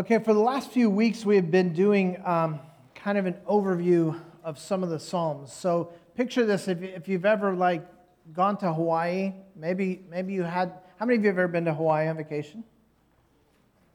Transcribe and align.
Okay, 0.00 0.18
for 0.18 0.32
the 0.32 0.40
last 0.40 0.70
few 0.70 0.88
weeks, 0.88 1.26
we 1.26 1.36
have 1.36 1.50
been 1.50 1.74
doing 1.74 2.22
um, 2.24 2.58
kind 2.94 3.18
of 3.18 3.26
an 3.26 3.34
overview 3.46 4.18
of 4.42 4.58
some 4.58 4.82
of 4.82 4.88
the 4.88 4.98
Psalms. 4.98 5.52
So 5.52 5.92
picture 6.16 6.46
this: 6.46 6.68
if, 6.68 6.80
if 6.80 7.06
you've 7.06 7.26
ever 7.26 7.54
like 7.54 7.86
gone 8.32 8.56
to 8.60 8.72
Hawaii, 8.72 9.34
maybe 9.54 10.00
maybe 10.08 10.32
you 10.32 10.42
had. 10.42 10.72
How 10.96 11.04
many 11.04 11.18
of 11.18 11.22
you 11.22 11.28
have 11.28 11.36
ever 11.36 11.48
been 11.48 11.66
to 11.66 11.74
Hawaii 11.74 12.08
on 12.08 12.16
vacation? 12.16 12.64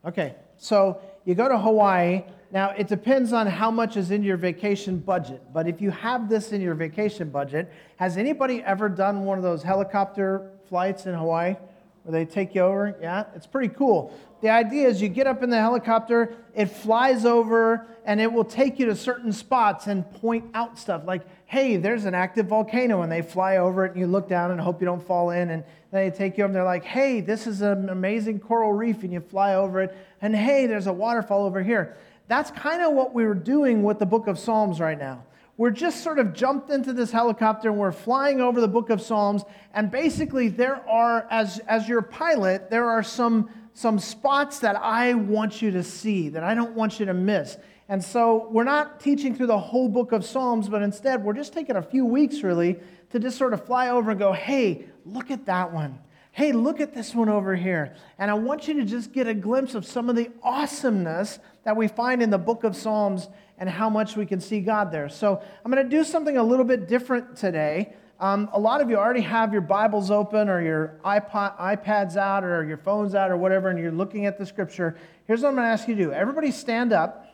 Okay, 0.06 0.36
so 0.58 1.02
you 1.26 1.34
go 1.34 1.50
to 1.50 1.58
Hawaii. 1.58 2.24
Now 2.52 2.70
it 2.70 2.88
depends 2.88 3.34
on 3.34 3.48
how 3.48 3.72
much 3.72 3.98
is 3.98 4.12
in 4.12 4.22
your 4.22 4.38
vacation 4.38 5.00
budget. 5.00 5.42
But 5.56 5.68
if 5.68 5.82
you 5.82 5.90
have 5.90 6.30
this 6.30 6.52
in 6.52 6.62
your 6.62 6.76
vacation 6.76 7.32
budget, 7.32 7.74
has 7.96 8.16
anybody 8.16 8.62
ever 8.62 8.90
done 8.90 9.26
one 9.26 9.40
of 9.40 9.44
those 9.44 9.64
helicopter 9.64 10.52
flights 10.70 11.08
in 11.08 11.16
Hawaii? 11.16 11.56
Where 12.06 12.24
they 12.24 12.30
take 12.30 12.54
you 12.54 12.62
over. 12.62 12.96
Yeah, 13.02 13.26
it's 13.36 13.48
pretty 13.48 13.74
cool. 13.74 14.14
The 14.42 14.50
idea 14.50 14.88
is 14.88 15.02
you 15.02 15.10
get 15.10 15.26
up 15.26 15.42
in 15.42 15.50
the 15.50 15.60
helicopter, 15.60 16.36
it 16.54 16.68
flies 16.68 17.26
over, 17.26 17.88
and 18.06 18.22
it 18.22 18.32
will 18.32 18.46
take 18.46 18.78
you 18.78 18.86
to 18.86 18.96
certain 18.96 19.34
spots 19.34 19.88
and 19.88 20.10
point 20.22 20.46
out 20.54 20.78
stuff 20.78 21.04
like, 21.06 21.24
hey, 21.48 21.78
there's 21.78 22.06
an 22.06 22.14
active 22.14 22.46
volcano. 22.46 23.02
And 23.02 23.12
they 23.12 23.24
fly 23.24 23.58
over 23.58 23.86
it, 23.86 23.94
and 23.94 24.00
you 24.00 24.06
look 24.06 24.30
down 24.30 24.52
and 24.52 24.62
hope 24.62 24.82
you 24.82 24.86
don't 24.86 25.06
fall 25.06 25.32
in. 25.32 25.50
And 25.50 25.64
they 25.92 26.12
take 26.12 26.38
you 26.38 26.44
up, 26.44 26.50
and 26.50 26.56
they're 26.56 26.64
like, 26.64 26.86
hey, 26.86 27.22
this 27.22 27.48
is 27.48 27.62
an 27.62 27.90
amazing 27.90 28.40
coral 28.40 28.72
reef. 28.72 29.02
And 29.02 29.12
you 29.12 29.20
fly 29.20 29.56
over 29.56 29.82
it, 29.82 29.98
and 30.22 30.36
hey, 30.36 30.68
there's 30.68 30.88
a 30.88 30.94
waterfall 30.94 31.44
over 31.44 31.64
here. 31.64 31.98
That's 32.28 32.52
kind 32.52 32.84
of 32.84 32.94
what 32.94 33.16
we 33.16 33.26
were 33.26 33.34
doing 33.34 33.82
with 33.82 33.98
the 33.98 34.06
book 34.06 34.28
of 34.28 34.38
Psalms 34.38 34.80
right 34.80 34.98
now 34.98 35.24
we're 35.58 35.72
just 35.72 36.04
sort 36.04 36.20
of 36.20 36.34
jumped 36.34 36.70
into 36.70 36.92
this 36.92 37.12
helicopter 37.12 37.70
and 37.70 37.78
we're 37.78 37.92
flying 37.92 38.42
over 38.42 38.60
the 38.60 38.68
book 38.68 38.90
of 38.90 39.02
Psalms. 39.02 39.44
And 39.74 39.90
basically, 39.90 40.50
there 40.50 40.88
are, 40.88 41.28
as, 41.32 41.60
as 41.60 41.88
your 41.88 42.02
pilot, 42.02 42.70
there 42.70 42.90
are 42.90 43.04
some, 43.04 43.50
some 43.74 43.98
spots 43.98 44.60
that 44.60 44.76
I 44.76 45.14
want 45.14 45.62
you 45.62 45.72
to 45.72 45.84
see, 45.84 46.30
that 46.30 46.44
I 46.44 46.56
don't 46.56 46.74
want 46.74 47.00
you 47.00 47.06
to 47.06 47.14
miss. 47.14 47.58
And 47.88 48.04
so 48.04 48.50
we're 48.52 48.64
not 48.64 49.00
teaching 49.00 49.36
through 49.36 49.48
the 49.48 49.60
whole 49.60 49.88
book 49.88 50.12
of 50.12 50.26
Psalms, 50.26 50.68
but 50.68 50.82
instead 50.82 51.24
we're 51.24 51.34
just 51.34 51.54
taking 51.54 51.78
a 51.78 51.82
few 51.82 52.06
weeks 52.06 52.44
really 52.44 52.80
to 53.12 53.20
just 53.20 53.38
sort 53.38 53.54
of 53.54 53.66
fly 53.66 53.90
over 53.90 54.12
and 54.12 54.20
go, 54.20 54.34
hey, 54.34 54.86
look 55.06 55.32
at 55.32 55.46
that 55.46 55.72
one. 55.72 56.00
Hey, 56.36 56.52
look 56.52 56.82
at 56.82 56.94
this 56.94 57.16
one 57.16 57.30
over 57.30 57.56
here. 57.56 57.96
And 58.20 58.30
I 58.30 58.34
want 58.34 58.68
you 58.68 58.74
to 58.74 58.84
just 58.84 59.14
get 59.14 59.26
a 59.26 59.34
glimpse 59.34 59.74
of 59.74 59.86
some 59.86 60.10
of 60.10 60.18
the 60.18 60.30
awesomeness 60.44 61.40
that 61.64 61.78
we 61.78 61.88
find 61.88 62.22
in 62.22 62.30
the 62.30 62.38
book 62.38 62.66
of 62.66 62.76
Psalms 62.76 63.30
and 63.58 63.70
how 63.70 63.90
much 63.90 64.18
we 64.18 64.26
can 64.26 64.42
see 64.42 64.60
God 64.60 64.92
there. 64.92 65.08
So 65.08 65.42
I'm 65.64 65.72
going 65.72 65.82
to 65.82 65.90
do 65.90 66.04
something 66.04 66.36
a 66.36 66.44
little 66.44 66.66
bit 66.66 66.90
different 66.90 67.38
today. 67.38 67.94
Um, 68.20 68.50
a 68.52 68.60
lot 68.60 68.82
of 68.82 68.90
you 68.90 68.98
already 68.98 69.22
have 69.22 69.54
your 69.54 69.62
Bibles 69.62 70.12
open 70.12 70.50
or 70.50 70.62
your 70.62 71.00
iPod, 71.06 71.58
iPads 71.58 72.18
out 72.18 72.44
or 72.44 72.66
your 72.66 72.80
phones 72.80 73.16
out 73.16 73.32
or 73.32 73.38
whatever, 73.38 73.70
and 73.70 73.80
you're 73.80 73.94
looking 73.94 74.26
at 74.26 74.38
the 74.38 74.46
scripture. 74.46 74.98
Here's 75.28 75.42
what 75.42 75.48
I'm 75.48 75.56
going 75.56 75.68
to 75.68 75.72
ask 75.72 75.88
you 75.88 75.96
to 75.96 76.04
do 76.04 76.12
everybody 76.12 76.52
stand 76.52 76.92
up. 76.92 77.30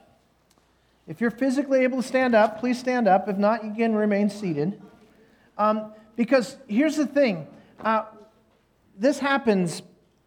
If 1.07 1.21
you're 1.21 1.31
physically 1.31 1.81
able 1.81 2.03
to 2.03 2.07
stand 2.07 2.35
up, 2.35 2.59
please 2.59 2.77
stand 2.77 3.07
up. 3.07 3.27
If 3.27 3.37
not, 3.37 3.65
you 3.65 3.73
can 3.73 3.95
remain 3.95 4.29
seated. 4.29 4.79
Um, 5.57 5.91
because 6.15 6.55
here's 6.67 6.97
the 6.97 7.07
thing 7.07 7.47
uh, 7.79 8.03
this 9.01 9.17
happens 9.17 9.81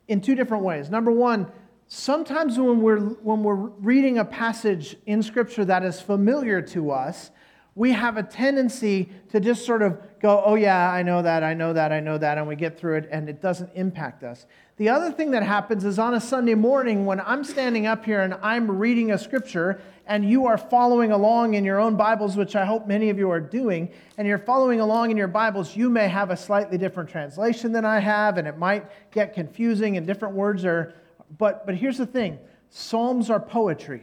in 0.09 0.21
two 0.21 0.35
different 0.35 0.65
ways. 0.65 0.91
Number 0.91 1.13
one, 1.13 1.47
sometimes 1.87 2.59
when 2.59 2.83
we're, 2.83 2.99
when 2.99 3.45
we're 3.45 3.55
reading 3.55 4.19
a 4.19 4.25
passage 4.25 4.97
in 5.07 5.23
Scripture 5.23 5.65
that 5.65 5.85
is 5.85 6.01
familiar 6.01 6.61
to 6.61 6.91
us, 6.91 7.31
we 7.77 7.93
have 7.93 8.17
a 8.17 8.25
tendency 8.25 9.11
to 9.31 9.39
just 9.39 9.65
sort 9.65 9.83
of 9.83 10.01
go, 10.21 10.43
oh, 10.45 10.57
yeah, 10.57 10.91
I 10.91 11.05
know 11.05 11.23
that, 11.23 11.45
I 11.45 11.55
know 11.55 11.73
that, 11.73 11.93
I 11.93 12.01
know 12.01 12.19
that, 12.19 12.37
and 12.37 12.49
we 12.49 12.57
get 12.57 12.77
through 12.77 12.97
it, 12.97 13.09
and 13.13 13.29
it 13.29 13.41
doesn't 13.41 13.71
impact 13.77 14.25
us. 14.25 14.45
The 14.77 14.89
other 14.89 15.13
thing 15.13 15.31
that 15.31 15.45
happens 15.45 15.85
is 15.85 16.01
on 16.01 16.15
a 16.15 16.21
Sunday 16.21 16.55
morning 16.55 17.07
when 17.07 17.21
I'm 17.21 17.45
standing 17.45 17.87
up 17.87 18.05
here 18.05 18.23
and 18.23 18.35
I'm 18.43 18.69
reading 18.69 19.13
a 19.13 19.19
scripture, 19.19 19.81
and 20.07 20.29
you 20.29 20.47
are 20.47 20.59
following 20.59 21.13
along 21.13 21.55
in 21.55 21.65
your 21.65 21.81
own 21.81 21.97
Bibles, 21.97 22.37
which 22.37 22.57
I 22.57 22.65
hope 22.65 22.87
many 22.87 23.11
of 23.11 23.19
you 23.19 23.31
are 23.31 23.41
doing, 23.41 23.91
and 24.19 24.29
you're 24.29 24.39
following 24.39 24.81
along 24.81 25.11
in 25.11 25.17
your 25.17 25.29
Bibles, 25.29 25.77
you 25.77 25.89
may 25.89 26.09
have 26.09 26.31
a 26.31 26.37
slightly 26.37 26.79
different 26.79 27.09
translation 27.09 27.73
than 27.73 27.85
I 27.85 27.99
have, 27.99 28.39
and 28.39 28.47
it 28.47 28.59
might 28.59 28.87
get 29.11 29.35
confusing, 29.35 29.97
and 29.97 30.07
different 30.07 30.35
words 30.35 30.65
are 30.65 30.95
but, 31.39 31.67
but 31.67 31.75
here's 31.75 31.99
the 31.99 32.07
thing. 32.07 32.39
Psalms 32.71 33.31
are 33.31 33.41
poetry, 33.41 34.03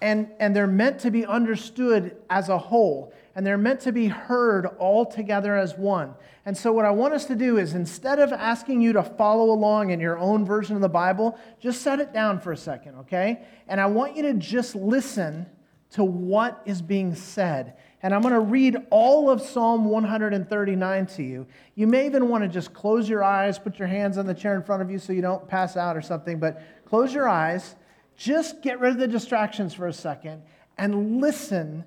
and, 0.00 0.28
and 0.38 0.54
they're 0.54 0.66
meant 0.66 1.00
to 1.00 1.10
be 1.10 1.26
understood 1.26 2.16
as 2.30 2.48
a 2.48 2.58
whole, 2.58 3.12
and 3.34 3.44
they're 3.46 3.58
meant 3.58 3.80
to 3.80 3.92
be 3.92 4.06
heard 4.06 4.66
all 4.78 5.04
together 5.04 5.56
as 5.56 5.76
one. 5.76 6.14
And 6.46 6.56
so, 6.56 6.72
what 6.72 6.84
I 6.84 6.90
want 6.90 7.14
us 7.14 7.24
to 7.26 7.34
do 7.34 7.58
is 7.58 7.74
instead 7.74 8.18
of 8.18 8.32
asking 8.32 8.80
you 8.80 8.92
to 8.92 9.02
follow 9.02 9.50
along 9.50 9.90
in 9.90 10.00
your 10.00 10.18
own 10.18 10.44
version 10.44 10.76
of 10.76 10.82
the 10.82 10.88
Bible, 10.88 11.38
just 11.60 11.82
set 11.82 12.00
it 12.00 12.12
down 12.12 12.40
for 12.40 12.52
a 12.52 12.56
second, 12.56 12.96
okay? 12.96 13.44
And 13.66 13.80
I 13.80 13.86
want 13.86 14.16
you 14.16 14.22
to 14.24 14.34
just 14.34 14.74
listen 14.74 15.46
to 15.90 16.04
what 16.04 16.60
is 16.66 16.82
being 16.82 17.14
said. 17.14 17.76
And 18.02 18.14
I'm 18.14 18.20
going 18.20 18.34
to 18.34 18.40
read 18.40 18.76
all 18.90 19.30
of 19.30 19.40
Psalm 19.40 19.86
139 19.86 21.06
to 21.06 21.22
you. 21.22 21.46
You 21.74 21.86
may 21.86 22.04
even 22.04 22.28
want 22.28 22.44
to 22.44 22.48
just 22.48 22.74
close 22.74 23.08
your 23.08 23.24
eyes, 23.24 23.58
put 23.58 23.78
your 23.78 23.88
hands 23.88 24.18
on 24.18 24.26
the 24.26 24.34
chair 24.34 24.54
in 24.56 24.62
front 24.62 24.82
of 24.82 24.90
you 24.90 24.98
so 24.98 25.12
you 25.12 25.22
don't 25.22 25.48
pass 25.48 25.76
out 25.76 25.96
or 25.96 26.02
something, 26.02 26.38
but 26.38 26.60
close 26.84 27.14
your 27.14 27.28
eyes. 27.28 27.76
Just 28.16 28.60
get 28.60 28.80
rid 28.80 28.92
of 28.92 28.98
the 28.98 29.08
distractions 29.08 29.72
for 29.72 29.86
a 29.86 29.92
second 29.92 30.42
and 30.76 31.20
listen 31.20 31.84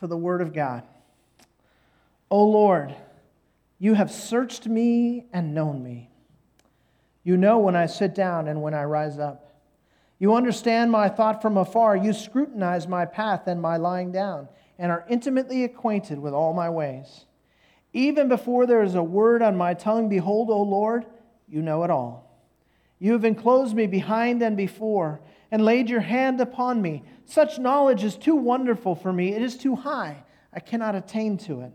to 0.00 0.06
the 0.06 0.16
Word 0.16 0.42
of 0.42 0.52
God. 0.52 0.82
O 2.30 2.44
Lord, 2.44 2.94
you 3.78 3.94
have 3.94 4.10
searched 4.10 4.66
me 4.66 5.26
and 5.32 5.54
known 5.54 5.82
me. 5.82 6.10
You 7.22 7.36
know 7.36 7.58
when 7.58 7.76
I 7.76 7.86
sit 7.86 8.14
down 8.14 8.48
and 8.48 8.62
when 8.62 8.74
I 8.74 8.84
rise 8.84 9.18
up. 9.18 9.52
You 10.18 10.34
understand 10.34 10.90
my 10.90 11.08
thought 11.08 11.40
from 11.40 11.56
afar. 11.56 11.96
You 11.96 12.12
scrutinize 12.12 12.88
my 12.88 13.04
path 13.04 13.46
and 13.46 13.60
my 13.60 13.76
lying 13.76 14.12
down, 14.12 14.48
and 14.78 14.90
are 14.90 15.06
intimately 15.08 15.64
acquainted 15.64 16.18
with 16.18 16.34
all 16.34 16.52
my 16.52 16.68
ways. 16.70 17.26
Even 17.92 18.28
before 18.28 18.66
there 18.66 18.82
is 18.82 18.94
a 18.94 19.02
word 19.02 19.42
on 19.42 19.56
my 19.56 19.74
tongue, 19.74 20.08
behold, 20.08 20.50
O 20.50 20.62
Lord, 20.62 21.06
you 21.48 21.62
know 21.62 21.84
it 21.84 21.90
all. 21.90 22.30
You 22.98 23.12
have 23.12 23.24
enclosed 23.24 23.74
me 23.74 23.86
behind 23.86 24.42
and 24.42 24.56
before, 24.56 25.20
and 25.50 25.64
laid 25.64 25.90
your 25.90 26.00
hand 26.00 26.40
upon 26.40 26.80
me. 26.80 27.02
Such 27.24 27.58
knowledge 27.58 28.04
is 28.04 28.16
too 28.16 28.36
wonderful 28.36 28.94
for 28.94 29.12
me. 29.12 29.34
It 29.34 29.42
is 29.42 29.56
too 29.56 29.76
high. 29.76 30.24
I 30.52 30.60
cannot 30.60 30.94
attain 30.94 31.38
to 31.38 31.62
it. 31.62 31.72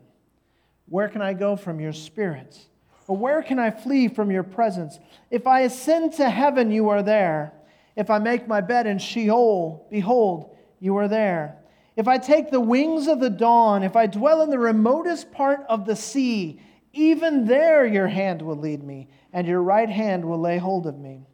Where 0.86 1.08
can 1.08 1.22
I 1.22 1.32
go 1.32 1.56
from 1.56 1.80
your 1.80 1.92
spirits? 1.92 2.66
Or 3.08 3.16
where 3.16 3.42
can 3.42 3.58
I 3.58 3.70
flee 3.70 4.08
from 4.08 4.30
your 4.30 4.42
presence? 4.42 4.98
If 5.30 5.46
I 5.46 5.60
ascend 5.60 6.14
to 6.14 6.28
heaven, 6.28 6.70
you 6.70 6.88
are 6.88 7.02
there. 7.02 7.52
If 7.96 8.10
I 8.10 8.18
make 8.18 8.48
my 8.48 8.60
bed 8.60 8.86
in 8.86 8.98
Sheol, 8.98 9.86
behold, 9.90 10.54
you 10.80 10.96
are 10.96 11.08
there. 11.08 11.58
If 11.96 12.08
I 12.08 12.18
take 12.18 12.50
the 12.50 12.60
wings 12.60 13.06
of 13.06 13.20
the 13.20 13.30
dawn, 13.30 13.82
if 13.82 13.96
I 13.96 14.06
dwell 14.06 14.42
in 14.42 14.50
the 14.50 14.58
remotest 14.58 15.32
part 15.32 15.60
of 15.68 15.86
the 15.86 15.96
sea, 15.96 16.60
even 16.92 17.46
there 17.46 17.86
your 17.86 18.08
hand 18.08 18.42
will 18.42 18.56
lead 18.56 18.82
me, 18.82 19.08
and 19.32 19.46
your 19.46 19.62
right 19.62 19.88
hand 19.88 20.24
will 20.24 20.40
lay 20.40 20.58
hold 20.58 20.86
of 20.86 20.98
me. 20.98 21.26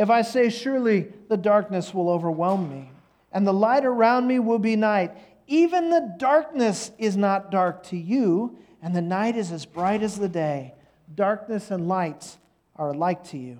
If 0.00 0.08
I 0.08 0.22
say, 0.22 0.48
Surely 0.48 1.08
the 1.28 1.36
darkness 1.36 1.92
will 1.92 2.08
overwhelm 2.08 2.70
me, 2.70 2.90
and 3.32 3.46
the 3.46 3.52
light 3.52 3.84
around 3.84 4.26
me 4.26 4.38
will 4.38 4.58
be 4.58 4.74
night, 4.74 5.12
even 5.46 5.90
the 5.90 6.14
darkness 6.16 6.90
is 6.96 7.18
not 7.18 7.50
dark 7.50 7.82
to 7.88 7.98
you, 7.98 8.56
and 8.80 8.96
the 8.96 9.02
night 9.02 9.36
is 9.36 9.52
as 9.52 9.66
bright 9.66 10.02
as 10.02 10.18
the 10.18 10.26
day. 10.26 10.72
Darkness 11.14 11.70
and 11.70 11.86
light 11.86 12.38
are 12.76 12.92
alike 12.92 13.24
to 13.24 13.36
you. 13.36 13.58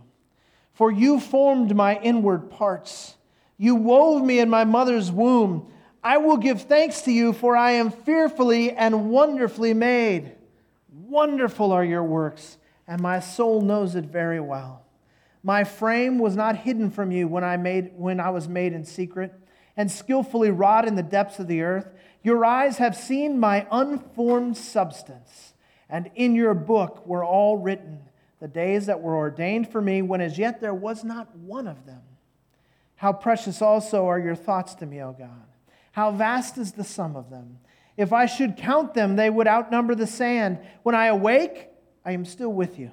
For 0.73 0.91
you 0.91 1.21
formed 1.21 1.77
my 1.77 2.01
inward 2.01 2.49
parts. 2.51 3.17
You 3.59 3.75
wove 3.75 4.25
me 4.25 4.39
in 4.39 4.49
my 4.49 4.65
mother's 4.65 5.13
womb. 5.13 5.71
I 6.03 6.17
will 6.17 6.39
give 6.39 6.63
thanks 6.63 7.03
to 7.03 7.13
you, 7.13 7.35
for 7.35 7.55
I 7.55 7.73
am 7.73 7.91
fearfully 7.91 8.73
and 8.73 9.11
wonderfully 9.11 9.75
made. 9.75 10.33
Wonderful 10.91 11.71
are 11.71 11.85
your 11.85 12.03
works, 12.03 12.57
and 12.89 13.03
my 13.03 13.21
soul 13.21 13.61
knows 13.61 13.95
it 13.95 14.07
very 14.07 14.41
well. 14.41 14.87
My 15.43 15.65
frame 15.65 16.19
was 16.19 16.37
not 16.37 16.59
hidden 16.59 16.91
from 16.91 17.13
you 17.13 17.27
when 17.27 17.45
I, 17.45 17.57
made, 17.57 17.93
when 17.97 18.21
I 18.21 18.31
was 18.31 18.49
made 18.49 18.73
in 18.73 18.85
secret 18.85 19.33
and 19.77 19.91
skillfully 19.91 20.51
wrought 20.51 20.87
in 20.87 20.97
the 20.97 21.03
depths 21.03 21.39
of 21.39 21.49
the 21.49 21.63
earth. 21.63 21.89
Your 22.23 22.45
eyes 22.45 22.77
have 22.79 22.95
seen 22.95 23.41
my 23.41 23.67
unformed 23.71 24.57
substance, 24.57 25.55
and 25.89 26.11
in 26.15 26.35
your 26.35 26.53
book 26.53 27.07
were 27.07 27.25
all 27.25 27.57
written 27.57 28.01
the 28.41 28.49
days 28.49 28.87
that 28.87 29.01
were 29.01 29.17
ordained 29.17 29.71
for 29.71 29.81
me, 29.81 30.03
when 30.03 30.21
as 30.21 30.39
yet 30.39 30.61
there 30.61 30.75
was 30.75 31.05
not 31.05 31.35
one 31.37 31.67
of 31.67 31.87
them. 31.87 32.03
How 32.97 33.13
precious 33.13 33.63
also 33.63 34.07
are 34.07 34.19
your 34.19 34.35
thoughts 34.35 34.75
to 34.77 34.87
me, 34.87 35.03
O 35.03 35.13
God. 35.13 35.47
How 35.93 36.11
vast 36.11 36.59
is 36.59 36.73
the 36.73 36.85
sum 36.85 37.17
of 37.17 37.31
them. 37.31 37.59
If 37.97 38.13
I 38.13 38.27
should 38.27 38.57
count 38.57 38.95
them, 38.95 39.17
they 39.17 39.31
would 39.31 39.47
outnumber 39.47 39.95
the 39.95 40.07
sand. 40.07 40.59
When 40.83 40.95
I 40.95 41.07
awake, 41.07 41.69
I 42.05 42.13
am 42.13 42.25
still 42.25 42.53
with 42.53 42.79
you. 42.79 42.93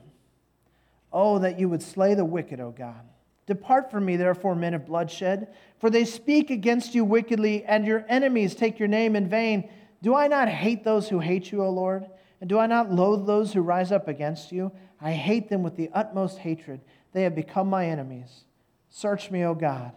Oh, 1.12 1.39
that 1.39 1.59
you 1.59 1.69
would 1.69 1.81
slay 1.81 2.13
the 2.13 2.25
wicked, 2.25 2.59
O 2.59 2.71
God. 2.71 3.01
Depart 3.45 3.89
from 3.89 4.06
me, 4.06 4.18
therefore, 4.18 4.56
men 4.56 4.74
of 4.74 4.86
bloodshed, 4.86 5.54
for 5.80 5.89
they 5.89 6.04
speak 6.04 6.50
against 6.50 6.94
you 6.94 7.06
wickedly, 7.06 7.63
and 7.63 7.86
your 7.86 8.06
enemies 8.09 8.54
take 8.54 8.77
your 8.77 8.89
name 8.89 9.15
in 9.15 9.30
vain. 9.30 9.69
Do 10.01 10.13
I 10.15 10.27
not 10.27 10.50
hate 10.50 10.83
those 10.83 11.07
who 11.07 11.19
hate 11.19 11.51
you, 11.51 11.63
O 11.63 11.69
Lord? 11.69 12.06
And 12.42 12.50
do 12.50 12.59
I 12.59 12.68
not 12.68 12.92
loathe 12.92 13.25
those 13.25 13.54
who 13.54 13.62
rise 13.62 13.92
up 13.92 14.07
against 14.07 14.51
you? 14.51 14.71
I 15.00 15.12
hate 15.13 15.50
them 15.50 15.63
with 15.63 15.77
the 15.77 15.89
utmost 15.94 16.39
hatred. 16.39 16.81
They 17.13 17.24
have 17.24 17.36
become 17.36 17.69
my 17.69 17.86
enemies. 17.86 18.44
Search 18.89 19.31
me, 19.31 19.44
O 19.45 19.56
God, 19.56 19.94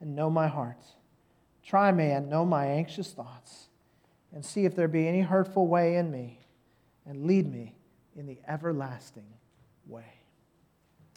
and 0.00 0.14
know 0.14 0.28
my 0.28 0.46
heart. 0.46 0.84
Try 1.64 1.90
me 1.92 2.10
and 2.10 2.28
know 2.28 2.44
my 2.44 2.66
anxious 2.66 3.10
thoughts, 3.12 3.68
and 4.32 4.44
see 4.44 4.64
if 4.64 4.76
there 4.76 4.86
be 4.86 5.08
any 5.08 5.22
hurtful 5.22 5.66
way 5.66 5.96
in 5.96 6.10
me, 6.10 6.40
and 7.06 7.26
lead 7.26 7.50
me 7.50 7.74
in 8.14 8.26
the 8.26 8.38
everlasting 8.46 9.26
way. 9.86 10.15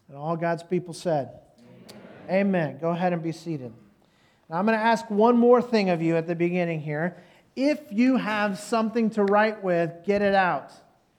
And 0.10 0.18
all 0.18 0.36
God's 0.36 0.64
people 0.64 0.94
said, 0.94 1.30
Amen. 2.28 2.48
Amen. 2.48 2.78
Go 2.80 2.90
ahead 2.90 3.14
and 3.14 3.24
be 3.24 3.32
seated. 3.32 3.72
Now, 4.50 4.58
I'm 4.58 4.66
going 4.66 4.78
to 4.78 4.84
ask 4.84 5.10
one 5.10 5.38
more 5.38 5.62
thing 5.62 5.92
of 5.92 6.02
you 6.02 6.18
at 6.18 6.26
the 6.26 6.36
beginning 6.36 6.82
here. 6.82 7.16
If 7.56 7.80
you 7.92 8.18
have 8.18 8.58
something 8.58 9.12
to 9.12 9.24
write 9.24 9.64
with, 9.64 9.92
get 10.06 10.24
it 10.24 10.34
out. 10.34 10.72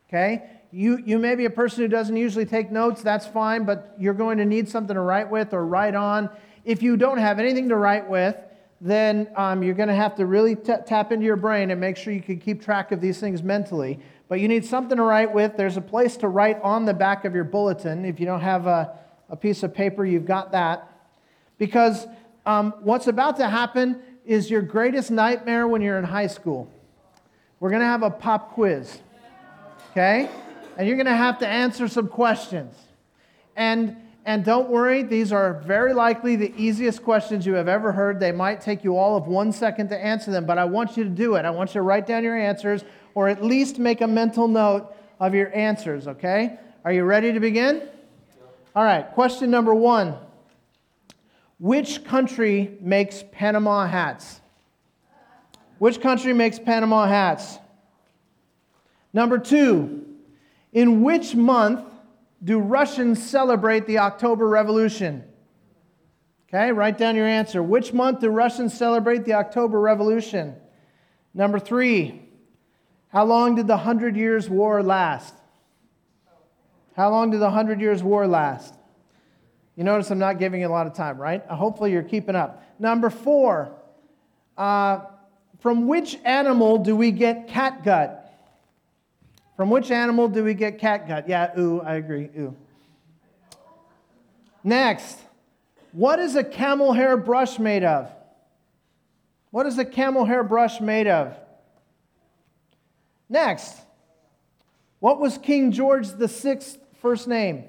Okay? 0.09 0.51
You, 0.73 1.01
you 1.05 1.19
may 1.19 1.37
be 1.37 1.45
a 1.45 1.51
person 1.51 1.83
who 1.83 1.89
doesn't 1.89 2.17
usually 2.17 2.47
take 2.47 2.73
notes, 2.73 3.03
that's 3.03 3.27
fine, 3.27 3.65
but 3.65 3.95
you're 3.99 4.15
going 4.15 4.39
to 4.39 4.45
need 4.45 4.69
something 4.69 4.95
to 4.95 5.01
write 5.01 5.31
with 5.31 5.55
or 5.55 5.65
write 5.65 5.95
on. 5.95 6.29
If 6.65 6.83
you 6.83 6.97
don't 6.97 7.19
have 7.19 7.39
anything 7.39 7.69
to 7.69 7.77
write 7.77 8.09
with, 8.09 8.37
then 8.81 9.29
um, 9.37 9.63
you're 9.63 9.75
going 9.75 9.89
to 9.89 9.95
have 9.95 10.17
to 10.17 10.27
really 10.27 10.57
t- 10.57 10.73
tap 10.87 11.13
into 11.13 11.25
your 11.25 11.37
brain 11.37 11.71
and 11.71 11.81
make 11.81 11.97
sure 11.97 12.13
you 12.13 12.23
can 12.23 12.39
keep 12.39 12.63
track 12.63 12.93
of 12.93 13.01
these 13.01 13.21
things 13.21 13.43
mentally. 13.43 14.01
But 14.31 14.39
you 14.39 14.47
need 14.47 14.65
something 14.65 14.97
to 14.97 15.03
write 15.03 15.35
with. 15.35 15.57
There's 15.57 15.77
a 15.77 15.81
place 15.81 16.17
to 16.19 16.29
write 16.29 16.63
on 16.63 16.85
the 16.85 16.95
back 16.95 17.25
of 17.25 17.35
your 17.35 17.43
bulletin. 17.43 18.05
If 18.05 18.21
you 18.21 18.27
don't 18.27 18.43
have 18.43 18.69
a, 18.69 18.97
a 19.29 19.35
piece 19.35 19.65
of 19.65 19.75
paper, 19.75 20.07
you've 20.07 20.25
got 20.25 20.53
that. 20.53 20.89
Because 21.59 22.07
um, 22.47 22.73
what's 22.83 23.09
about 23.09 23.39
to 23.39 23.49
happen 23.49 24.01
is 24.25 24.49
your 24.49 24.63
greatest 24.63 25.11
nightmare 25.11 25.67
when 25.67 25.83
you're 25.83 25.99
in 25.99 26.05
high 26.05 26.29
school. 26.29 26.71
We're 27.59 27.71
going 27.71 27.81
to 27.83 27.89
have 27.89 28.05
a 28.05 28.11
pop 28.11 28.53
quiz, 28.53 29.01
okay? 29.91 30.31
And 30.79 30.87
you're 30.87 30.97
going 30.97 31.07
to 31.07 31.17
have 31.17 31.41
to 31.41 31.49
answer 31.49 31.89
some 31.89 32.07
questions. 32.07 32.77
And 33.57 33.97
and 34.31 34.45
don't 34.45 34.69
worry, 34.69 35.03
these 35.03 35.33
are 35.33 35.55
very 35.55 35.93
likely 35.93 36.37
the 36.37 36.55
easiest 36.57 37.03
questions 37.03 37.45
you 37.45 37.55
have 37.55 37.67
ever 37.67 37.91
heard. 37.91 38.21
They 38.21 38.31
might 38.31 38.61
take 38.61 38.85
you 38.85 38.97
all 38.97 39.17
of 39.17 39.27
one 39.27 39.51
second 39.51 39.89
to 39.89 39.99
answer 39.99 40.31
them, 40.31 40.47
but 40.47 40.57
I 40.57 40.67
want 40.67 40.97
you 40.97 41.03
to 41.03 41.11
do 41.11 41.35
it. 41.35 41.45
I 41.45 41.51
want 41.51 41.71
you 41.71 41.81
to 41.81 41.83
write 41.83 42.07
down 42.07 42.23
your 42.23 42.39
answers 42.39 42.85
or 43.17 43.29
at 43.29 43.43
least 43.43 43.81
make 43.81 44.03
a 44.03 44.07
mental 44.07 44.47
note 44.47 44.95
of 45.19 45.35
your 45.35 45.53
answers, 45.53 46.07
okay? 46.07 46.61
Are 46.85 46.93
you 46.93 47.03
ready 47.03 47.33
to 47.33 47.41
begin? 47.41 47.83
All 48.77 48.85
right, 48.85 49.05
question 49.15 49.51
number 49.51 49.75
one 49.75 50.15
Which 51.59 52.05
country 52.05 52.79
makes 52.81 53.25
Panama 53.33 53.85
hats? 53.89 54.41
Which 55.81 56.01
country 56.01 56.33
makes 56.35 56.57
Panama 56.57 57.09
hats? 57.09 57.59
Number 59.13 59.39
two, 59.39 60.07
in 60.73 61.03
which 61.03 61.35
month 61.35 61.90
do 62.43 62.59
Russians 62.59 63.23
celebrate 63.23 63.87
the 63.87 63.99
October 63.99 64.49
Revolution? 64.49 65.25
Okay, 66.49 66.73
write 66.73 66.99
down 66.99 67.15
your 67.15 67.27
answer. 67.27 67.63
Which 67.63 67.93
month 67.93 68.21
do 68.21 68.29
Russians 68.29 68.77
celebrate 68.77 69.25
the 69.25 69.35
October 69.35 69.81
Revolution? 69.81 70.57
Number 71.33 71.59
three, 71.59 72.23
how 73.09 73.25
long 73.25 73.55
did 73.55 73.67
the 73.67 73.77
Hundred 73.77 74.17
Years' 74.17 74.49
War 74.49 74.83
last? 74.83 75.35
How 76.97 77.11
long 77.11 77.31
did 77.31 77.41
the 77.41 77.51
Hundred 77.51 77.81
Years' 77.81 78.03
War 78.03 78.27
last? 78.27 78.75
You 79.77 79.85
notice 79.85 80.11
I'm 80.11 80.19
not 80.19 80.39
giving 80.39 80.61
you 80.61 80.67
a 80.67 80.71
lot 80.71 80.87
of 80.87 80.95
time, 80.95 81.19
right? 81.19 81.43
Uh, 81.49 81.55
hopefully 81.55 81.93
you're 81.93 82.03
keeping 82.03 82.35
up. 82.35 82.63
Number 82.79 83.11
four, 83.11 83.73
uh, 84.59 85.01
from 85.61 85.87
which 85.87 86.19
animal 86.25 86.79
do 86.79 86.97
we 86.97 87.13
get 87.13 87.49
catgut? 87.49 88.20
From 89.61 89.69
which 89.69 89.91
animal 89.91 90.27
do 90.27 90.43
we 90.43 90.55
get 90.55 90.79
catgut? 90.79 91.29
Yeah, 91.29 91.53
ooh, 91.59 91.83
I 91.83 91.97
agree, 91.97 92.31
ooh. 92.39 92.57
Next, 94.65 95.19
what 95.93 96.19
is 96.19 96.35
a 96.35 96.43
camel 96.43 96.95
hair 96.95 97.15
brush 97.19 97.59
made 97.59 97.85
of? 97.85 98.11
What 99.51 99.67
is 99.67 99.77
a 99.77 99.85
camel 99.85 100.25
hair 100.25 100.43
brush 100.43 100.81
made 100.81 101.07
of? 101.07 101.37
Next, 103.29 103.77
what 104.99 105.21
was 105.21 105.37
King 105.37 105.73
George 105.73 106.07
VI's 106.07 106.79
first 107.03 107.29
name? 107.29 107.65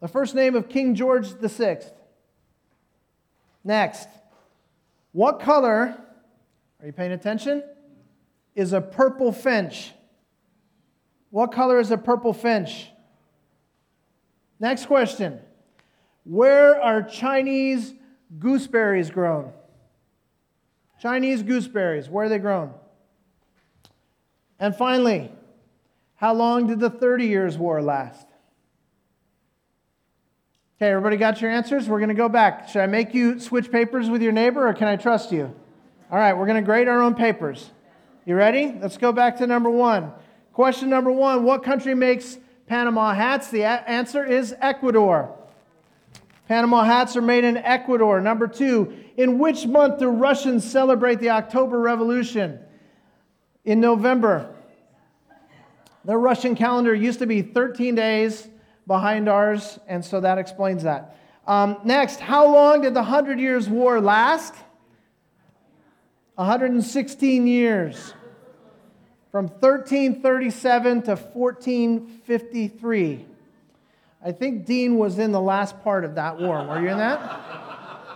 The 0.00 0.06
first 0.06 0.36
name 0.36 0.54
of 0.54 0.68
King 0.68 0.94
George 0.94 1.26
VI. 1.26 1.80
Next, 3.64 4.06
what 5.10 5.40
color, 5.40 5.96
are 6.78 6.86
you 6.86 6.92
paying 6.92 7.10
attention? 7.10 7.64
Is 8.54 8.72
a 8.72 8.80
purple 8.80 9.32
finch. 9.32 9.92
What 11.30 11.52
color 11.52 11.80
is 11.80 11.90
a 11.90 11.98
purple 11.98 12.32
finch? 12.32 12.88
Next 14.60 14.86
question. 14.86 15.40
Where 16.24 16.80
are 16.80 17.02
Chinese 17.02 17.92
gooseberries 18.38 19.10
grown? 19.10 19.52
Chinese 21.00 21.42
gooseberries, 21.42 22.08
where 22.08 22.26
are 22.26 22.28
they 22.28 22.38
grown? 22.38 22.72
And 24.58 24.74
finally, 24.74 25.30
how 26.14 26.32
long 26.32 26.66
did 26.68 26.80
the 26.80 26.88
30 26.88 27.26
Years' 27.26 27.58
War 27.58 27.82
last? 27.82 28.26
Okay, 30.78 30.90
everybody 30.90 31.16
got 31.16 31.40
your 31.40 31.50
answers? 31.50 31.88
We're 31.88 31.98
going 31.98 32.08
to 32.08 32.14
go 32.14 32.28
back. 32.28 32.68
Should 32.68 32.80
I 32.80 32.86
make 32.86 33.12
you 33.12 33.38
switch 33.38 33.70
papers 33.70 34.08
with 34.08 34.22
your 34.22 34.32
neighbor 34.32 34.66
or 34.66 34.72
can 34.72 34.88
I 34.88 34.96
trust 34.96 35.30
you? 35.30 35.54
All 36.10 36.18
right, 36.18 36.32
we're 36.32 36.46
going 36.46 36.62
to 36.62 36.66
grade 36.66 36.88
our 36.88 37.02
own 37.02 37.14
papers. 37.14 37.70
You 38.26 38.36
ready? 38.36 38.74
Let's 38.80 38.96
go 38.96 39.12
back 39.12 39.36
to 39.38 39.46
number 39.46 39.68
one. 39.68 40.10
Question 40.54 40.88
number 40.88 41.10
one 41.10 41.44
What 41.44 41.62
country 41.62 41.94
makes 41.94 42.38
Panama 42.66 43.12
hats? 43.12 43.48
The 43.50 43.62
a- 43.62 43.84
answer 43.86 44.24
is 44.24 44.54
Ecuador. 44.60 45.36
Panama 46.48 46.84
hats 46.84 47.16
are 47.16 47.22
made 47.22 47.44
in 47.44 47.58
Ecuador. 47.58 48.20
Number 48.20 48.46
two, 48.46 48.94
in 49.16 49.38
which 49.38 49.66
month 49.66 49.98
do 49.98 50.08
Russians 50.08 50.64
celebrate 50.64 51.20
the 51.20 51.30
October 51.30 51.78
Revolution? 51.78 52.58
In 53.64 53.80
November. 53.80 54.54
The 56.04 56.16
Russian 56.16 56.54
calendar 56.54 56.94
used 56.94 57.18
to 57.20 57.26
be 57.26 57.42
13 57.42 57.94
days 57.94 58.48
behind 58.86 59.28
ours, 59.28 59.78
and 59.86 60.04
so 60.04 60.20
that 60.20 60.36
explains 60.36 60.82
that. 60.82 61.16
Um, 61.46 61.78
next, 61.84 62.20
how 62.20 62.46
long 62.46 62.82
did 62.82 62.94
the 62.94 63.02
Hundred 63.02 63.40
Years' 63.40 63.68
War 63.68 64.00
last? 64.00 64.54
116 66.36 67.46
years. 67.46 68.12
From 69.34 69.48
1337 69.48 71.02
to 71.02 71.16
1453. 71.16 73.26
I 74.24 74.30
think 74.30 74.64
Dean 74.64 74.96
was 74.96 75.18
in 75.18 75.32
the 75.32 75.40
last 75.40 75.82
part 75.82 76.04
of 76.04 76.14
that 76.14 76.38
war. 76.38 76.64
Were 76.64 76.80
you 76.80 76.90
in 76.90 76.98
that? 76.98 77.18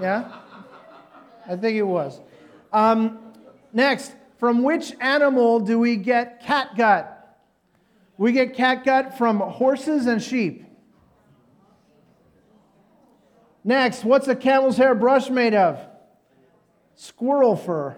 Yeah? 0.01 0.33
I 1.45 1.57
think 1.57 1.77
it 1.77 1.83
was. 1.83 2.21
Um, 2.73 3.19
next, 3.73 4.15
from 4.39 4.63
which 4.63 4.95
animal 5.01 5.59
do 5.59 5.81
we 5.81 5.97
get 5.97 6.45
catgut? 6.45 7.09
We 8.17 8.31
get 8.31 8.55
catgut 8.55 9.19
from 9.19 9.41
horses 9.41 10.07
and 10.07 10.23
sheep. 10.23 10.67
Next, 13.65 14.05
what's 14.05 14.29
a 14.29 14.37
camel's 14.37 14.77
hair 14.77 14.95
brush 14.95 15.31
made 15.31 15.55
of? 15.55 15.85
Squirrel 16.95 17.57
fur. 17.57 17.97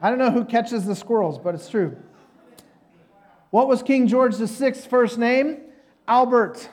I 0.00 0.08
don't 0.08 0.18
know 0.18 0.30
who 0.30 0.44
catches 0.44 0.86
the 0.86 0.94
squirrels, 0.94 1.38
but 1.38 1.54
it's 1.54 1.68
true. 1.68 1.96
What 3.50 3.68
was 3.68 3.82
King 3.82 4.06
George 4.06 4.36
VI's 4.36 4.86
first 4.86 5.18
name? 5.18 5.60
Albert. 6.08 6.68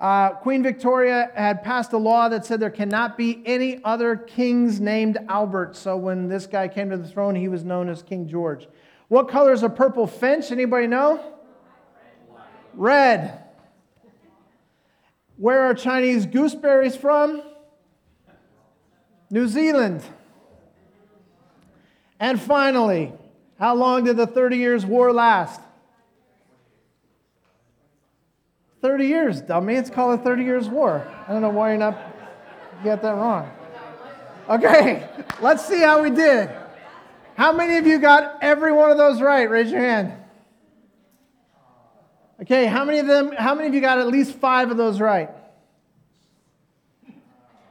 Uh, 0.00 0.30
Queen 0.30 0.62
Victoria 0.62 1.30
had 1.34 1.62
passed 1.62 1.92
a 1.92 1.98
law 1.98 2.30
that 2.30 2.46
said 2.46 2.58
there 2.58 2.70
cannot 2.70 3.18
be 3.18 3.42
any 3.44 3.84
other 3.84 4.16
kings 4.16 4.80
named 4.80 5.18
Albert. 5.28 5.76
So 5.76 5.96
when 5.98 6.28
this 6.28 6.46
guy 6.46 6.68
came 6.68 6.88
to 6.88 6.96
the 6.96 7.06
throne, 7.06 7.34
he 7.34 7.48
was 7.48 7.64
known 7.64 7.90
as 7.90 8.02
King 8.02 8.26
George. 8.26 8.66
What 9.08 9.28
color 9.28 9.52
is 9.52 9.62
a 9.62 9.68
purple 9.68 10.06
finch? 10.06 10.50
Anybody 10.50 10.86
know? 10.86 11.22
Red. 12.72 13.44
Where 15.36 15.64
are 15.64 15.74
Chinese 15.74 16.24
gooseberries 16.24 16.96
from? 16.96 17.42
New 19.28 19.46
Zealand. 19.48 20.02
And 22.20 22.40
finally, 22.40 23.12
how 23.58 23.74
long 23.74 24.04
did 24.04 24.18
the 24.18 24.26
30 24.26 24.58
years 24.58 24.84
war 24.84 25.12
last? 25.12 25.60
30 28.82 29.06
years, 29.06 29.40
dummy. 29.40 29.74
It's 29.74 29.90
called 29.90 30.20
a 30.20 30.22
30 30.22 30.44
years 30.44 30.68
war. 30.68 31.06
I 31.26 31.32
don't 31.32 31.42
know 31.42 31.50
why 31.50 31.70
you're 31.70 31.78
not 31.78 31.98
got 32.84 33.02
that 33.02 33.12
wrong. 33.12 33.50
Okay, 34.48 35.06
let's 35.40 35.66
see 35.66 35.80
how 35.80 36.02
we 36.02 36.10
did. 36.10 36.50
How 37.36 37.52
many 37.52 37.76
of 37.76 37.86
you 37.86 37.98
got 37.98 38.38
every 38.42 38.72
one 38.72 38.90
of 38.90 38.98
those 38.98 39.20
right? 39.20 39.48
Raise 39.48 39.70
your 39.70 39.80
hand. 39.80 40.12
Okay, 42.42 42.66
how 42.66 42.84
many 42.84 42.98
of 42.98 43.06
them 43.06 43.32
how 43.32 43.54
many 43.54 43.68
of 43.68 43.74
you 43.74 43.80
got 43.80 43.98
at 43.98 44.08
least 44.08 44.32
5 44.32 44.70
of 44.70 44.76
those 44.76 45.00
right? 45.00 45.30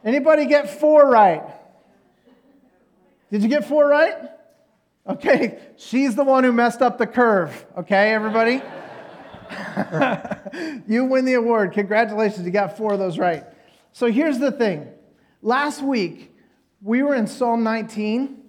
Anybody 0.06 0.46
get 0.46 0.80
4 0.80 1.10
right? 1.10 1.44
Did 3.32 3.44
you 3.44 3.50
get 3.50 3.68
4 3.68 3.88
right? 3.88 4.16
Okay, 5.10 5.58
she's 5.76 6.14
the 6.14 6.24
one 6.24 6.44
who 6.44 6.54
messed 6.54 6.84
up 6.84 7.00
the 7.00 7.08
curve. 7.08 7.66
Okay, 7.76 8.14
everybody? 8.14 8.62
you 10.88 11.06
win 11.06 11.26
the 11.26 11.34
award. 11.34 11.74
Congratulations, 11.74 12.46
you 12.46 12.52
got 12.52 12.78
four 12.78 12.94
of 12.94 13.00
those 13.00 13.18
right. 13.18 13.44
So 13.92 14.12
here's 14.12 14.38
the 14.38 14.52
thing. 14.52 14.88
Last 15.42 15.82
week, 15.82 16.36
we 16.84 17.02
were 17.02 17.16
in 17.16 17.26
Psalm 17.26 17.64
19, 17.64 18.44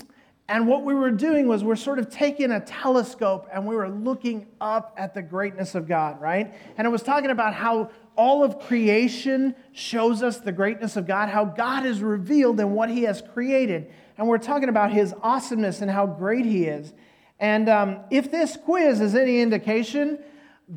and 0.50 0.68
what 0.68 0.84
we 0.84 0.94
were 0.94 1.10
doing 1.10 1.48
was 1.48 1.64
we're 1.64 1.76
sort 1.76 1.98
of 1.98 2.10
taking 2.10 2.50
a 2.50 2.60
telescope 2.60 3.48
and 3.50 3.66
we 3.66 3.74
were 3.74 3.88
looking 3.88 4.46
up 4.60 4.92
at 4.98 5.14
the 5.14 5.22
greatness 5.22 5.74
of 5.74 5.88
God, 5.88 6.20
right? 6.20 6.54
And 6.76 6.86
it 6.86 6.90
was 6.90 7.02
talking 7.02 7.30
about 7.30 7.54
how 7.54 7.90
all 8.16 8.44
of 8.44 8.58
creation 8.58 9.54
shows 9.72 10.22
us 10.22 10.40
the 10.40 10.52
greatness 10.52 10.96
of 10.96 11.06
God, 11.06 11.30
how 11.30 11.46
God 11.46 11.86
is 11.86 12.02
revealed 12.02 12.60
in 12.60 12.72
what 12.72 12.90
He 12.90 13.04
has 13.04 13.22
created. 13.32 13.90
And 14.20 14.28
we're 14.28 14.36
talking 14.36 14.68
about 14.68 14.92
His 14.92 15.14
awesomeness 15.22 15.80
and 15.80 15.90
how 15.90 16.04
great 16.04 16.44
He 16.44 16.66
is. 16.66 16.92
And 17.38 17.70
um, 17.70 18.00
if 18.10 18.30
this 18.30 18.54
quiz 18.54 19.00
is 19.00 19.14
any 19.14 19.40
indication, 19.40 20.18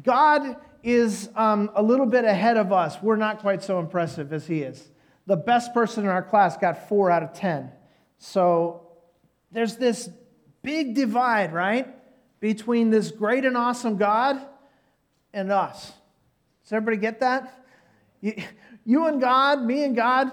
God 0.01 0.55
is 0.81 1.29
um, 1.35 1.69
a 1.75 1.83
little 1.83 2.05
bit 2.05 2.23
ahead 2.23 2.55
of 2.55 2.71
us. 2.71 2.95
We're 3.01 3.17
not 3.17 3.39
quite 3.39 3.61
so 3.61 3.79
impressive 3.79 4.31
as 4.31 4.47
He 4.47 4.61
is. 4.61 4.89
The 5.25 5.35
best 5.35 5.73
person 5.73 6.05
in 6.05 6.09
our 6.09 6.23
class 6.23 6.55
got 6.55 6.87
four 6.87 7.11
out 7.11 7.21
of 7.21 7.33
10. 7.33 7.69
So 8.17 8.87
there's 9.51 9.75
this 9.75 10.09
big 10.61 10.95
divide, 10.95 11.51
right? 11.51 11.93
Between 12.39 12.91
this 12.91 13.11
great 13.11 13.43
and 13.43 13.57
awesome 13.57 13.97
God 13.97 14.41
and 15.33 15.51
us. 15.51 15.91
Does 16.63 16.71
everybody 16.71 16.95
get 16.95 17.19
that? 17.19 17.65
You, 18.21 19.05
and 19.07 19.19
God, 19.19 19.61
me 19.61 19.83
and 19.83 19.97
God, 19.97 20.31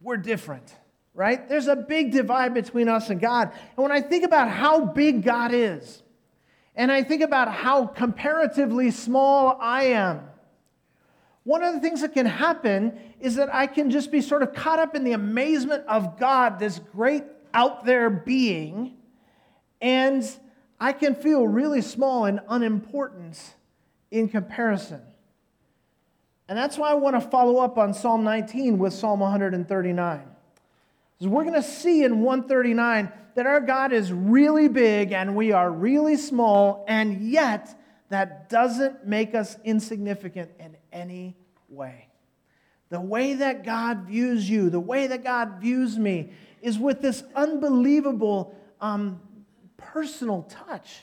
we're 0.00 0.16
different, 0.16 0.74
right? 1.14 1.48
There's 1.48 1.66
a 1.66 1.76
big 1.76 2.12
divide 2.12 2.54
between 2.54 2.88
us 2.88 3.10
and 3.10 3.20
God. 3.20 3.52
And 3.52 3.82
when 3.82 3.92
I 3.92 4.00
think 4.00 4.24
about 4.24 4.48
how 4.48 4.84
big 4.84 5.22
God 5.22 5.52
is, 5.52 6.02
and 6.74 6.90
I 6.90 7.02
think 7.02 7.22
about 7.22 7.52
how 7.52 7.86
comparatively 7.86 8.90
small 8.90 9.58
I 9.60 9.84
am, 9.84 10.22
one 11.44 11.62
of 11.62 11.74
the 11.74 11.80
things 11.80 12.02
that 12.02 12.12
can 12.12 12.26
happen 12.26 12.98
is 13.18 13.36
that 13.36 13.52
I 13.54 13.66
can 13.66 13.90
just 13.90 14.12
be 14.12 14.20
sort 14.20 14.42
of 14.42 14.54
caught 14.54 14.78
up 14.78 14.94
in 14.94 15.04
the 15.04 15.12
amazement 15.12 15.84
of 15.86 16.18
God, 16.18 16.58
this 16.58 16.78
great 16.78 17.24
out 17.52 17.84
there 17.84 18.08
being, 18.10 18.96
and 19.80 20.24
I 20.78 20.92
can 20.92 21.14
feel 21.14 21.46
really 21.46 21.82
small 21.82 22.26
and 22.26 22.40
unimportant 22.48 23.38
in 24.10 24.28
comparison. 24.28 25.02
And 26.48 26.58
that's 26.58 26.76
why 26.76 26.90
I 26.90 26.94
want 26.94 27.20
to 27.20 27.28
follow 27.28 27.58
up 27.58 27.78
on 27.78 27.94
Psalm 27.94 28.24
19 28.24 28.78
with 28.78 28.92
Psalm 28.92 29.20
139. 29.20 30.29
We're 31.20 31.44
going 31.44 31.54
to 31.54 31.62
see 31.62 32.02
in 32.02 32.22
139 32.22 33.12
that 33.34 33.46
our 33.46 33.60
God 33.60 33.92
is 33.92 34.12
really 34.12 34.68
big 34.68 35.12
and 35.12 35.36
we 35.36 35.52
are 35.52 35.70
really 35.70 36.16
small, 36.16 36.84
and 36.88 37.20
yet 37.30 37.78
that 38.08 38.48
doesn't 38.48 39.06
make 39.06 39.34
us 39.34 39.56
insignificant 39.64 40.50
in 40.58 40.76
any 40.92 41.36
way. 41.68 42.08
The 42.88 43.00
way 43.00 43.34
that 43.34 43.64
God 43.64 44.06
views 44.06 44.48
you, 44.48 44.70
the 44.70 44.80
way 44.80 45.06
that 45.06 45.22
God 45.22 45.60
views 45.60 45.98
me, 45.98 46.32
is 46.62 46.78
with 46.78 47.00
this 47.00 47.22
unbelievable 47.34 48.54
um, 48.80 49.20
personal 49.76 50.42
touch. 50.42 51.00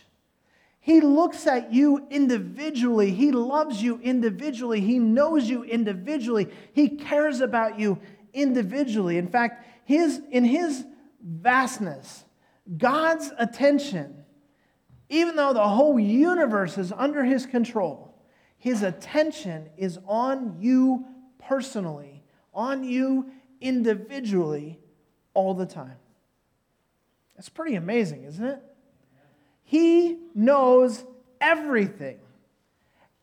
He 0.79 1.01
looks 1.01 1.47
at 1.47 1.73
you 1.73 2.07
individually. 2.09 3.11
He 3.11 3.31
loves 3.31 3.81
you 3.83 3.99
individually. 4.01 4.81
He 4.81 4.99
knows 4.99 5.49
you 5.49 5.63
individually. 5.63 6.49
He 6.73 6.89
cares 6.89 7.41
about 7.41 7.79
you 7.79 7.99
individually. 8.33 9.17
In 9.17 9.27
fact, 9.27 9.65
his, 9.87 10.21
in 10.31 10.43
his 10.43 10.85
vastness, 11.23 12.25
God's 12.77 13.31
attention, 13.37 14.25
even 15.07 15.37
though 15.37 15.53
the 15.53 15.65
whole 15.65 15.97
universe 15.97 16.77
is 16.77 16.91
under 16.91 17.23
his 17.23 17.45
control, 17.45 18.13
his 18.57 18.83
attention 18.83 19.69
is 19.77 19.97
on 20.05 20.57
you 20.59 21.05
personally, 21.39 22.21
on 22.53 22.83
you 22.83 23.31
individually 23.61 24.77
all 25.33 25.53
the 25.53 25.65
time. 25.65 25.95
That's 27.37 27.47
pretty 27.47 27.75
amazing, 27.75 28.25
isn't 28.25 28.45
it? 28.45 28.61
He 29.63 30.17
knows 30.35 31.05
everything. 31.39 32.17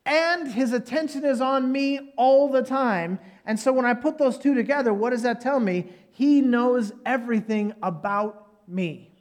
And 0.03 0.51
his 0.51 0.73
attention 0.73 1.25
is 1.25 1.41
on 1.41 1.71
me 1.71 2.11
all 2.17 2.49
the 2.49 2.63
time. 2.63 3.19
And 3.45 3.59
so 3.59 3.71
when 3.71 3.85
I 3.85 3.93
put 3.93 4.17
those 4.17 4.37
two 4.37 4.55
together, 4.55 4.93
what 4.93 5.11
does 5.11 5.21
that 5.21 5.41
tell 5.41 5.59
me? 5.59 5.87
He 6.11 6.41
knows 6.41 6.91
everything 7.05 7.73
about 7.83 8.47
me. 8.67 9.11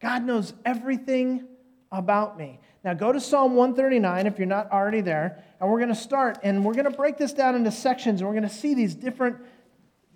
God 0.00 0.24
knows 0.24 0.52
everything 0.64 1.46
about 1.92 2.36
me. 2.36 2.58
Now 2.84 2.94
go 2.94 3.12
to 3.12 3.20
Psalm 3.20 3.54
139 3.54 4.26
if 4.26 4.38
you're 4.38 4.46
not 4.46 4.70
already 4.72 5.02
there, 5.02 5.44
and 5.60 5.70
we're 5.70 5.78
going 5.78 5.90
to 5.90 5.94
start 5.94 6.38
and 6.42 6.64
we're 6.64 6.74
going 6.74 6.90
to 6.90 6.96
break 6.96 7.16
this 7.16 7.32
down 7.32 7.54
into 7.54 7.70
sections 7.70 8.20
and 8.20 8.28
we're 8.28 8.34
going 8.34 8.48
to 8.48 8.54
see 8.54 8.74
these 8.74 8.94
different 8.94 9.36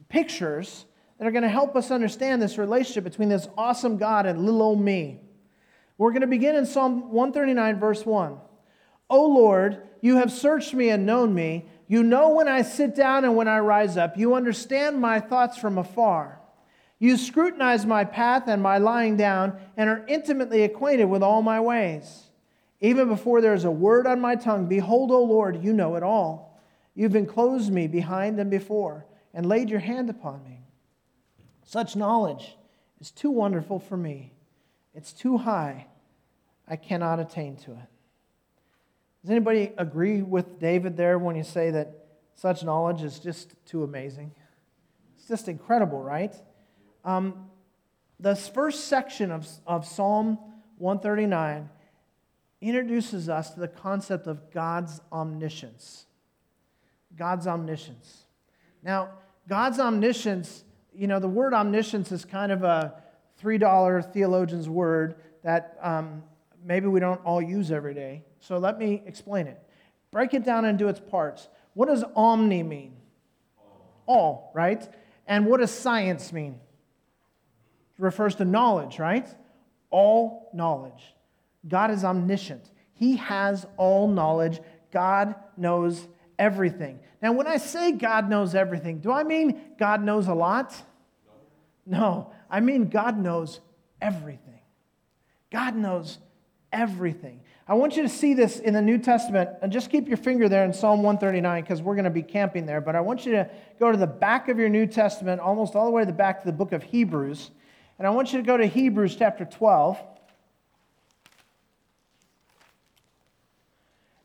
pictures 0.09 0.87
that 1.19 1.27
are 1.27 1.31
going 1.31 1.43
to 1.43 1.49
help 1.49 1.77
us 1.77 1.91
understand 1.91 2.43
this 2.43 2.59
relationship 2.59 3.05
between 3.05 3.29
this 3.29 3.49
awesome 3.57 3.97
God 3.97 4.27
and 4.27 4.45
little 4.45 4.63
old 4.63 4.81
me. 4.81 5.21
We're 5.99 6.11
going 6.11 6.23
to 6.23 6.27
begin 6.27 6.57
in 6.57 6.67
Psalm 6.67 7.13
139, 7.13 7.79
verse 7.79 8.05
1. 8.05 8.39
O 9.09 9.27
Lord, 9.27 9.83
you 10.01 10.17
have 10.17 10.31
searched 10.31 10.75
me 10.75 10.91
and 10.91 11.07
known 11.07 11.33
me. 11.33 11.67
You 11.89 12.03
know 12.03 12.31
when 12.31 12.49
I 12.49 12.63
sit 12.63 12.95
down 12.95 13.25
and 13.25 13.37
when 13.37 13.49
I 13.49 13.59
rise 13.59 13.97
up. 13.97 14.17
You 14.17 14.35
understand 14.35 15.01
my 15.01 15.21
thoughts 15.21 15.57
from 15.57 15.79
afar. 15.79 16.41
You 16.99 17.17
scrutinize 17.17 17.85
my 17.85 18.05
path 18.05 18.45
and 18.49 18.63
my 18.63 18.79
lying 18.79 19.17
down 19.17 19.59
and 19.77 19.89
are 19.89 20.05
intimately 20.09 20.63
acquainted 20.63 21.05
with 21.05 21.23
all 21.23 21.43
my 21.43 21.61
ways. 21.61 22.25
Even 22.81 23.09
before 23.09 23.41
there 23.41 23.55
is 23.55 23.65
a 23.65 23.71
word 23.71 24.07
on 24.07 24.21
my 24.21 24.35
tongue, 24.35 24.67
behold, 24.67 25.11
O 25.11 25.23
Lord, 25.23 25.63
you 25.63 25.73
know 25.73 25.97
it 25.97 26.03
all. 26.03 26.61
You've 26.95 27.17
enclosed 27.17 27.73
me 27.73 27.87
behind 27.87 28.39
and 28.41 28.51
before 28.51 29.07
and 29.35 29.47
laid 29.47 29.69
your 29.69 29.81
hand 29.81 30.09
upon 30.09 30.43
me. 30.43 30.61
Such 31.63 31.97
knowledge 31.97 32.57
is 33.01 33.11
too 33.11 33.31
wonderful 33.31 33.79
for 33.79 33.97
me. 33.97 34.33
It's 34.95 35.13
too 35.13 35.37
high. 35.37 35.87
I 36.67 36.77
cannot 36.77 37.21
attain 37.21 37.57
to 37.57 37.73
it. 37.73 37.96
Does 39.27 39.33
anybody 39.33 39.73
agree 39.77 40.23
with 40.23 40.61
David 40.61 40.97
there 40.97 41.19
when 41.19 41.35
you 41.35 41.43
say 41.43 41.73
that 41.73 42.07
such 42.37 42.63
knowledge 42.63 43.03
is 43.03 43.19
just 43.19 43.57
too 43.67 43.83
amazing? 43.83 44.31
It's 45.17 45.27
just 45.27 45.49
incredible, 45.49 46.01
right? 46.01 46.33
Um, 47.05 47.51
this 48.21 48.47
first 48.47 48.85
section 48.85 49.33
of, 49.33 49.45
of 49.67 49.85
Psalm 49.85 50.39
139 50.79 51.69
introduces 52.61 53.29
us 53.29 53.51
to 53.55 53.59
the 53.59 53.67
concept 53.67 54.29
of 54.29 54.53
God's 54.53 55.01
omniscience. 55.11 56.07
God's 57.17 57.49
omniscience. 57.49 58.27
Now, 58.85 59.09
God's 59.49 59.81
omniscience, 59.81 60.63
you 60.95 61.09
know, 61.09 61.19
the 61.19 61.27
word 61.27 61.53
omniscience 61.53 62.13
is 62.13 62.25
kind 62.25 62.53
of 62.53 62.63
a 62.63 63.03
$3 63.43 64.13
theologian's 64.13 64.69
word 64.69 65.17
that 65.43 65.77
um, 65.83 66.23
maybe 66.67 66.89
we 66.89 67.01
don't 67.01 67.25
all 67.25 67.41
use 67.41 67.71
every 67.71 67.95
day. 67.95 68.25
So 68.41 68.59
let 68.59 68.79
me 68.79 69.03
explain 69.07 69.47
it. 69.47 69.63
Break 70.11 70.35
it 70.35 70.45
down 70.45 70.65
into 70.65 70.89
its 70.89 71.01
parts. 71.01 71.49
What 71.75 71.89
does 71.89 72.05
omni 72.15 72.63
mean? 72.63 72.97
All, 74.07 74.51
right? 74.55 74.87
And 75.27 75.47
what 75.47 75.61
does 75.61 75.71
science 75.71 76.33
mean? 76.33 76.61
It 77.99 78.03
refers 78.03 78.35
to 78.37 78.45
knowledge, 78.45 78.99
right? 78.99 79.29
All 79.91 80.51
knowledge. 80.53 81.15
God 81.67 81.91
is 81.91 82.05
omniscient. 82.05 82.71
He 82.95 83.17
has 83.17 83.67
all 83.77 84.09
knowledge. 84.09 84.61
God 84.93 85.35
knows 85.57 86.07
everything. 86.39 87.01
Now, 87.23 87.33
when 87.33 87.47
I 87.47 87.57
say 87.57 87.93
God 87.93 88.29
knows 88.29 88.55
everything, 88.55 88.99
do 88.99 89.11
I 89.11 89.25
mean 89.25 89.61
God 89.79 90.03
knows 90.03 90.29
a 90.29 90.35
lot? 90.35 90.75
No, 91.85 92.33
I 92.51 92.61
mean 92.61 92.89
God 92.89 93.19
knows 93.19 93.61
everything. 94.01 94.61
God 95.51 95.77
knows 95.77 96.19
everything. 96.77 97.41
I 97.69 97.75
want 97.75 97.97
you 97.97 98.03
to 98.03 98.09
see 98.09 98.35
this 98.35 98.61
in 98.61 98.75
the 98.75 98.83
New 98.83 98.99
Testament, 98.99 99.51
and 99.61 99.73
just 99.73 99.91
keep 99.91 100.07
your 100.07 100.19
finger 100.19 100.49
there 100.49 100.65
in 100.65 100.73
Psalm 100.73 101.03
139 101.03 101.63
because 101.63 101.83
we're 101.83 101.97
going 101.97 102.05
to 102.05 102.11
be 102.11 102.23
camping 102.23 102.65
there. 102.65 102.81
But 102.81 102.95
I 102.95 103.01
want 103.01 103.27
you 103.27 103.33
to 103.33 103.51
go 103.81 103.91
to 103.91 103.99
the 103.99 104.07
back 104.07 104.49
of 104.49 104.59
your 104.59 104.69
New 104.69 104.87
Testament, 104.87 105.41
almost 105.41 105.75
all 105.75 105.87
the 105.87 105.91
way 105.91 106.03
to 106.03 106.07
the 106.07 106.13
back 106.13 106.43
to 106.43 106.47
the 106.47 106.53
book 106.53 106.73
of 106.73 106.85
Hebrews. 106.85 107.51
And 107.99 108.07
I 108.07 108.11
want 108.11 108.33
you 108.33 108.39
to 108.39 108.47
go 108.47 108.57
to 108.57 108.67
Hebrews 108.67 109.17
chapter 109.17 109.45
12. 109.45 109.99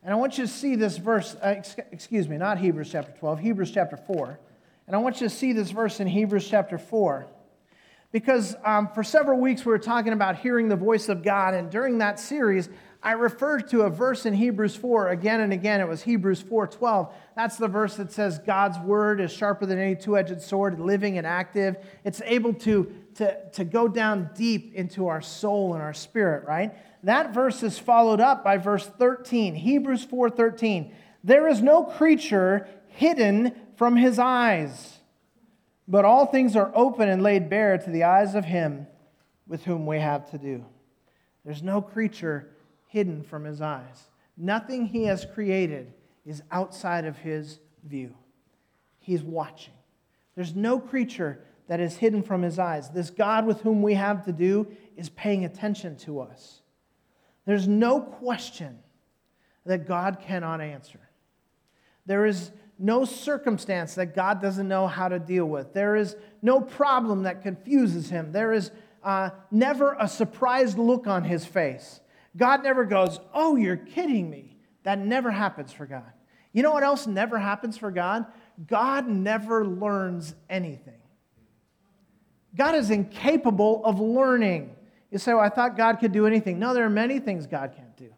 And 0.03 0.13
I 0.13 0.17
want 0.17 0.37
you 0.37 0.45
to 0.45 0.51
see 0.51 0.75
this 0.75 0.97
verse, 0.97 1.35
uh, 1.41 1.61
excuse 1.91 2.27
me, 2.27 2.37
not 2.37 2.59
Hebrews 2.59 2.89
chapter 2.91 3.13
12, 3.19 3.39
Hebrews 3.39 3.71
chapter 3.71 3.97
4. 3.97 4.39
And 4.87 4.95
I 4.95 4.99
want 4.99 5.21
you 5.21 5.29
to 5.29 5.33
see 5.33 5.53
this 5.53 5.71
verse 5.71 5.99
in 5.99 6.07
Hebrews 6.07 6.47
chapter 6.47 6.77
4. 6.77 7.27
Because 8.11 8.55
um, 8.65 8.89
for 8.93 9.03
several 9.03 9.39
weeks 9.39 9.65
we 9.65 9.71
were 9.71 9.79
talking 9.79 10.13
about 10.13 10.37
hearing 10.37 10.67
the 10.67 10.75
voice 10.75 11.07
of 11.07 11.23
God. 11.23 11.53
And 11.53 11.69
during 11.69 11.99
that 11.99 12.19
series, 12.19 12.69
I 13.03 13.13
referred 13.13 13.69
to 13.69 13.81
a 13.81 13.89
verse 13.89 14.27
in 14.27 14.33
Hebrews 14.33 14.75
4 14.75 15.09
again 15.09 15.41
and 15.41 15.51
again. 15.51 15.81
It 15.81 15.87
was 15.87 16.03
Hebrews 16.03 16.43
4:12. 16.43 17.11
That's 17.35 17.57
the 17.57 17.67
verse 17.67 17.95
that 17.95 18.11
says 18.11 18.37
God's 18.39 18.77
word 18.79 19.19
is 19.19 19.31
sharper 19.31 19.65
than 19.65 19.79
any 19.79 19.95
two-edged 19.95 20.39
sword, 20.41 20.79
living 20.79 21.17
and 21.17 21.25
active. 21.25 21.77
It's 22.03 22.21
able 22.25 22.53
to 22.55 22.93
to, 23.15 23.49
to 23.51 23.65
go 23.65 23.87
down 23.87 24.29
deep 24.35 24.73
into 24.75 25.07
our 25.07 25.21
soul 25.21 25.73
and 25.73 25.81
our 25.81 25.93
spirit, 25.93 26.47
right? 26.47 26.73
That 27.03 27.33
verse 27.33 27.63
is 27.63 27.77
followed 27.77 28.21
up 28.21 28.43
by 28.43 28.57
verse 28.57 28.85
13, 28.85 29.55
Hebrews 29.55 30.05
4:13. 30.05 30.91
There 31.23 31.47
is 31.47 31.61
no 31.61 31.83
creature 31.83 32.67
hidden 32.87 33.53
from 33.75 33.95
his 33.95 34.19
eyes, 34.19 34.99
but 35.91 36.05
all 36.05 36.25
things 36.25 36.55
are 36.55 36.71
open 36.73 37.09
and 37.09 37.21
laid 37.21 37.49
bare 37.49 37.77
to 37.77 37.89
the 37.89 38.05
eyes 38.05 38.33
of 38.33 38.45
him 38.45 38.87
with 39.45 39.65
whom 39.65 39.85
we 39.85 39.99
have 39.99 40.31
to 40.31 40.37
do. 40.37 40.63
There's 41.43 41.61
no 41.61 41.81
creature 41.81 42.55
hidden 42.87 43.23
from 43.23 43.43
his 43.43 43.61
eyes. 43.61 44.07
Nothing 44.37 44.85
he 44.85 45.03
has 45.03 45.25
created 45.33 45.91
is 46.25 46.43
outside 46.49 47.03
of 47.03 47.17
his 47.17 47.59
view. 47.83 48.15
He's 48.99 49.21
watching. 49.21 49.73
There's 50.33 50.55
no 50.55 50.79
creature 50.79 51.43
that 51.67 51.81
is 51.81 51.97
hidden 51.97 52.23
from 52.23 52.41
his 52.41 52.57
eyes. 52.57 52.89
This 52.89 53.09
God 53.09 53.45
with 53.45 53.59
whom 53.59 53.81
we 53.81 53.95
have 53.95 54.23
to 54.25 54.31
do 54.31 54.67
is 54.95 55.09
paying 55.09 55.43
attention 55.43 55.97
to 55.97 56.21
us. 56.21 56.61
There's 57.45 57.67
no 57.67 57.99
question 57.99 58.79
that 59.65 59.89
God 59.89 60.19
cannot 60.21 60.61
answer. 60.61 61.01
There 62.05 62.25
is 62.25 62.51
no 62.81 63.05
circumstance 63.05 63.95
that 63.95 64.15
God 64.15 64.41
doesn't 64.41 64.67
know 64.67 64.87
how 64.87 65.07
to 65.07 65.19
deal 65.19 65.45
with. 65.45 65.73
There 65.73 65.95
is 65.95 66.15
no 66.41 66.59
problem 66.59 67.23
that 67.23 67.43
confuses 67.43 68.09
him. 68.09 68.31
There 68.31 68.51
is 68.51 68.71
uh, 69.03 69.29
never 69.51 69.95
a 69.99 70.07
surprised 70.07 70.77
look 70.77 71.07
on 71.07 71.23
his 71.23 71.45
face. 71.45 71.99
God 72.35 72.63
never 72.63 72.85
goes, 72.85 73.19
Oh, 73.33 73.55
you're 73.55 73.77
kidding 73.77 74.29
me. 74.29 74.57
That 74.83 74.99
never 74.99 75.31
happens 75.31 75.71
for 75.71 75.85
God. 75.85 76.11
You 76.53 76.63
know 76.63 76.71
what 76.71 76.83
else 76.83 77.07
never 77.07 77.37
happens 77.37 77.77
for 77.77 77.91
God? 77.91 78.25
God 78.67 79.07
never 79.07 79.65
learns 79.65 80.35
anything. 80.49 80.99
God 82.55 82.75
is 82.75 82.89
incapable 82.89 83.81
of 83.85 83.99
learning. 83.99 84.75
You 85.11 85.17
say, 85.17 85.33
Well, 85.33 85.43
I 85.43 85.49
thought 85.49 85.77
God 85.77 85.99
could 85.99 86.11
do 86.11 86.25
anything. 86.25 86.59
No, 86.59 86.73
there 86.73 86.85
are 86.85 86.89
many 86.89 87.19
things 87.19 87.47
God 87.47 87.73
can't 87.75 87.95
do. 87.95 88.13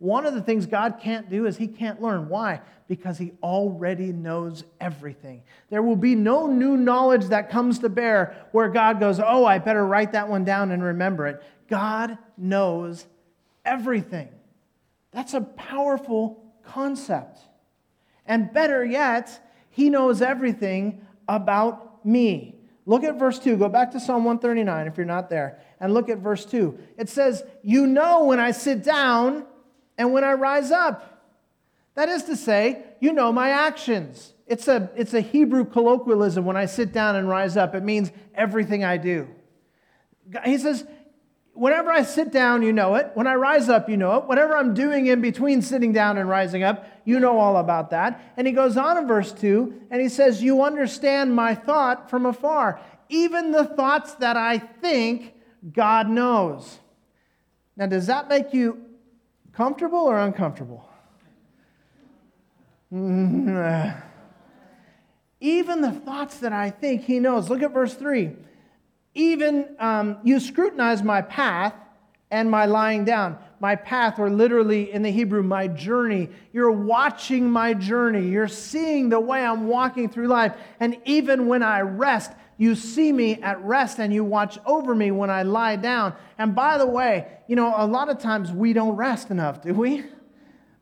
One 0.00 0.24
of 0.24 0.32
the 0.32 0.40
things 0.40 0.64
God 0.64 0.98
can't 0.98 1.28
do 1.28 1.44
is 1.44 1.58
He 1.58 1.68
can't 1.68 2.00
learn. 2.00 2.30
Why? 2.30 2.62
Because 2.88 3.18
He 3.18 3.32
already 3.42 4.12
knows 4.12 4.64
everything. 4.80 5.42
There 5.68 5.82
will 5.82 5.94
be 5.94 6.14
no 6.14 6.46
new 6.46 6.78
knowledge 6.78 7.26
that 7.26 7.50
comes 7.50 7.78
to 7.80 7.90
bear 7.90 8.46
where 8.52 8.70
God 8.70 8.98
goes, 8.98 9.20
Oh, 9.20 9.44
I 9.44 9.58
better 9.58 9.86
write 9.86 10.12
that 10.12 10.26
one 10.26 10.42
down 10.42 10.70
and 10.70 10.82
remember 10.82 11.26
it. 11.26 11.42
God 11.68 12.16
knows 12.38 13.04
everything. 13.66 14.30
That's 15.12 15.34
a 15.34 15.42
powerful 15.42 16.50
concept. 16.64 17.38
And 18.24 18.50
better 18.54 18.82
yet, 18.82 19.46
He 19.68 19.90
knows 19.90 20.22
everything 20.22 21.06
about 21.28 22.06
me. 22.06 22.56
Look 22.86 23.04
at 23.04 23.18
verse 23.18 23.38
2. 23.38 23.58
Go 23.58 23.68
back 23.68 23.90
to 23.90 24.00
Psalm 24.00 24.24
139 24.24 24.86
if 24.86 24.96
you're 24.96 25.04
not 25.04 25.28
there. 25.28 25.60
And 25.78 25.92
look 25.92 26.08
at 26.08 26.18
verse 26.18 26.46
2. 26.46 26.78
It 26.96 27.10
says, 27.10 27.42
You 27.62 27.86
know 27.86 28.24
when 28.24 28.40
I 28.40 28.52
sit 28.52 28.82
down 28.82 29.44
and 29.98 30.12
when 30.12 30.24
I 30.24 30.32
rise 30.32 30.70
up. 30.70 31.06
That 31.94 32.08
is 32.08 32.24
to 32.24 32.36
say, 32.36 32.82
you 33.00 33.12
know 33.12 33.32
my 33.32 33.50
actions. 33.50 34.32
It's 34.46 34.68
a, 34.68 34.90
it's 34.96 35.12
a 35.12 35.20
Hebrew 35.20 35.64
colloquialism 35.64 36.44
when 36.44 36.56
I 36.56 36.66
sit 36.66 36.92
down 36.92 37.16
and 37.16 37.28
rise 37.28 37.56
up. 37.56 37.74
It 37.74 37.82
means 37.82 38.10
everything 38.34 38.84
I 38.84 38.96
do. 38.96 39.28
He 40.44 40.58
says, 40.58 40.84
Whenever 41.52 41.92
I 41.92 42.04
sit 42.04 42.32
down, 42.32 42.62
you 42.62 42.72
know 42.72 42.94
it. 42.94 43.10
When 43.14 43.26
I 43.26 43.34
rise 43.34 43.68
up, 43.68 43.90
you 43.90 43.96
know 43.96 44.16
it. 44.16 44.24
Whatever 44.24 44.56
I'm 44.56 44.72
doing 44.72 45.08
in 45.08 45.20
between 45.20 45.60
sitting 45.60 45.92
down 45.92 46.16
and 46.16 46.28
rising 46.28 46.62
up, 46.62 46.86
you 47.04 47.20
know 47.20 47.38
all 47.38 47.58
about 47.58 47.90
that. 47.90 48.32
And 48.38 48.46
he 48.46 48.52
goes 48.54 48.76
on 48.78 48.96
in 48.96 49.06
verse 49.06 49.32
2 49.32 49.88
and 49.90 50.00
he 50.00 50.08
says, 50.08 50.42
You 50.42 50.62
understand 50.62 51.34
my 51.34 51.54
thought 51.54 52.08
from 52.08 52.24
afar. 52.24 52.80
Even 53.10 53.50
the 53.50 53.64
thoughts 53.64 54.14
that 54.14 54.36
I 54.36 54.58
think, 54.58 55.34
God 55.72 56.08
knows. 56.08 56.78
Now, 57.76 57.86
does 57.86 58.06
that 58.06 58.28
make 58.28 58.54
you 58.54 58.80
comfortable 59.52 59.98
or 59.98 60.18
uncomfortable? 60.18 60.88
Even 65.40 65.80
the 65.80 65.92
thoughts 65.92 66.38
that 66.38 66.52
I 66.52 66.70
think, 66.70 67.04
he 67.04 67.20
knows. 67.20 67.48
Look 67.48 67.62
at 67.62 67.72
verse 67.72 67.94
3 67.94 68.36
even 69.14 69.76
um, 69.78 70.18
you 70.22 70.38
scrutinize 70.38 71.02
my 71.02 71.22
path 71.22 71.74
and 72.30 72.50
my 72.50 72.66
lying 72.66 73.04
down. 73.04 73.38
My 73.58 73.76
path, 73.76 74.18
or 74.18 74.30
literally 74.30 74.90
in 74.92 75.02
the 75.02 75.10
Hebrew, 75.10 75.42
my 75.42 75.66
journey. 75.66 76.30
You're 76.52 76.70
watching 76.70 77.50
my 77.50 77.74
journey. 77.74 78.28
You're 78.28 78.48
seeing 78.48 79.08
the 79.08 79.20
way 79.20 79.44
I'm 79.44 79.66
walking 79.66 80.08
through 80.08 80.28
life. 80.28 80.56
And 80.78 80.96
even 81.04 81.46
when 81.46 81.62
I 81.62 81.80
rest, 81.80 82.32
you 82.60 82.74
see 82.74 83.10
me 83.12 83.34
at 83.42 83.60
rest 83.64 83.98
and 83.98 84.12
you 84.12 84.22
watch 84.22 84.58
over 84.64 84.94
me 84.94 85.10
when 85.10 85.30
I 85.30 85.42
lie 85.42 85.76
down. 85.76 86.14
And 86.38 86.54
by 86.54 86.78
the 86.78 86.86
way, 86.86 87.26
you 87.48 87.56
know, 87.56 87.74
a 87.76 87.86
lot 87.86 88.08
of 88.08 88.18
times 88.18 88.52
we 88.52 88.72
don't 88.72 88.94
rest 88.94 89.30
enough, 89.30 89.62
do 89.62 89.74
we? 89.74 90.04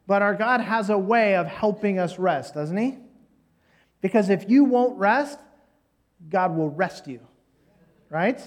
But 0.07 0.21
our 0.21 0.35
God 0.35 0.61
has 0.61 0.91
a 0.91 0.99
way 0.99 1.37
of 1.37 1.47
helping 1.47 1.99
us 1.99 2.19
rest, 2.19 2.55
doesn't 2.55 2.77
He? 2.77 2.99
Because 4.01 4.29
if 4.29 4.51
you 4.51 4.65
won't 4.65 4.99
rest, 4.99 5.39
God 6.29 6.57
will 6.57 6.71
rest 6.71 7.07
you 7.07 7.21
right? 8.11 8.41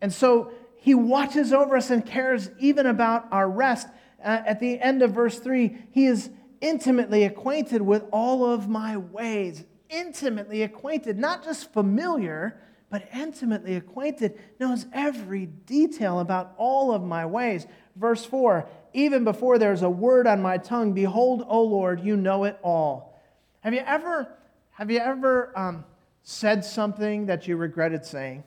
And 0.00 0.12
so 0.12 0.52
he 0.76 0.94
watches 0.94 1.52
over 1.52 1.76
us 1.76 1.90
and 1.90 2.04
cares 2.04 2.50
even 2.58 2.86
about 2.86 3.26
our 3.30 3.48
rest. 3.48 3.88
Uh, 4.22 4.42
at 4.46 4.60
the 4.60 4.80
end 4.80 5.02
of 5.02 5.12
verse 5.12 5.38
3, 5.38 5.76
he 5.90 6.06
is 6.06 6.30
intimately 6.60 7.24
acquainted 7.24 7.82
with 7.82 8.04
all 8.10 8.44
of 8.44 8.68
my 8.68 8.96
ways. 8.96 9.64
Intimately 9.90 10.62
acquainted, 10.62 11.18
not 11.18 11.44
just 11.44 11.72
familiar, 11.72 12.60
but 12.90 13.08
intimately 13.14 13.76
acquainted, 13.76 14.38
knows 14.58 14.86
every 14.92 15.46
detail 15.46 16.20
about 16.20 16.54
all 16.56 16.92
of 16.92 17.02
my 17.02 17.26
ways. 17.26 17.66
Verse 17.96 18.24
4 18.24 18.68
Even 18.92 19.24
before 19.24 19.58
there's 19.58 19.82
a 19.82 19.90
word 19.90 20.26
on 20.26 20.40
my 20.40 20.58
tongue, 20.58 20.92
behold, 20.92 21.44
O 21.48 21.62
Lord, 21.62 22.00
you 22.00 22.16
know 22.16 22.44
it 22.44 22.58
all. 22.62 23.20
Have 23.60 23.74
you 23.74 23.82
ever, 23.84 24.28
have 24.70 24.90
you 24.90 24.98
ever 24.98 25.52
um, 25.58 25.84
said 26.22 26.64
something 26.64 27.26
that 27.26 27.48
you 27.48 27.56
regretted 27.56 28.04
saying? 28.04 28.44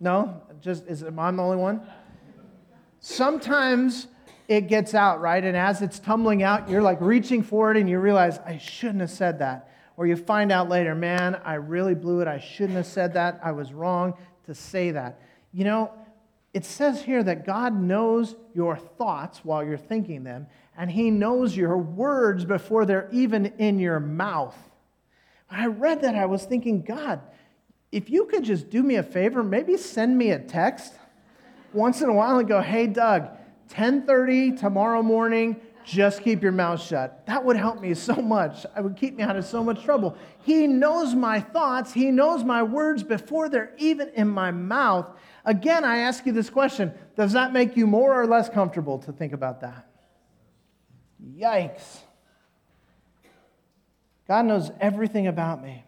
No? 0.00 0.42
Just 0.60 0.86
is 0.86 1.02
am 1.02 1.18
I 1.18 1.30
the 1.30 1.42
only 1.42 1.56
one? 1.56 1.82
Sometimes 3.00 4.08
it 4.48 4.62
gets 4.62 4.94
out, 4.94 5.20
right? 5.20 5.44
And 5.44 5.56
as 5.56 5.82
it's 5.82 5.98
tumbling 5.98 6.42
out, 6.42 6.68
you're 6.68 6.82
like 6.82 7.00
reaching 7.00 7.42
for 7.42 7.70
it 7.70 7.76
and 7.76 7.88
you 7.88 7.98
realize, 7.98 8.38
I 8.44 8.58
shouldn't 8.58 9.00
have 9.00 9.10
said 9.10 9.40
that. 9.40 9.67
Or 9.98 10.06
you 10.06 10.14
find 10.14 10.52
out 10.52 10.68
later, 10.68 10.94
man, 10.94 11.40
I 11.44 11.54
really 11.54 11.96
blew 11.96 12.20
it. 12.20 12.28
I 12.28 12.38
shouldn't 12.38 12.76
have 12.76 12.86
said 12.86 13.14
that. 13.14 13.40
I 13.42 13.50
was 13.50 13.72
wrong 13.72 14.14
to 14.46 14.54
say 14.54 14.92
that. 14.92 15.20
You 15.52 15.64
know, 15.64 15.92
it 16.54 16.64
says 16.64 17.02
here 17.02 17.20
that 17.24 17.44
God 17.44 17.74
knows 17.74 18.36
your 18.54 18.76
thoughts 18.76 19.44
while 19.44 19.64
you're 19.64 19.76
thinking 19.76 20.22
them, 20.22 20.46
and 20.76 20.88
He 20.88 21.10
knows 21.10 21.56
your 21.56 21.76
words 21.76 22.44
before 22.44 22.86
they're 22.86 23.08
even 23.10 23.46
in 23.58 23.80
your 23.80 23.98
mouth. 23.98 24.56
When 25.48 25.58
I 25.58 25.66
read 25.66 26.02
that, 26.02 26.14
I 26.14 26.26
was 26.26 26.44
thinking, 26.44 26.82
God, 26.82 27.20
if 27.90 28.08
you 28.08 28.26
could 28.26 28.44
just 28.44 28.70
do 28.70 28.84
me 28.84 28.94
a 28.94 29.02
favor, 29.02 29.42
maybe 29.42 29.76
send 29.76 30.16
me 30.16 30.30
a 30.30 30.38
text 30.38 30.92
once 31.72 32.02
in 32.02 32.08
a 32.08 32.14
while 32.14 32.38
and 32.38 32.46
go, 32.46 32.60
"Hey 32.60 32.86
Doug, 32.86 33.30
10:30 33.68 34.52
tomorrow 34.52 35.02
morning, 35.02 35.56
just 35.88 36.22
keep 36.22 36.42
your 36.42 36.52
mouth 36.52 36.80
shut." 36.82 37.24
That 37.26 37.44
would 37.44 37.56
help 37.56 37.80
me 37.80 37.94
so 37.94 38.14
much. 38.14 38.66
I 38.76 38.80
would 38.80 38.96
keep 38.96 39.16
me 39.16 39.22
out 39.22 39.36
of 39.36 39.44
so 39.44 39.64
much 39.64 39.82
trouble. 39.82 40.16
He 40.42 40.66
knows 40.66 41.14
my 41.14 41.40
thoughts, 41.40 41.92
he 41.92 42.10
knows 42.10 42.44
my 42.44 42.62
words 42.62 43.02
before 43.02 43.48
they're 43.48 43.72
even 43.78 44.10
in 44.10 44.28
my 44.28 44.50
mouth. 44.50 45.08
Again, 45.44 45.84
I 45.84 45.98
ask 45.98 46.26
you 46.26 46.32
this 46.32 46.50
question, 46.50 46.92
does 47.16 47.32
that 47.32 47.52
make 47.52 47.76
you 47.76 47.86
more 47.86 48.20
or 48.20 48.26
less 48.26 48.48
comfortable 48.50 48.98
to 49.00 49.12
think 49.12 49.32
about 49.32 49.62
that? 49.62 49.86
Yikes. 51.34 52.00
God 54.26 54.44
knows 54.44 54.70
everything 54.80 55.26
about 55.26 55.62
me. 55.62 55.84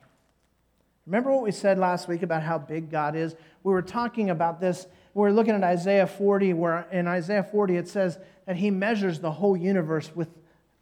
Remember 1.06 1.30
what 1.30 1.42
we 1.42 1.52
said 1.52 1.78
last 1.78 2.08
week 2.08 2.22
about 2.22 2.42
how 2.42 2.56
big 2.56 2.90
God 2.90 3.14
is? 3.14 3.34
We 3.62 3.72
were 3.72 3.82
talking 3.82 4.30
about 4.30 4.60
this. 4.60 4.86
We 5.14 5.26
are 5.28 5.32
looking 5.32 5.54
at 5.54 5.64
Isaiah 5.64 6.06
40, 6.06 6.52
where 6.54 6.86
in 6.92 7.06
Isaiah 7.06 7.42
40 7.42 7.76
it 7.76 7.88
says 7.88 8.18
that 8.46 8.56
he 8.56 8.70
measures 8.70 9.20
the 9.20 9.30
whole 9.30 9.56
universe 9.56 10.14
with 10.14 10.28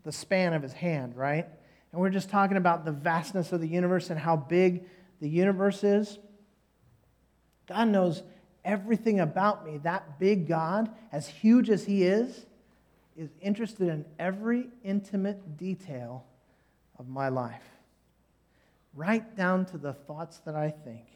the 0.04 0.12
span 0.12 0.52
of 0.52 0.62
his 0.62 0.72
hand, 0.72 1.16
right? 1.16 1.46
And 1.92 2.00
we're 2.00 2.10
just 2.10 2.28
talking 2.28 2.56
about 2.56 2.84
the 2.84 2.92
vastness 2.92 3.52
of 3.52 3.60
the 3.60 3.68
universe 3.68 4.10
and 4.10 4.18
how 4.18 4.36
big 4.36 4.84
the 5.20 5.28
universe 5.28 5.82
is. 5.82 6.18
God 7.66 7.88
knows 7.88 8.22
everything 8.64 9.20
about 9.20 9.64
me. 9.64 9.78
That 9.78 10.18
big 10.18 10.46
God, 10.46 10.90
as 11.12 11.26
huge 11.26 11.70
as 11.70 11.84
he 11.84 12.04
is, 12.04 12.46
is 13.16 13.30
interested 13.40 13.88
in 13.88 14.04
every 14.18 14.68
intimate 14.84 15.56
detail 15.56 16.24
of 16.98 17.08
my 17.08 17.28
life 17.28 17.64
right 18.94 19.36
down 19.36 19.64
to 19.66 19.78
the 19.78 19.92
thoughts 19.92 20.38
that 20.38 20.54
I 20.54 20.70
think 20.70 21.06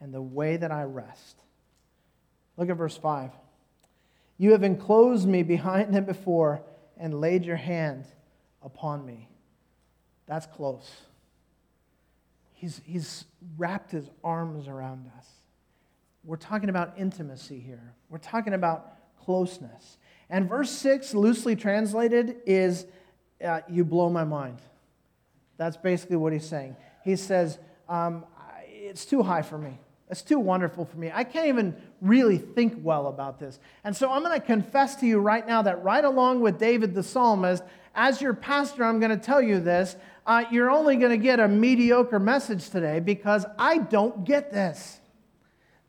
and 0.00 0.12
the 0.12 0.22
way 0.22 0.56
that 0.56 0.70
I 0.70 0.82
rest. 0.84 1.42
Look 2.58 2.68
at 2.68 2.76
verse 2.76 2.96
5. 2.96 3.30
You 4.36 4.52
have 4.52 4.62
enclosed 4.62 5.26
me 5.26 5.42
behind 5.42 5.94
and 5.94 6.04
before 6.04 6.60
and 6.98 7.20
laid 7.20 7.44
your 7.44 7.56
hand 7.56 8.04
upon 8.62 9.06
me. 9.06 9.28
That's 10.26 10.46
close. 10.46 10.90
He's, 12.52 12.80
he's 12.84 13.24
wrapped 13.56 13.92
his 13.92 14.10
arms 14.22 14.66
around 14.68 15.10
us. 15.16 15.26
We're 16.24 16.36
talking 16.36 16.68
about 16.68 16.94
intimacy 16.98 17.60
here, 17.60 17.94
we're 18.10 18.18
talking 18.18 18.52
about 18.52 18.92
closeness. 19.24 19.96
And 20.30 20.46
verse 20.46 20.70
6, 20.70 21.14
loosely 21.14 21.56
translated, 21.56 22.36
is 22.44 22.86
uh, 23.42 23.60
You 23.70 23.84
blow 23.84 24.10
my 24.10 24.24
mind. 24.24 24.58
That's 25.56 25.78
basically 25.78 26.16
what 26.16 26.34
he's 26.34 26.44
saying. 26.44 26.76
He 27.02 27.16
says, 27.16 27.58
um, 27.88 28.26
It's 28.66 29.06
too 29.06 29.22
high 29.22 29.42
for 29.42 29.56
me. 29.56 29.78
It's 30.10 30.22
too 30.22 30.38
wonderful 30.38 30.84
for 30.84 30.96
me. 30.98 31.10
I 31.12 31.24
can't 31.24 31.46
even 31.46 31.76
really 32.00 32.38
think 32.38 32.74
well 32.78 33.08
about 33.08 33.38
this. 33.38 33.58
And 33.84 33.96
so 33.96 34.10
I'm 34.10 34.22
going 34.22 34.38
to 34.38 34.46
confess 34.46 34.96
to 34.96 35.06
you 35.06 35.18
right 35.18 35.46
now 35.46 35.62
that 35.62 35.82
right 35.82 36.04
along 36.04 36.40
with 36.40 36.58
David 36.58 36.94
the 36.94 37.02
psalmist, 37.02 37.62
as 37.94 38.20
your 38.20 38.34
pastor, 38.34 38.84
I'm 38.84 39.00
going 39.00 39.10
to 39.10 39.16
tell 39.16 39.42
you 39.42 39.60
this. 39.60 39.96
Uh, 40.26 40.44
you're 40.50 40.70
only 40.70 40.96
going 40.96 41.10
to 41.10 41.16
get 41.16 41.40
a 41.40 41.48
mediocre 41.48 42.18
message 42.18 42.70
today 42.70 43.00
because 43.00 43.44
I 43.58 43.78
don't 43.78 44.24
get 44.24 44.52
this. 44.52 45.00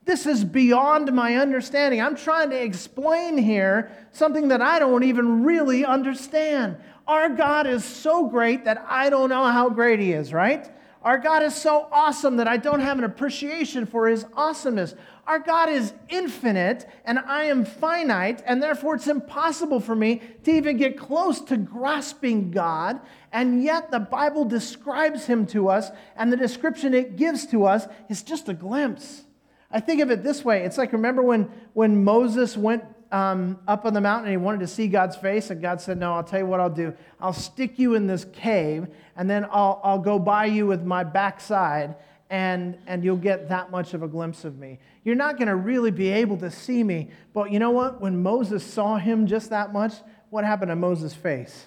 This 0.05 0.25
is 0.25 0.43
beyond 0.43 1.13
my 1.13 1.35
understanding. 1.35 2.01
I'm 2.01 2.15
trying 2.15 2.49
to 2.49 2.59
explain 2.59 3.37
here 3.37 3.91
something 4.11 4.47
that 4.47 4.61
I 4.61 4.79
don't 4.79 5.03
even 5.03 5.43
really 5.43 5.85
understand. 5.85 6.77
Our 7.07 7.29
God 7.29 7.67
is 7.67 7.83
so 7.83 8.27
great 8.27 8.65
that 8.65 8.83
I 8.87 9.11
don't 9.11 9.29
know 9.29 9.45
how 9.45 9.69
great 9.69 9.99
He 9.99 10.13
is, 10.13 10.33
right? 10.33 10.67
Our 11.01 11.17
God 11.17 11.43
is 11.43 11.55
so 11.55 11.87
awesome 11.91 12.37
that 12.37 12.47
I 12.47 12.57
don't 12.57 12.81
have 12.81 12.97
an 12.97 13.05
appreciation 13.05 13.85
for 13.85 14.07
His 14.07 14.25
awesomeness. 14.33 14.95
Our 15.25 15.39
God 15.39 15.69
is 15.69 15.93
infinite 16.09 16.89
and 17.05 17.19
I 17.19 17.45
am 17.45 17.63
finite, 17.63 18.43
and 18.45 18.61
therefore 18.61 18.95
it's 18.95 19.07
impossible 19.07 19.79
for 19.79 19.95
me 19.95 20.21
to 20.43 20.51
even 20.51 20.75
get 20.75 20.97
close 20.97 21.39
to 21.41 21.55
grasping 21.55 22.51
God. 22.51 22.99
And 23.31 23.63
yet 23.63 23.91
the 23.91 23.99
Bible 23.99 24.43
describes 24.43 25.25
Him 25.25 25.45
to 25.47 25.69
us, 25.69 25.89
and 26.17 26.33
the 26.33 26.37
description 26.37 26.93
it 26.93 27.15
gives 27.15 27.45
to 27.47 27.65
us 27.65 27.87
is 28.09 28.21
just 28.21 28.49
a 28.49 28.53
glimpse. 28.53 29.23
I 29.71 29.79
think 29.79 30.01
of 30.01 30.11
it 30.11 30.23
this 30.23 30.43
way 30.43 30.65
it's 30.65 30.77
like, 30.77 30.91
remember 30.91 31.21
when, 31.21 31.49
when 31.73 32.03
Moses 32.03 32.57
went 32.57 32.83
um, 33.11 33.59
up 33.67 33.85
on 33.85 33.93
the 33.93 34.01
mountain 34.01 34.25
and 34.25 34.31
he 34.31 34.37
wanted 34.37 34.59
to 34.59 34.67
see 34.67 34.87
God's 34.87 35.15
face, 35.15 35.49
and 35.49 35.61
God 35.61 35.81
said, 35.81 35.97
No, 35.97 36.13
I'll 36.13 36.23
tell 36.23 36.39
you 36.39 36.45
what 36.45 36.59
I'll 36.59 36.69
do. 36.69 36.93
I'll 37.19 37.33
stick 37.33 37.79
you 37.79 37.95
in 37.95 38.07
this 38.07 38.25
cave, 38.33 38.87
and 39.15 39.29
then 39.29 39.45
I'll, 39.51 39.81
I'll 39.83 39.99
go 39.99 40.19
by 40.19 40.45
you 40.45 40.67
with 40.67 40.83
my 40.83 41.03
backside, 41.03 41.95
and, 42.29 42.77
and 42.85 43.03
you'll 43.03 43.17
get 43.17 43.49
that 43.49 43.71
much 43.71 43.93
of 43.93 44.03
a 44.03 44.07
glimpse 44.07 44.45
of 44.45 44.59
me. 44.59 44.79
You're 45.03 45.15
not 45.15 45.37
going 45.37 45.47
to 45.47 45.55
really 45.55 45.91
be 45.91 46.09
able 46.09 46.37
to 46.37 46.51
see 46.51 46.83
me. 46.83 47.09
But 47.33 47.51
you 47.51 47.57
know 47.57 47.71
what? 47.71 47.99
When 47.99 48.21
Moses 48.21 48.63
saw 48.63 48.97
him 48.97 49.25
just 49.25 49.49
that 49.49 49.73
much, 49.73 49.93
what 50.29 50.43
happened 50.43 50.69
to 50.69 50.75
Moses' 50.75 51.15
face? 51.15 51.65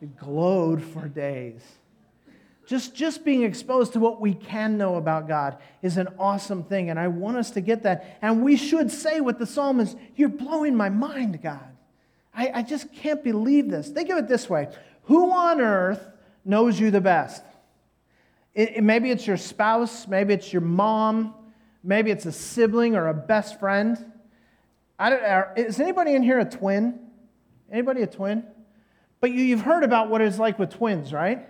It 0.00 0.16
glowed 0.16 0.82
for 0.82 1.08
days. 1.08 1.60
Just, 2.68 2.94
just 2.94 3.24
being 3.24 3.44
exposed 3.44 3.94
to 3.94 3.98
what 3.98 4.20
we 4.20 4.34
can 4.34 4.76
know 4.76 4.96
about 4.96 5.26
God 5.26 5.56
is 5.80 5.96
an 5.96 6.08
awesome 6.18 6.62
thing, 6.62 6.90
and 6.90 6.98
I 6.98 7.08
want 7.08 7.38
us 7.38 7.50
to 7.52 7.62
get 7.62 7.84
that. 7.84 8.18
And 8.20 8.44
we 8.44 8.58
should 8.58 8.90
say 8.90 9.22
with 9.22 9.38
the 9.38 9.46
psalmist, 9.46 9.96
You're 10.16 10.28
blowing 10.28 10.76
my 10.76 10.90
mind, 10.90 11.40
God. 11.42 11.64
I, 12.34 12.50
I 12.56 12.62
just 12.62 12.92
can't 12.92 13.24
believe 13.24 13.70
this. 13.70 13.88
Think 13.88 14.10
of 14.10 14.18
it 14.18 14.28
this 14.28 14.50
way 14.50 14.68
Who 15.04 15.32
on 15.32 15.62
earth 15.62 16.10
knows 16.44 16.78
you 16.78 16.90
the 16.90 17.00
best? 17.00 17.42
It, 18.54 18.76
it, 18.76 18.82
maybe 18.82 19.10
it's 19.10 19.26
your 19.26 19.38
spouse, 19.38 20.06
maybe 20.06 20.34
it's 20.34 20.52
your 20.52 20.60
mom, 20.60 21.32
maybe 21.82 22.10
it's 22.10 22.26
a 22.26 22.32
sibling 22.32 22.96
or 22.96 23.08
a 23.08 23.14
best 23.14 23.58
friend. 23.58 23.96
I 24.98 25.08
don't, 25.08 25.24
are, 25.24 25.54
is 25.56 25.80
anybody 25.80 26.12
in 26.14 26.22
here 26.22 26.38
a 26.38 26.44
twin? 26.44 27.00
Anybody 27.72 28.02
a 28.02 28.06
twin? 28.06 28.44
But 29.20 29.30
you, 29.30 29.40
you've 29.40 29.62
heard 29.62 29.84
about 29.84 30.10
what 30.10 30.20
it's 30.20 30.38
like 30.38 30.58
with 30.58 30.68
twins, 30.68 31.14
right? 31.14 31.48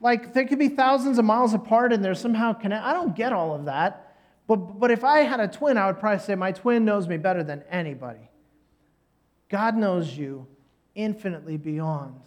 Like 0.00 0.32
they 0.32 0.46
could 0.46 0.58
be 0.58 0.68
thousands 0.68 1.18
of 1.18 1.24
miles 1.24 1.54
apart 1.54 1.92
and 1.92 2.04
they're 2.04 2.14
somehow 2.14 2.52
connected. 2.52 2.86
I 2.86 2.94
don't 2.94 3.14
get 3.14 3.32
all 3.32 3.54
of 3.54 3.66
that. 3.66 4.16
But, 4.46 4.80
but 4.80 4.90
if 4.90 5.04
I 5.04 5.20
had 5.20 5.38
a 5.38 5.46
twin, 5.46 5.78
I 5.78 5.86
would 5.86 6.00
probably 6.00 6.24
say 6.24 6.34
my 6.34 6.52
twin 6.52 6.84
knows 6.84 7.06
me 7.06 7.16
better 7.18 7.44
than 7.44 7.62
anybody. 7.70 8.28
God 9.48 9.76
knows 9.76 10.16
you 10.16 10.46
infinitely 10.94 11.56
beyond 11.56 12.20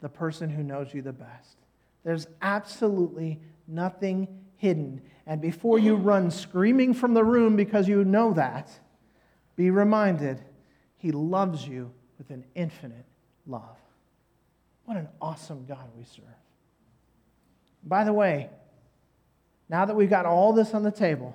the 0.00 0.08
person 0.08 0.48
who 0.48 0.62
knows 0.62 0.94
you 0.94 1.02
the 1.02 1.12
best. 1.12 1.56
There's 2.04 2.26
absolutely 2.42 3.40
nothing 3.66 4.28
hidden. 4.56 5.02
And 5.26 5.40
before 5.40 5.78
you 5.78 5.96
run 5.96 6.30
screaming 6.30 6.94
from 6.94 7.14
the 7.14 7.24
room 7.24 7.56
because 7.56 7.88
you 7.88 8.04
know 8.04 8.32
that, 8.34 8.70
be 9.56 9.70
reminded 9.70 10.42
He 10.98 11.10
loves 11.10 11.66
you 11.66 11.90
with 12.18 12.30
an 12.30 12.44
infinite 12.54 13.04
love. 13.46 13.76
What 14.84 14.96
an 14.96 15.08
awesome 15.20 15.64
God 15.66 15.88
we 15.96 16.04
serve. 16.04 16.24
By 17.84 18.04
the 18.04 18.12
way, 18.12 18.48
now 19.68 19.84
that 19.84 19.94
we've 19.94 20.10
got 20.10 20.26
all 20.26 20.52
this 20.52 20.74
on 20.74 20.82
the 20.82 20.90
table, 20.90 21.34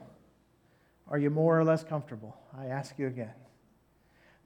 are 1.07 1.17
you 1.17 1.29
more 1.29 1.59
or 1.59 1.63
less 1.63 1.83
comfortable? 1.83 2.37
I 2.57 2.67
ask 2.67 2.97
you 2.97 3.07
again. 3.07 3.33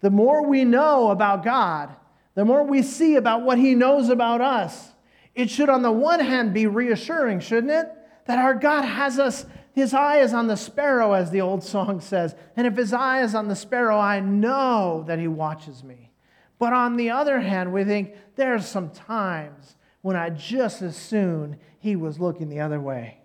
The 0.02 0.10
more 0.10 0.46
we 0.46 0.66
know 0.66 1.12
about 1.12 1.44
God, 1.44 1.96
the 2.36 2.46
more 2.46 2.64
we 2.64 2.82
see 2.82 3.16
about 3.16 3.44
what 3.44 3.58
He 3.58 3.76
knows 3.76 4.10
about 4.10 4.42
us, 4.42 4.92
it 5.36 5.50
should, 5.50 5.70
on 5.70 5.82
the 5.82 5.92
one 5.92 6.20
hand, 6.20 6.54
be 6.54 6.68
reassuring, 6.68 7.40
shouldn't 7.40 7.72
it? 7.72 7.90
That 8.26 8.40
our 8.40 8.54
God 8.54 8.84
has 8.84 9.20
us, 9.20 9.46
His 9.74 9.94
eye 9.94 10.20
is 10.20 10.34
on 10.34 10.48
the 10.48 10.58
sparrow, 10.58 11.14
as 11.14 11.32
the 11.32 11.42
old 11.42 11.64
song 11.64 12.02
says. 12.02 12.36
And 12.56 12.68
if 12.68 12.76
His 12.76 12.94
eye 12.94 13.22
is 13.24 13.34
on 13.34 13.48
the 13.48 13.56
sparrow, 13.56 13.98
I 13.98 14.20
know 14.20 15.04
that 15.08 15.20
He 15.20 15.28
watches 15.28 15.84
me. 15.84 16.12
But 16.60 16.74
on 16.74 16.96
the 16.96 17.10
other 17.10 17.40
hand, 17.40 17.74
we 17.74 17.84
think 17.84 18.14
there's 18.36 18.66
some 18.66 18.90
times 18.90 19.76
when 20.02 20.16
I 20.16 20.30
just 20.30 20.82
as 20.82 20.96
soon 20.96 21.58
he 21.84 21.98
was 21.98 22.18
looking 22.18 22.48
the 22.48 22.62
other 22.62 22.80
way. 22.80 23.18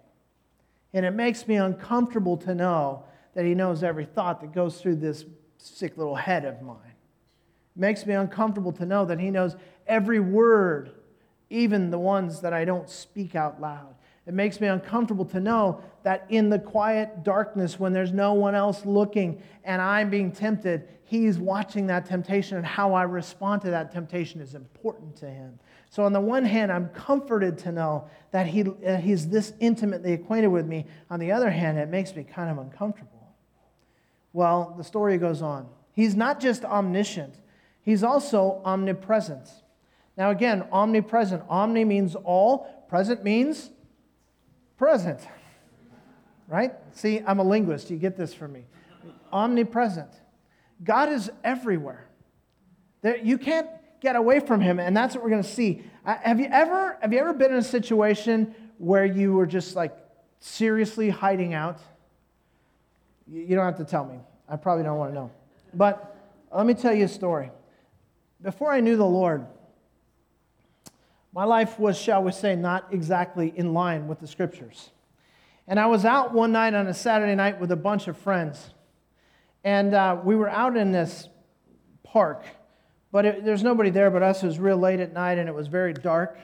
And 0.92 1.06
it 1.06 1.12
makes 1.12 1.46
me 1.46 1.54
uncomfortable 1.54 2.36
to 2.38 2.56
know 2.56 3.04
that 3.34 3.44
he 3.44 3.54
knows 3.54 3.84
every 3.84 4.04
thought 4.04 4.40
that 4.40 4.52
goes 4.52 4.80
through 4.80 4.96
this 4.96 5.24
sick 5.58 5.96
little 5.96 6.16
head 6.16 6.44
of 6.44 6.60
mine. 6.60 6.76
It 7.76 7.80
makes 7.80 8.04
me 8.04 8.14
uncomfortable 8.14 8.72
to 8.72 8.84
know 8.84 9.04
that 9.04 9.20
he 9.20 9.30
knows 9.30 9.54
every 9.86 10.18
word, 10.18 10.90
even 11.50 11.90
the 11.90 12.00
ones 12.00 12.40
that 12.40 12.52
I 12.52 12.64
don't 12.64 12.90
speak 12.90 13.36
out 13.36 13.60
loud. 13.60 13.94
It 14.28 14.34
makes 14.34 14.60
me 14.60 14.66
uncomfortable 14.66 15.24
to 15.24 15.40
know 15.40 15.80
that 16.02 16.26
in 16.28 16.50
the 16.50 16.58
quiet 16.58 17.24
darkness, 17.24 17.80
when 17.80 17.94
there's 17.94 18.12
no 18.12 18.34
one 18.34 18.54
else 18.54 18.84
looking 18.84 19.42
and 19.64 19.80
I'm 19.80 20.10
being 20.10 20.30
tempted, 20.30 20.86
He's 21.04 21.38
watching 21.38 21.86
that 21.86 22.04
temptation 22.04 22.58
and 22.58 22.66
how 22.66 22.92
I 22.92 23.04
respond 23.04 23.62
to 23.62 23.70
that 23.70 23.90
temptation 23.90 24.42
is 24.42 24.54
important 24.54 25.16
to 25.16 25.30
Him. 25.30 25.58
So, 25.88 26.02
on 26.02 26.12
the 26.12 26.20
one 26.20 26.44
hand, 26.44 26.70
I'm 26.70 26.90
comforted 26.90 27.56
to 27.60 27.72
know 27.72 28.10
that, 28.30 28.46
he, 28.46 28.64
that 28.64 29.02
He's 29.02 29.26
this 29.26 29.54
intimately 29.60 30.12
acquainted 30.12 30.48
with 30.48 30.66
me. 30.66 30.84
On 31.08 31.18
the 31.18 31.32
other 31.32 31.48
hand, 31.48 31.78
it 31.78 31.88
makes 31.88 32.14
me 32.14 32.22
kind 32.22 32.50
of 32.50 32.58
uncomfortable. 32.58 33.34
Well, 34.34 34.74
the 34.76 34.84
story 34.84 35.16
goes 35.16 35.40
on. 35.40 35.66
He's 35.92 36.14
not 36.14 36.38
just 36.38 36.66
omniscient, 36.66 37.34
He's 37.80 38.02
also 38.02 38.60
omnipresent. 38.66 39.48
Now, 40.18 40.28
again, 40.28 40.66
omnipresent. 40.70 41.44
Omni 41.48 41.86
means 41.86 42.14
all, 42.14 42.84
present 42.90 43.24
means 43.24 43.70
present. 44.78 45.20
Right? 46.46 46.72
See, 46.92 47.20
I'm 47.26 47.40
a 47.40 47.42
linguist. 47.42 47.90
You 47.90 47.98
get 47.98 48.16
this 48.16 48.32
from 48.32 48.52
me. 48.52 48.64
Omnipresent. 49.32 50.08
God 50.82 51.10
is 51.10 51.30
everywhere. 51.44 52.08
There, 53.02 53.18
you 53.18 53.36
can't 53.36 53.68
get 54.00 54.16
away 54.16 54.40
from 54.40 54.60
him, 54.60 54.78
and 54.78 54.96
that's 54.96 55.14
what 55.14 55.22
we're 55.22 55.30
going 55.30 55.42
to 55.42 55.48
see. 55.48 55.82
Have 56.04 56.40
you 56.40 56.46
ever 56.50 56.96
have 57.02 57.12
you 57.12 57.18
ever 57.18 57.34
been 57.34 57.52
in 57.52 57.58
a 57.58 57.62
situation 57.62 58.54
where 58.78 59.04
you 59.04 59.34
were 59.34 59.46
just 59.46 59.76
like 59.76 59.94
seriously 60.38 61.10
hiding 61.10 61.52
out? 61.52 61.80
You, 63.26 63.42
you 63.42 63.56
don't 63.56 63.66
have 63.66 63.76
to 63.76 63.84
tell 63.84 64.06
me. 64.06 64.20
I 64.48 64.56
probably 64.56 64.84
don't 64.84 64.96
want 64.96 65.10
to 65.10 65.14
know. 65.14 65.30
But 65.74 66.16
let 66.54 66.64
me 66.64 66.72
tell 66.72 66.94
you 66.94 67.04
a 67.04 67.08
story. 67.08 67.50
Before 68.40 68.72
I 68.72 68.80
knew 68.80 68.96
the 68.96 69.04
Lord, 69.04 69.46
my 71.38 71.44
life 71.44 71.78
was, 71.78 71.96
shall 71.96 72.24
we 72.24 72.32
say, 72.32 72.56
not 72.56 72.88
exactly 72.90 73.52
in 73.54 73.72
line 73.72 74.08
with 74.08 74.18
the 74.18 74.26
scriptures. 74.26 74.90
And 75.68 75.78
I 75.78 75.86
was 75.86 76.04
out 76.04 76.34
one 76.34 76.50
night 76.50 76.74
on 76.74 76.88
a 76.88 76.92
Saturday 76.92 77.36
night 77.36 77.60
with 77.60 77.70
a 77.70 77.76
bunch 77.76 78.08
of 78.08 78.18
friends. 78.18 78.70
And 79.62 79.94
uh, 79.94 80.18
we 80.24 80.34
were 80.34 80.48
out 80.48 80.76
in 80.76 80.90
this 80.90 81.28
park, 82.02 82.44
but 83.12 83.24
it, 83.24 83.44
there's 83.44 83.62
nobody 83.62 83.90
there 83.90 84.10
but 84.10 84.20
us. 84.20 84.42
It 84.42 84.46
was 84.46 84.58
real 84.58 84.78
late 84.78 84.98
at 84.98 85.12
night 85.12 85.38
and 85.38 85.48
it 85.48 85.54
was 85.54 85.68
very 85.68 85.94
dark. 85.94 86.36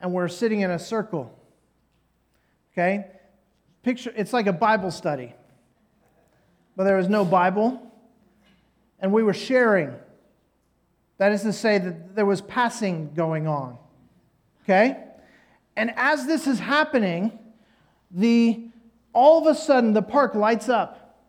And 0.00 0.12
we're 0.12 0.26
sitting 0.26 0.62
in 0.62 0.72
a 0.72 0.80
circle. 0.80 1.32
Okay? 2.72 3.06
Picture, 3.84 4.12
it's 4.16 4.32
like 4.32 4.48
a 4.48 4.52
Bible 4.52 4.90
study, 4.90 5.32
but 6.74 6.82
there 6.82 6.96
was 6.96 7.08
no 7.08 7.24
Bible. 7.24 7.80
And 8.98 9.12
we 9.12 9.22
were 9.22 9.32
sharing. 9.32 9.94
That 11.18 11.30
is 11.30 11.42
to 11.42 11.52
say, 11.52 11.78
that 11.78 12.16
there 12.16 12.26
was 12.26 12.40
passing 12.40 13.14
going 13.14 13.46
on. 13.46 13.78
Okay? 14.64 14.98
And 15.76 15.92
as 15.96 16.26
this 16.26 16.46
is 16.46 16.58
happening, 16.58 17.38
the 18.10 18.68
all 19.12 19.46
of 19.46 19.46
a 19.46 19.58
sudden 19.58 19.92
the 19.92 20.02
park 20.02 20.34
lights 20.34 20.68
up 20.68 21.20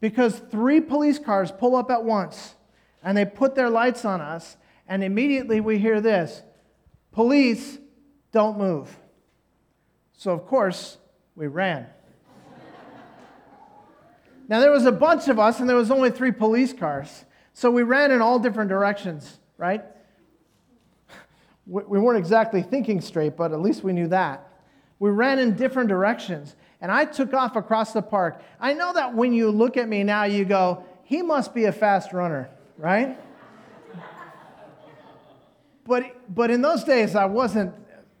because 0.00 0.38
three 0.38 0.80
police 0.80 1.18
cars 1.18 1.50
pull 1.50 1.74
up 1.74 1.90
at 1.90 2.04
once 2.04 2.54
and 3.02 3.16
they 3.16 3.24
put 3.24 3.54
their 3.54 3.70
lights 3.70 4.04
on 4.04 4.20
us, 4.20 4.56
and 4.86 5.02
immediately 5.02 5.60
we 5.60 5.78
hear 5.78 6.00
this 6.00 6.42
Police, 7.12 7.78
don't 8.30 8.56
move. 8.58 8.96
So, 10.16 10.30
of 10.30 10.46
course, 10.46 10.98
we 11.34 11.46
ran. 11.48 11.86
Now, 14.48 14.60
there 14.60 14.70
was 14.70 14.84
a 14.84 14.92
bunch 14.92 15.28
of 15.28 15.38
us, 15.38 15.60
and 15.60 15.68
there 15.68 15.76
was 15.76 15.90
only 15.90 16.10
three 16.10 16.32
police 16.32 16.72
cars. 16.72 17.24
So 17.52 17.70
we 17.70 17.82
ran 17.82 18.10
in 18.10 18.20
all 18.20 18.38
different 18.38 18.68
directions, 18.68 19.38
right? 19.56 19.84
We 21.70 22.00
weren't 22.00 22.18
exactly 22.18 22.62
thinking 22.62 23.00
straight, 23.00 23.36
but 23.36 23.52
at 23.52 23.60
least 23.60 23.84
we 23.84 23.92
knew 23.92 24.08
that. 24.08 24.48
We 24.98 25.10
ran 25.10 25.38
in 25.38 25.54
different 25.54 25.88
directions, 25.88 26.56
and 26.80 26.90
I 26.90 27.04
took 27.04 27.32
off 27.32 27.54
across 27.54 27.92
the 27.92 28.02
park. 28.02 28.42
I 28.58 28.74
know 28.74 28.92
that 28.92 29.14
when 29.14 29.32
you 29.32 29.52
look 29.52 29.76
at 29.76 29.88
me 29.88 30.02
now, 30.02 30.24
you 30.24 30.44
go, 30.44 30.84
he 31.04 31.22
must 31.22 31.54
be 31.54 31.66
a 31.66 31.72
fast 31.72 32.12
runner, 32.12 32.50
right? 32.76 33.16
but, 35.86 36.04
but 36.34 36.50
in 36.50 36.60
those 36.60 36.82
days, 36.82 37.14
I 37.14 37.26
wasn't 37.26 37.72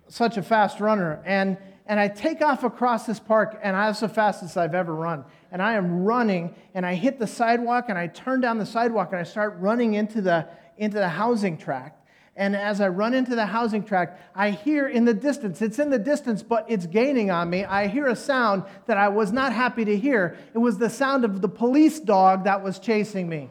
such 0.06 0.36
a 0.36 0.42
fast 0.42 0.78
runner. 0.78 1.20
And, 1.24 1.58
and 1.86 1.98
I 1.98 2.06
take 2.06 2.42
off 2.42 2.62
across 2.62 3.04
this 3.04 3.18
park, 3.18 3.58
and 3.64 3.74
I 3.76 3.88
was 3.88 3.98
the 3.98 4.08
fastest 4.08 4.56
I've 4.56 4.76
ever 4.76 4.94
run. 4.94 5.24
And 5.50 5.60
I 5.60 5.74
am 5.74 6.04
running, 6.04 6.54
and 6.74 6.86
I 6.86 6.94
hit 6.94 7.18
the 7.18 7.26
sidewalk, 7.26 7.86
and 7.88 7.98
I 7.98 8.06
turn 8.06 8.40
down 8.40 8.58
the 8.58 8.66
sidewalk, 8.66 9.08
and 9.10 9.18
I 9.18 9.24
start 9.24 9.56
running 9.58 9.94
into 9.94 10.20
the, 10.20 10.46
into 10.78 10.98
the 10.98 11.08
housing 11.08 11.58
tract. 11.58 11.99
And 12.36 12.56
as 12.56 12.80
I 12.80 12.88
run 12.88 13.12
into 13.12 13.34
the 13.34 13.46
housing 13.46 13.84
tract, 13.84 14.20
I 14.34 14.50
hear 14.50 14.88
in 14.88 15.04
the 15.04 15.12
distance, 15.12 15.60
it's 15.60 15.78
in 15.78 15.90
the 15.90 15.98
distance, 15.98 16.42
but 16.42 16.64
it's 16.68 16.86
gaining 16.86 17.30
on 17.30 17.50
me. 17.50 17.64
I 17.64 17.88
hear 17.88 18.06
a 18.06 18.16
sound 18.16 18.64
that 18.86 18.96
I 18.96 19.08
was 19.08 19.32
not 19.32 19.52
happy 19.52 19.84
to 19.84 19.96
hear. 19.96 20.38
It 20.54 20.58
was 20.58 20.78
the 20.78 20.88
sound 20.88 21.24
of 21.24 21.42
the 21.42 21.48
police 21.48 22.00
dog 22.00 22.44
that 22.44 22.62
was 22.62 22.78
chasing 22.78 23.28
me. 23.28 23.50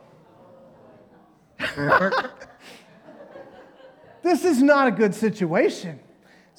this 4.24 4.46
is 4.46 4.64
not 4.64 4.88
a 4.88 4.92
good 4.92 5.14
situation. 5.14 6.00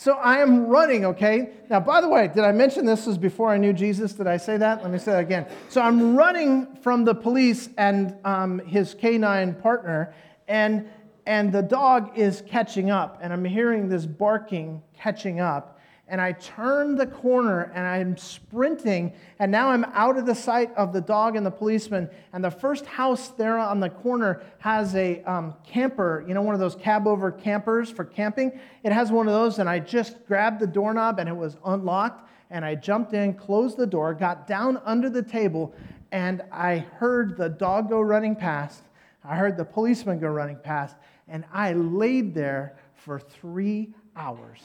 So 0.00 0.14
I 0.14 0.38
am 0.38 0.66
running, 0.66 1.04
okay? 1.04 1.50
Now, 1.68 1.80
by 1.80 2.00
the 2.00 2.08
way, 2.08 2.28
did 2.28 2.42
I 2.44 2.52
mention 2.52 2.86
this 2.86 3.06
was 3.06 3.18
before 3.18 3.50
I 3.50 3.58
knew 3.58 3.74
Jesus? 3.74 4.14
Did 4.14 4.26
I 4.26 4.38
say 4.38 4.56
that? 4.56 4.82
Let 4.82 4.90
me 4.90 4.98
say 4.98 5.12
that 5.12 5.20
again. 5.20 5.46
So 5.68 5.82
I'm 5.82 6.16
running 6.16 6.76
from 6.76 7.04
the 7.04 7.14
police 7.14 7.68
and 7.76 8.16
um, 8.24 8.60
his 8.60 8.94
canine 8.94 9.54
partner, 9.54 10.14
and, 10.48 10.88
and 11.30 11.52
the 11.52 11.62
dog 11.62 12.18
is 12.18 12.42
catching 12.48 12.90
up, 12.90 13.20
and 13.22 13.32
I'm 13.32 13.44
hearing 13.44 13.88
this 13.88 14.04
barking 14.04 14.82
catching 14.98 15.38
up 15.38 15.78
and 16.08 16.20
I 16.20 16.32
turn 16.32 16.96
the 16.96 17.06
corner 17.06 17.70
and 17.72 17.86
I'm 17.86 18.16
sprinting, 18.16 19.12
and 19.38 19.52
now 19.52 19.68
I'm 19.70 19.84
out 19.92 20.18
of 20.18 20.26
the 20.26 20.34
sight 20.34 20.74
of 20.74 20.92
the 20.92 21.00
dog 21.00 21.36
and 21.36 21.46
the 21.46 21.52
policeman. 21.52 22.10
And 22.32 22.42
the 22.42 22.50
first 22.50 22.84
house 22.84 23.28
there 23.28 23.58
on 23.58 23.78
the 23.78 23.90
corner 23.90 24.42
has 24.58 24.96
a 24.96 25.22
um, 25.22 25.54
camper, 25.64 26.24
you 26.26 26.34
know, 26.34 26.42
one 26.42 26.52
of 26.52 26.60
those 26.60 26.74
cab 26.74 27.06
over 27.06 27.30
campers 27.30 27.90
for 27.90 28.04
camping. 28.04 28.58
It 28.82 28.90
has 28.90 29.12
one 29.12 29.28
of 29.28 29.32
those, 29.32 29.60
and 29.60 29.68
I 29.68 29.78
just 29.78 30.26
grabbed 30.26 30.58
the 30.58 30.66
doorknob 30.66 31.20
and 31.20 31.28
it 31.28 31.36
was 31.36 31.56
unlocked. 31.64 32.28
And 32.50 32.64
I 32.64 32.74
jumped 32.74 33.14
in, 33.14 33.34
closed 33.34 33.76
the 33.76 33.86
door, 33.86 34.12
got 34.12 34.48
down 34.48 34.82
under 34.84 35.08
the 35.08 35.22
table, 35.22 35.72
and 36.10 36.42
I 36.50 36.78
heard 36.78 37.36
the 37.36 37.48
dog 37.48 37.88
go 37.88 38.00
running 38.00 38.34
past. 38.34 38.82
I 39.24 39.36
heard 39.36 39.56
the 39.56 39.64
policeman 39.64 40.18
go 40.18 40.28
running 40.28 40.56
past, 40.56 40.96
and 41.30 41.44
I 41.52 41.72
laid 41.72 42.34
there 42.34 42.76
for 42.94 43.18
three 43.18 43.94
hours. 44.16 44.60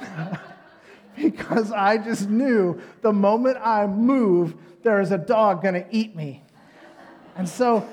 because 1.16 1.72
I 1.72 1.96
just 1.96 2.28
knew 2.28 2.80
the 3.02 3.12
moment 3.12 3.58
I 3.62 3.86
move, 3.86 4.54
there 4.82 5.00
is 5.00 5.12
a 5.12 5.18
dog 5.18 5.62
to 5.62 5.86
eat 5.90 6.14
me. 6.14 6.44
And 7.36 7.48
so, 7.48 7.88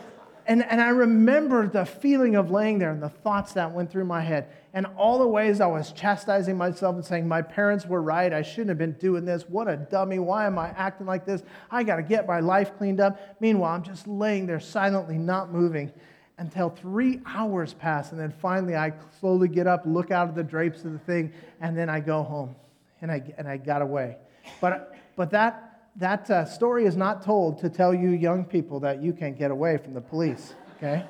and, 0.46 0.64
and 0.64 0.82
I 0.82 0.90
remember 0.90 1.68
the 1.68 1.86
feeling 1.86 2.36
of 2.36 2.50
laying 2.50 2.80
there 2.80 2.92
and 2.92 3.02
the 3.02 3.10
thoughts 3.10 3.54
that 3.54 3.72
went 3.72 3.92
through 3.92 4.06
my 4.06 4.22
head 4.22 4.50
and 4.74 4.86
all 4.98 5.20
the 5.20 5.28
ways 5.28 5.62
I 5.62 5.68
was 5.68 5.92
chastising 5.92 6.58
myself 6.58 6.96
and 6.96 7.06
saying, 7.06 7.28
My 7.28 7.42
parents 7.42 7.86
were 7.86 8.02
right. 8.02 8.32
I 8.34 8.42
shouldn't 8.42 8.70
have 8.70 8.78
been 8.78 8.94
doing 8.94 9.26
this. 9.26 9.44
What 9.44 9.68
a 9.68 9.78
dummy. 9.78 10.20
Why 10.20 10.46
am 10.46 10.58
I 10.58 10.70
acting 10.70 11.06
like 11.06 11.26
this? 11.26 11.44
I 11.70 11.84
got 11.84 11.98
to 11.98 12.04
get 12.04 12.28
my 12.28 12.40
life 12.40 12.78
cleaned 12.78 13.00
up. 13.00 13.20
Meanwhile, 13.40 13.76
I'm 13.76 13.84
just 13.84 14.08
laying 14.08 14.46
there 14.46 14.60
silently, 14.60 15.18
not 15.18 15.52
moving 15.52 15.92
until 16.38 16.70
three 16.70 17.22
hours 17.26 17.74
pass. 17.74 18.12
And 18.12 18.20
then 18.20 18.32
finally, 18.32 18.76
I 18.76 18.94
slowly 19.20 19.48
get 19.48 19.68
up, 19.68 19.84
look 19.86 20.12
out 20.12 20.30
of 20.30 20.36
the 20.36 20.44
drapes 20.44 20.84
of 20.86 20.94
the 20.94 21.00
thing, 21.00 21.34
and 21.62 21.78
then 21.78 21.90
I 21.90 22.00
go 22.00 22.24
home. 22.24 22.56
And 23.02 23.12
I, 23.12 23.22
and 23.38 23.48
I 23.48 23.58
got 23.58 23.84
away. 23.84 24.18
But, 24.60 24.96
but 25.16 25.30
that, 25.32 25.92
that 25.98 26.30
uh, 26.32 26.46
story 26.46 26.86
is 26.86 26.96
not 26.96 27.24
told 27.24 27.60
to 27.60 27.70
tell 27.70 27.94
you 27.94 28.10
young 28.10 28.44
people 28.44 28.80
that 28.80 29.04
you 29.04 29.14
can't 29.14 29.38
get 29.38 29.52
away 29.52 29.78
from 29.78 29.94
the 29.94 30.02
police, 30.02 30.56
okay? 30.78 31.06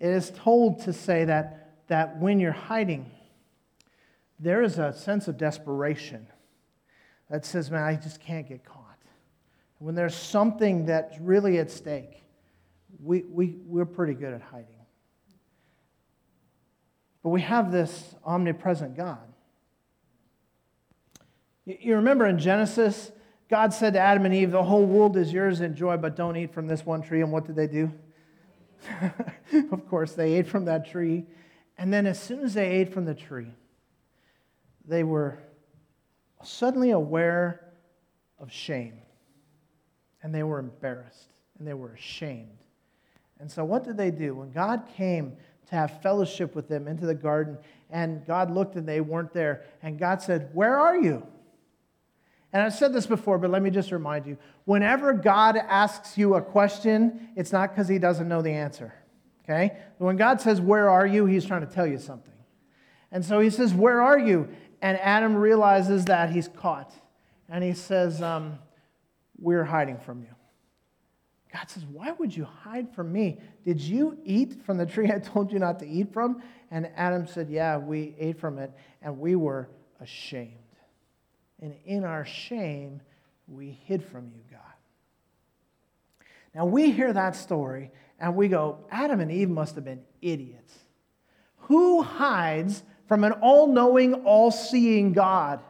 It 0.00 0.08
is 0.08 0.30
told 0.30 0.80
to 0.82 0.92
say 0.92 1.24
that, 1.24 1.86
that 1.86 2.18
when 2.18 2.40
you're 2.40 2.50
hiding, 2.50 3.10
there 4.40 4.62
is 4.62 4.78
a 4.78 4.92
sense 4.92 5.28
of 5.28 5.36
desperation 5.36 6.26
that 7.30 7.44
says, 7.44 7.70
man, 7.70 7.82
I 7.82 7.94
just 7.94 8.20
can't 8.20 8.48
get 8.48 8.64
caught. 8.64 8.98
When 9.78 9.94
there's 9.94 10.16
something 10.16 10.86
that's 10.86 11.16
really 11.20 11.58
at 11.58 11.70
stake, 11.70 12.24
we, 13.02 13.22
we, 13.22 13.56
we're 13.66 13.84
pretty 13.84 14.14
good 14.14 14.32
at 14.32 14.42
hiding. 14.42 14.66
But 17.22 17.30
we 17.30 17.40
have 17.42 17.70
this 17.70 18.14
omnipresent 18.24 18.96
God. 18.96 19.20
You 21.64 21.96
remember 21.96 22.26
in 22.26 22.38
Genesis, 22.38 23.12
God 23.50 23.74
said 23.74 23.92
to 23.94 23.98
Adam 23.98 24.24
and 24.24 24.34
Eve, 24.34 24.50
The 24.50 24.62
whole 24.62 24.86
world 24.86 25.16
is 25.16 25.32
yours, 25.32 25.60
enjoy, 25.60 25.96
but 25.98 26.16
don't 26.16 26.36
eat 26.36 26.52
from 26.54 26.66
this 26.66 26.86
one 26.86 27.02
tree. 27.02 27.20
And 27.20 27.30
what 27.30 27.46
did 27.46 27.56
they 27.56 27.66
do? 27.66 27.92
of 29.72 29.86
course, 29.88 30.12
they 30.12 30.34
ate 30.34 30.46
from 30.46 30.64
that 30.66 30.90
tree. 30.90 31.26
And 31.76 31.92
then, 31.92 32.06
as 32.06 32.20
soon 32.20 32.40
as 32.40 32.54
they 32.54 32.68
ate 32.68 32.92
from 32.92 33.04
the 33.04 33.14
tree, 33.14 33.52
they 34.86 35.04
were 35.04 35.38
suddenly 36.42 36.90
aware 36.90 37.72
of 38.38 38.52
shame. 38.52 39.00
And 40.22 40.34
they 40.34 40.42
were 40.42 40.58
embarrassed 40.58 41.28
and 41.58 41.66
they 41.66 41.74
were 41.74 41.92
ashamed. 41.92 42.58
And 43.40 43.50
so, 43.50 43.64
what 43.64 43.84
did 43.84 43.96
they 43.96 44.10
do? 44.10 44.34
When 44.34 44.50
God 44.50 44.84
came 44.96 45.36
to 45.68 45.74
have 45.74 46.02
fellowship 46.02 46.54
with 46.54 46.68
them 46.68 46.88
into 46.88 47.06
the 47.06 47.14
garden, 47.14 47.58
and 47.90 48.24
God 48.26 48.50
looked 48.50 48.76
and 48.76 48.88
they 48.88 49.00
weren't 49.00 49.32
there, 49.32 49.64
and 49.82 49.98
God 49.98 50.20
said, 50.22 50.50
Where 50.52 50.78
are 50.78 50.96
you? 50.96 51.26
And 52.52 52.62
I've 52.62 52.74
said 52.74 52.92
this 52.92 53.06
before, 53.06 53.38
but 53.38 53.50
let 53.50 53.62
me 53.62 53.70
just 53.70 53.92
remind 53.92 54.26
you 54.26 54.38
whenever 54.64 55.12
God 55.12 55.56
asks 55.56 56.16
you 56.16 56.34
a 56.34 56.42
question, 56.42 57.28
it's 57.36 57.52
not 57.52 57.70
because 57.70 57.88
he 57.88 57.98
doesn't 57.98 58.26
know 58.26 58.40
the 58.40 58.52
answer. 58.52 58.94
Okay? 59.44 59.76
When 59.98 60.16
God 60.16 60.40
says, 60.40 60.60
Where 60.60 60.88
are 60.88 61.06
you? 61.06 61.26
he's 61.26 61.44
trying 61.44 61.66
to 61.66 61.72
tell 61.72 61.86
you 61.86 61.98
something. 61.98 62.32
And 63.10 63.24
so 63.24 63.40
he 63.40 63.50
says, 63.50 63.74
Where 63.74 64.00
are 64.00 64.18
you? 64.18 64.48
And 64.80 64.98
Adam 64.98 65.34
realizes 65.34 66.04
that 66.06 66.30
he's 66.30 66.48
caught. 66.48 66.92
And 67.48 67.64
he 67.64 67.72
says, 67.72 68.22
um, 68.22 68.58
We're 69.38 69.64
hiding 69.64 69.98
from 69.98 70.22
you. 70.22 70.28
God 71.52 71.68
says, 71.68 71.84
Why 71.86 72.12
would 72.12 72.36
you 72.36 72.44
hide 72.44 72.94
from 72.94 73.12
me? 73.12 73.38
Did 73.64 73.80
you 73.80 74.18
eat 74.24 74.62
from 74.64 74.76
the 74.76 74.86
tree 74.86 75.10
I 75.10 75.18
told 75.18 75.52
you 75.52 75.58
not 75.58 75.78
to 75.80 75.86
eat 75.86 76.12
from? 76.12 76.42
And 76.70 76.90
Adam 76.96 77.26
said, 77.26 77.48
Yeah, 77.48 77.78
we 77.78 78.14
ate 78.18 78.38
from 78.38 78.58
it, 78.58 78.72
and 79.02 79.18
we 79.18 79.34
were 79.34 79.68
ashamed. 80.00 80.54
And 81.60 81.74
in 81.84 82.04
our 82.04 82.24
shame, 82.24 83.00
we 83.48 83.78
hid 83.84 84.04
from 84.04 84.26
you, 84.26 84.42
God. 84.50 84.60
Now 86.54 86.66
we 86.66 86.90
hear 86.90 87.12
that 87.12 87.36
story 87.36 87.90
and 88.18 88.34
we 88.34 88.48
go, 88.48 88.78
Adam 88.90 89.20
and 89.20 89.30
Eve 89.30 89.48
must 89.48 89.74
have 89.76 89.84
been 89.84 90.02
idiots. 90.20 90.74
Who 91.62 92.02
hides 92.02 92.82
from 93.06 93.24
an 93.24 93.32
all 93.32 93.66
knowing, 93.68 94.14
all 94.24 94.50
seeing 94.50 95.12
God? 95.12 95.60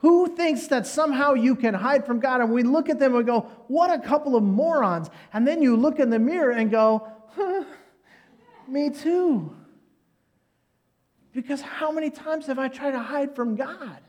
Who 0.00 0.34
thinks 0.34 0.66
that 0.68 0.86
somehow 0.86 1.34
you 1.34 1.54
can 1.54 1.74
hide 1.74 2.06
from 2.06 2.20
God? 2.20 2.40
And 2.40 2.52
we 2.52 2.62
look 2.62 2.88
at 2.88 2.98
them 2.98 3.14
and 3.14 3.26
go, 3.26 3.40
what 3.68 3.90
a 3.92 3.98
couple 3.98 4.34
of 4.34 4.42
morons. 4.42 5.10
And 5.32 5.46
then 5.46 5.62
you 5.62 5.76
look 5.76 5.98
in 5.98 6.08
the 6.08 6.18
mirror 6.18 6.52
and 6.52 6.70
go, 6.70 7.06
huh, 7.34 7.64
me 8.66 8.90
too. 8.90 9.54
Because 11.32 11.60
how 11.60 11.92
many 11.92 12.10
times 12.10 12.46
have 12.46 12.58
I 12.58 12.68
tried 12.68 12.92
to 12.92 12.98
hide 12.98 13.36
from 13.36 13.56
God? 13.56 14.00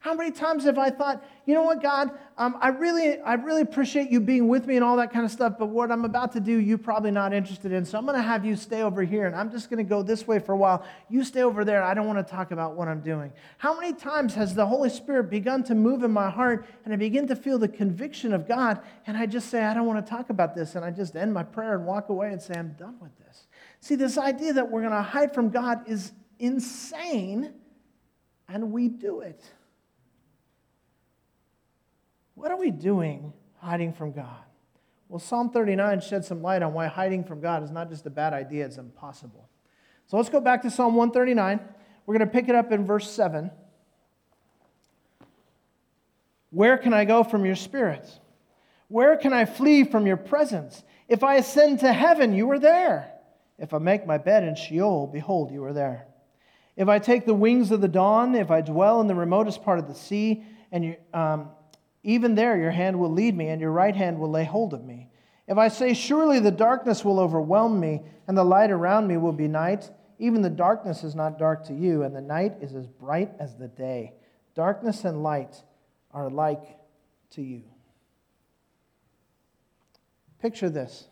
How 0.00 0.14
many 0.14 0.30
times 0.30 0.64
have 0.64 0.78
I 0.78 0.88
thought, 0.88 1.22
you 1.44 1.52
know 1.52 1.62
what, 1.62 1.82
God, 1.82 2.10
um, 2.38 2.56
I, 2.58 2.68
really, 2.68 3.20
I 3.20 3.34
really 3.34 3.60
appreciate 3.60 4.10
you 4.10 4.18
being 4.18 4.48
with 4.48 4.66
me 4.66 4.76
and 4.76 4.82
all 4.82 4.96
that 4.96 5.12
kind 5.12 5.26
of 5.26 5.30
stuff, 5.30 5.56
but 5.58 5.66
what 5.66 5.92
I'm 5.92 6.06
about 6.06 6.32
to 6.32 6.40
do, 6.40 6.56
you're 6.56 6.78
probably 6.78 7.10
not 7.10 7.34
interested 7.34 7.70
in. 7.70 7.84
So 7.84 7.98
I'm 7.98 8.06
going 8.06 8.16
to 8.16 8.22
have 8.22 8.42
you 8.42 8.56
stay 8.56 8.80
over 8.80 9.02
here, 9.02 9.26
and 9.26 9.36
I'm 9.36 9.50
just 9.50 9.68
going 9.68 9.76
to 9.76 9.86
go 9.86 10.02
this 10.02 10.26
way 10.26 10.38
for 10.38 10.52
a 10.52 10.56
while. 10.56 10.86
You 11.10 11.22
stay 11.22 11.42
over 11.42 11.66
there. 11.66 11.82
I 11.82 11.92
don't 11.92 12.06
want 12.06 12.18
to 12.18 12.24
talk 12.24 12.50
about 12.50 12.76
what 12.76 12.88
I'm 12.88 13.02
doing. 13.02 13.30
How 13.58 13.78
many 13.78 13.92
times 13.92 14.32
has 14.36 14.54
the 14.54 14.64
Holy 14.64 14.88
Spirit 14.88 15.24
begun 15.24 15.62
to 15.64 15.74
move 15.74 16.02
in 16.02 16.10
my 16.10 16.30
heart, 16.30 16.64
and 16.86 16.94
I 16.94 16.96
begin 16.96 17.28
to 17.28 17.36
feel 17.36 17.58
the 17.58 17.68
conviction 17.68 18.32
of 18.32 18.48
God, 18.48 18.80
and 19.06 19.18
I 19.18 19.26
just 19.26 19.50
say, 19.50 19.62
I 19.64 19.74
don't 19.74 19.86
want 19.86 20.04
to 20.04 20.10
talk 20.10 20.30
about 20.30 20.54
this, 20.54 20.76
and 20.76 20.84
I 20.84 20.92
just 20.92 21.14
end 21.14 21.34
my 21.34 21.42
prayer 21.42 21.74
and 21.74 21.84
walk 21.84 22.08
away 22.08 22.32
and 22.32 22.40
say, 22.40 22.54
I'm 22.54 22.72
done 22.78 22.96
with 23.02 23.14
this. 23.18 23.48
See, 23.80 23.96
this 23.96 24.16
idea 24.16 24.54
that 24.54 24.70
we're 24.70 24.80
going 24.80 24.94
to 24.94 25.02
hide 25.02 25.34
from 25.34 25.50
God 25.50 25.86
is 25.86 26.12
insane, 26.38 27.52
and 28.48 28.72
we 28.72 28.88
do 28.88 29.20
it. 29.20 29.44
What 32.40 32.50
are 32.50 32.56
we 32.56 32.70
doing 32.70 33.34
hiding 33.58 33.92
from 33.92 34.12
God? 34.12 34.40
Well, 35.10 35.18
Psalm 35.18 35.50
39 35.50 36.00
sheds 36.00 36.26
some 36.26 36.40
light 36.40 36.62
on 36.62 36.72
why 36.72 36.86
hiding 36.86 37.22
from 37.22 37.42
God 37.42 37.62
is 37.62 37.70
not 37.70 37.90
just 37.90 38.06
a 38.06 38.10
bad 38.10 38.32
idea, 38.32 38.64
it's 38.64 38.78
impossible. 38.78 39.46
So 40.06 40.16
let's 40.16 40.30
go 40.30 40.40
back 40.40 40.62
to 40.62 40.70
Psalm 40.70 40.94
139. 40.94 41.60
We're 42.06 42.16
going 42.16 42.26
to 42.26 42.32
pick 42.32 42.48
it 42.48 42.54
up 42.54 42.72
in 42.72 42.86
verse 42.86 43.10
7. 43.10 43.50
Where 46.48 46.78
can 46.78 46.94
I 46.94 47.04
go 47.04 47.24
from 47.24 47.44
your 47.44 47.56
spirits? 47.56 48.18
Where 48.88 49.18
can 49.18 49.34
I 49.34 49.44
flee 49.44 49.84
from 49.84 50.06
your 50.06 50.16
presence? 50.16 50.82
If 51.08 51.22
I 51.22 51.34
ascend 51.34 51.80
to 51.80 51.92
heaven, 51.92 52.32
you 52.32 52.50
are 52.52 52.58
there. 52.58 53.12
If 53.58 53.74
I 53.74 53.78
make 53.78 54.06
my 54.06 54.16
bed 54.16 54.44
in 54.44 54.54
Sheol, 54.54 55.08
behold, 55.08 55.50
you 55.50 55.62
are 55.64 55.74
there. 55.74 56.06
If 56.74 56.88
I 56.88 57.00
take 57.00 57.26
the 57.26 57.34
wings 57.34 57.70
of 57.70 57.82
the 57.82 57.88
dawn, 57.88 58.34
if 58.34 58.50
I 58.50 58.62
dwell 58.62 59.02
in 59.02 59.08
the 59.08 59.14
remotest 59.14 59.62
part 59.62 59.78
of 59.78 59.88
the 59.88 59.94
sea, 59.94 60.42
and 60.72 60.84
you, 60.86 60.96
um, 61.12 61.50
even 62.02 62.34
there 62.34 62.56
your 62.56 62.70
hand 62.70 62.98
will 62.98 63.10
lead 63.10 63.36
me, 63.36 63.48
and 63.48 63.60
your 63.60 63.72
right 63.72 63.94
hand 63.94 64.18
will 64.18 64.30
lay 64.30 64.44
hold 64.44 64.72
of 64.72 64.84
me. 64.84 65.08
If 65.46 65.58
I 65.58 65.68
say, 65.68 65.94
Surely 65.94 66.40
the 66.40 66.50
darkness 66.50 67.04
will 67.04 67.20
overwhelm 67.20 67.78
me, 67.78 68.02
and 68.26 68.36
the 68.36 68.44
light 68.44 68.70
around 68.70 69.06
me 69.06 69.16
will 69.16 69.32
be 69.32 69.48
night, 69.48 69.90
even 70.18 70.42
the 70.42 70.50
darkness 70.50 71.02
is 71.02 71.14
not 71.14 71.38
dark 71.38 71.64
to 71.66 71.74
you, 71.74 72.02
and 72.02 72.14
the 72.14 72.20
night 72.20 72.54
is 72.60 72.74
as 72.74 72.86
bright 72.86 73.32
as 73.38 73.56
the 73.56 73.68
day. 73.68 74.14
Darkness 74.54 75.04
and 75.04 75.22
light 75.22 75.62
are 76.12 76.26
alike 76.26 76.78
to 77.30 77.42
you. 77.42 77.62
Picture 80.40 80.70
this 80.70 81.06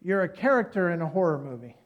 you're 0.00 0.22
a 0.22 0.28
character 0.28 0.90
in 0.90 1.02
a 1.02 1.08
horror 1.08 1.38
movie. 1.38 1.76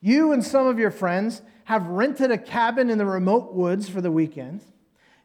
You 0.00 0.32
and 0.32 0.44
some 0.44 0.66
of 0.66 0.78
your 0.78 0.90
friends 0.90 1.42
have 1.64 1.86
rented 1.86 2.30
a 2.30 2.38
cabin 2.38 2.90
in 2.90 2.98
the 2.98 3.06
remote 3.06 3.54
woods 3.54 3.88
for 3.88 4.00
the 4.00 4.10
weekend. 4.10 4.62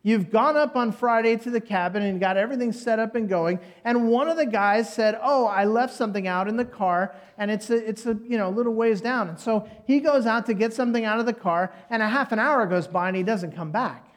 You've 0.08 0.32
gone 0.32 0.56
up 0.56 0.78
on 0.78 0.94
Friday 0.94 1.36
to 1.36 1.50
the 1.50 1.60
cabin 1.60 2.02
and 2.02 2.18
got 2.18 2.38
everything 2.38 2.72
set 2.72 2.98
up 2.98 3.16
and 3.16 3.28
going. 3.28 3.60
And 3.84 4.08
one 4.08 4.30
of 4.30 4.38
the 4.38 4.46
guys 4.46 4.94
said, 4.94 5.20
"Oh, 5.22 5.48
I 5.48 5.66
left 5.66 5.94
something 5.94 6.30
out 6.30 6.48
in 6.48 6.56
the 6.56 6.64
car, 6.64 7.14
and 7.38 7.52
it's 7.52 7.70
a, 7.70 7.76
it's 7.76 8.06
a 8.06 8.18
you 8.24 8.38
know 8.38 8.50
little 8.50 8.74
ways 8.74 9.02
down." 9.02 9.28
And 9.28 9.38
so 9.38 9.70
he 9.86 10.00
goes 10.00 10.26
out 10.26 10.46
to 10.46 10.54
get 10.54 10.74
something 10.74 11.04
out 11.04 11.20
of 11.20 11.26
the 11.26 11.34
car, 11.34 11.74
and 11.90 12.02
a 12.02 12.08
half 12.08 12.32
an 12.32 12.40
hour 12.40 12.66
goes 12.68 12.88
by 12.88 13.10
and 13.10 13.18
he 13.18 13.24
doesn't 13.24 13.52
come 13.52 13.72
back. 13.72 14.08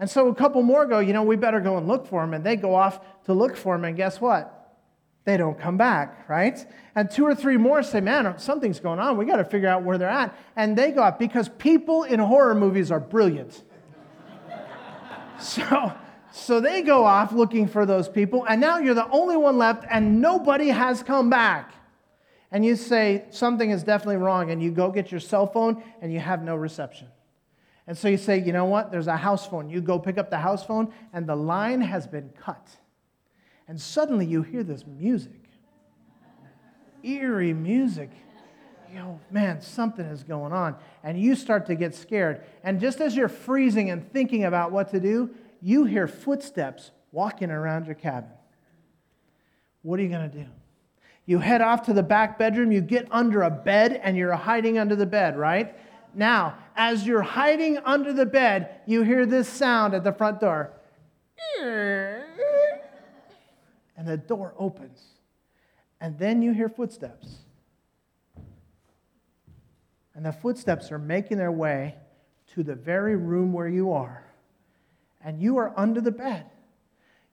And 0.00 0.10
so 0.10 0.26
a 0.26 0.34
couple 0.34 0.64
more 0.64 0.86
go, 0.86 0.98
you 0.98 1.12
know, 1.12 1.22
we 1.22 1.36
better 1.36 1.60
go 1.60 1.76
and 1.76 1.86
look 1.86 2.08
for 2.08 2.24
him. 2.24 2.34
And 2.34 2.42
they 2.42 2.56
go 2.56 2.74
off 2.74 2.98
to 3.26 3.32
look 3.32 3.56
for 3.56 3.76
him, 3.76 3.84
and 3.84 3.96
guess 3.96 4.20
what? 4.20 4.76
They 5.24 5.36
don't 5.36 5.56
come 5.56 5.76
back, 5.76 6.28
right? 6.28 6.58
And 6.96 7.08
two 7.08 7.24
or 7.24 7.36
three 7.36 7.58
more 7.58 7.84
say, 7.84 8.00
man, 8.00 8.40
something's 8.40 8.80
going 8.80 8.98
on. 8.98 9.16
We 9.16 9.24
got 9.24 9.36
to 9.36 9.44
figure 9.44 9.68
out 9.68 9.84
where 9.84 9.98
they're 9.98 10.08
at. 10.08 10.36
And 10.56 10.76
they 10.76 10.90
go 10.90 11.04
off 11.04 11.16
because 11.16 11.48
people 11.58 12.02
in 12.02 12.18
horror 12.18 12.56
movies 12.56 12.90
are 12.90 12.98
brilliant. 12.98 13.62
So, 15.40 15.92
so 16.32 16.60
they 16.60 16.82
go 16.82 17.04
off 17.04 17.32
looking 17.32 17.68
for 17.68 17.86
those 17.86 18.08
people, 18.08 18.44
and 18.48 18.60
now 18.60 18.78
you're 18.78 18.94
the 18.94 19.08
only 19.10 19.36
one 19.36 19.58
left, 19.58 19.84
and 19.90 20.20
nobody 20.20 20.68
has 20.68 21.02
come 21.02 21.30
back. 21.30 21.72
And 22.52 22.64
you 22.64 22.76
say, 22.76 23.24
something 23.30 23.70
is 23.70 23.82
definitely 23.82 24.16
wrong, 24.16 24.50
and 24.50 24.62
you 24.62 24.70
go 24.70 24.90
get 24.90 25.10
your 25.10 25.20
cell 25.20 25.46
phone, 25.46 25.82
and 26.00 26.12
you 26.12 26.20
have 26.20 26.42
no 26.42 26.54
reception. 26.56 27.08
And 27.86 27.96
so 27.96 28.08
you 28.08 28.16
say, 28.16 28.42
you 28.42 28.52
know 28.52 28.64
what? 28.64 28.90
There's 28.90 29.06
a 29.06 29.16
house 29.16 29.46
phone. 29.46 29.68
You 29.68 29.80
go 29.80 29.98
pick 29.98 30.18
up 30.18 30.30
the 30.30 30.38
house 30.38 30.64
phone, 30.64 30.92
and 31.12 31.26
the 31.26 31.36
line 31.36 31.80
has 31.80 32.06
been 32.06 32.30
cut. 32.40 32.68
And 33.68 33.80
suddenly 33.80 34.26
you 34.26 34.42
hear 34.42 34.62
this 34.62 34.84
music 34.86 35.46
eerie 37.06 37.54
music. 37.54 38.10
You 38.92 38.98
know, 38.98 39.20
man, 39.30 39.60
something 39.60 40.04
is 40.04 40.22
going 40.22 40.52
on. 40.52 40.76
And 41.02 41.20
you 41.20 41.34
start 41.34 41.66
to 41.66 41.74
get 41.74 41.94
scared. 41.94 42.42
And 42.62 42.80
just 42.80 43.00
as 43.00 43.16
you're 43.16 43.28
freezing 43.28 43.90
and 43.90 44.10
thinking 44.12 44.44
about 44.44 44.72
what 44.72 44.90
to 44.90 45.00
do, 45.00 45.30
you 45.60 45.84
hear 45.84 46.06
footsteps 46.06 46.90
walking 47.12 47.50
around 47.50 47.86
your 47.86 47.94
cabin. 47.94 48.30
What 49.82 49.98
are 50.00 50.02
you 50.02 50.08
going 50.08 50.30
to 50.30 50.38
do? 50.38 50.46
You 51.26 51.38
head 51.40 51.60
off 51.60 51.82
to 51.86 51.92
the 51.92 52.02
back 52.02 52.38
bedroom, 52.38 52.70
you 52.70 52.80
get 52.80 53.08
under 53.10 53.42
a 53.42 53.50
bed, 53.50 54.00
and 54.02 54.16
you're 54.16 54.32
hiding 54.32 54.78
under 54.78 54.94
the 54.94 55.06
bed, 55.06 55.36
right? 55.36 55.76
Now, 56.14 56.56
as 56.76 57.06
you're 57.06 57.22
hiding 57.22 57.78
under 57.78 58.12
the 58.12 58.26
bed, 58.26 58.80
you 58.86 59.02
hear 59.02 59.26
this 59.26 59.48
sound 59.48 59.94
at 59.94 60.04
the 60.04 60.12
front 60.12 60.40
door. 60.40 60.72
And 63.96 64.06
the 64.06 64.16
door 64.16 64.54
opens. 64.56 65.02
And 66.00 66.18
then 66.18 66.42
you 66.42 66.52
hear 66.52 66.68
footsteps. 66.68 67.38
And 70.16 70.24
the 70.24 70.32
footsteps 70.32 70.90
are 70.90 70.98
making 70.98 71.36
their 71.36 71.52
way 71.52 71.94
to 72.54 72.62
the 72.62 72.74
very 72.74 73.16
room 73.16 73.52
where 73.52 73.68
you 73.68 73.92
are. 73.92 74.24
And 75.22 75.40
you 75.40 75.58
are 75.58 75.74
under 75.76 76.00
the 76.00 76.10
bed. 76.10 76.46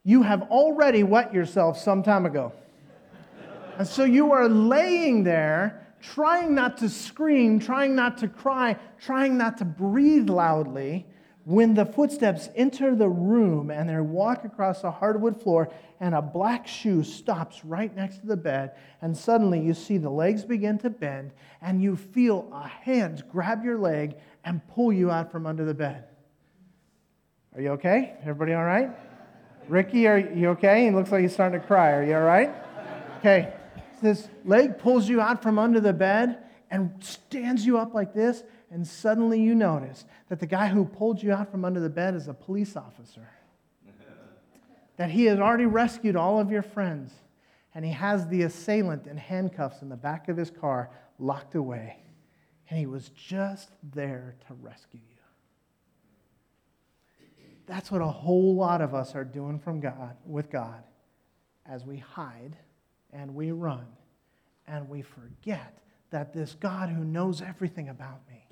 You 0.03 0.23
have 0.23 0.41
already 0.43 1.01
wet 1.03 1.33
yourself 1.33 1.79
some 1.79 2.03
time 2.03 2.25
ago. 2.25 2.51
and 3.77 3.87
so 3.87 4.03
you 4.03 4.33
are 4.33 4.49
laying 4.49 5.23
there 5.23 5.87
trying 6.01 6.53
not 6.53 6.77
to 6.79 6.89
scream, 6.89 7.57
trying 7.57 7.95
not 7.95 8.17
to 8.17 8.27
cry, 8.27 8.75
trying 8.99 9.37
not 9.37 9.57
to 9.59 9.65
breathe 9.65 10.29
loudly, 10.29 11.05
when 11.45 11.73
the 11.73 11.86
footsteps 11.86 12.49
enter 12.56 12.95
the 12.95 13.10
room 13.10 13.69
and 13.69 13.89
they 13.89 13.99
walk 13.99 14.45
across 14.45 14.82
the 14.82 14.91
hardwood 14.91 15.41
floor, 15.41 15.71
and 15.99 16.15
a 16.15 16.21
black 16.21 16.67
shoe 16.67 17.03
stops 17.03 17.63
right 17.65 17.95
next 17.95 18.19
to 18.19 18.27
the 18.27 18.38
bed, 18.38 18.71
and 19.01 19.15
suddenly 19.15 19.60
you 19.60 19.73
see 19.73 19.97
the 19.97 20.10
legs 20.10 20.43
begin 20.43 20.77
to 20.79 20.89
bend, 20.89 21.32
and 21.62 21.82
you 21.82 21.95
feel 21.95 22.49
a 22.53 22.67
hand 22.67 23.23
grab 23.32 23.63
your 23.63 23.77
leg 23.77 24.15
and 24.43 24.65
pull 24.69 24.91
you 24.91 25.12
out 25.12 25.32
from 25.32 25.45
under 25.45 25.65
the 25.65 25.73
bed. 25.73 26.06
Are 27.56 27.62
you 27.62 27.69
okay? 27.71 28.15
Everybody 28.21 28.53
all 28.53 28.65
right? 28.65 28.89
Ricky, 29.67 30.08
are 30.08 30.17
you 30.17 30.49
okay? 30.49 30.86
He 30.86 30.91
looks 30.91 31.12
like 31.12 31.21
he's 31.21 31.34
starting 31.34 31.60
to 31.60 31.65
cry. 31.65 31.91
Are 31.91 32.03
you 32.03 32.15
all 32.15 32.23
right? 32.23 32.53
Okay 33.19 33.53
this 34.03 34.27
leg 34.45 34.77
pulls 34.77 35.10
you 35.10 35.21
out 35.21 35.41
from 35.41 35.58
under 35.58 35.79
the 35.79 35.93
bed 35.93 36.38
and 36.69 36.91
stands 36.99 37.65
you 37.65 37.77
up 37.77 37.93
like 37.93 38.13
this, 38.13 38.43
and 38.73 38.88
suddenly 38.88 39.39
you 39.39 39.53
notice 39.53 40.03
that 40.29 40.39
the 40.39 40.47
guy 40.47 40.67
who 40.67 40.83
pulled 40.83 41.21
you 41.21 41.31
out 41.31 41.51
from 41.51 41.63
under 41.63 41.79
the 41.79 41.91
bed 41.91 42.15
is 42.15 42.27
a 42.27 42.33
police 42.33 42.75
officer. 42.75 43.29
that 44.97 45.12
he 45.12 45.25
has 45.25 45.39
already 45.39 45.67
rescued 45.67 46.15
all 46.15 46.39
of 46.39 46.49
your 46.49 46.63
friends, 46.63 47.13
and 47.75 47.86
he 47.86 47.91
has 47.91 48.27
the 48.27 48.41
assailant 48.41 49.05
in 49.05 49.15
handcuffs 49.15 49.83
in 49.83 49.89
the 49.89 49.95
back 49.95 50.27
of 50.27 50.38
his 50.38 50.49
car, 50.49 50.89
locked 51.19 51.53
away, 51.53 51.97
and 52.67 52.79
he 52.79 52.88
was 52.88 53.09
just 53.09 53.69
there 53.93 54.33
to 54.47 54.55
rescue 54.55 55.01
you. 55.07 55.17
That's 57.67 57.91
what 57.91 58.01
a 58.01 58.07
whole 58.07 58.55
lot 58.55 58.81
of 58.81 58.95
us 58.95 59.13
are 59.13 59.23
doing 59.23 59.59
from 59.59 59.81
God 59.81 60.17
with 60.25 60.49
God 60.49 60.83
as 61.67 61.86
we 61.86 61.97
hide 61.97 62.57
and 63.13 63.36
we 63.36 63.51
run 63.51 63.86
and 64.67 64.89
we 64.89 65.03
forget 65.03 65.77
that 66.09 66.33
this 66.33 66.55
God 66.55 66.89
who 66.89 67.03
knows 67.05 67.41
everything 67.41 67.89
about 67.89 68.27
me 68.27 68.42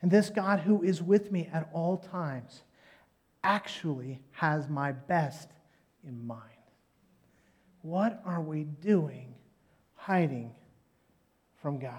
and 0.00 0.10
this 0.10 0.30
God 0.30 0.60
who 0.60 0.82
is 0.82 1.02
with 1.02 1.32
me 1.32 1.48
at 1.52 1.68
all 1.72 1.96
times 1.96 2.62
actually 3.42 4.20
has 4.32 4.68
my 4.68 4.92
best 4.92 5.48
in 6.06 6.26
mind. 6.26 6.42
What 7.82 8.20
are 8.24 8.40
we 8.40 8.64
doing 8.64 9.34
hiding 9.94 10.52
from 11.60 11.78
God? 11.78 11.92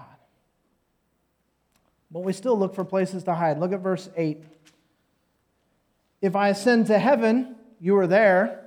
But 2.10 2.20
we 2.20 2.32
still 2.32 2.58
look 2.58 2.74
for 2.74 2.84
places 2.84 3.24
to 3.24 3.34
hide. 3.34 3.58
Look 3.58 3.72
at 3.72 3.80
verse 3.80 4.08
8. 4.16 4.42
If 6.20 6.36
I 6.36 6.48
ascend 6.48 6.86
to 6.88 6.98
heaven, 6.98 7.56
you 7.80 7.96
are 7.98 8.06
there. 8.06 8.60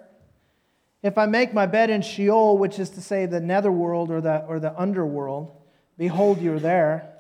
If 1.02 1.18
I 1.18 1.26
make 1.26 1.54
my 1.54 1.66
bed 1.66 1.90
in 1.90 2.02
Sheol, 2.02 2.58
which 2.58 2.80
is 2.80 2.90
to 2.92 3.02
say 3.02 3.26
the 3.26 3.42
netherworld 3.42 4.10
or 4.10 4.22
the, 4.22 4.46
or 4.46 4.60
the 4.60 4.80
underworld, 4.80 5.52
behold, 5.98 6.42
you're 6.42 6.60
there. 6.60 7.13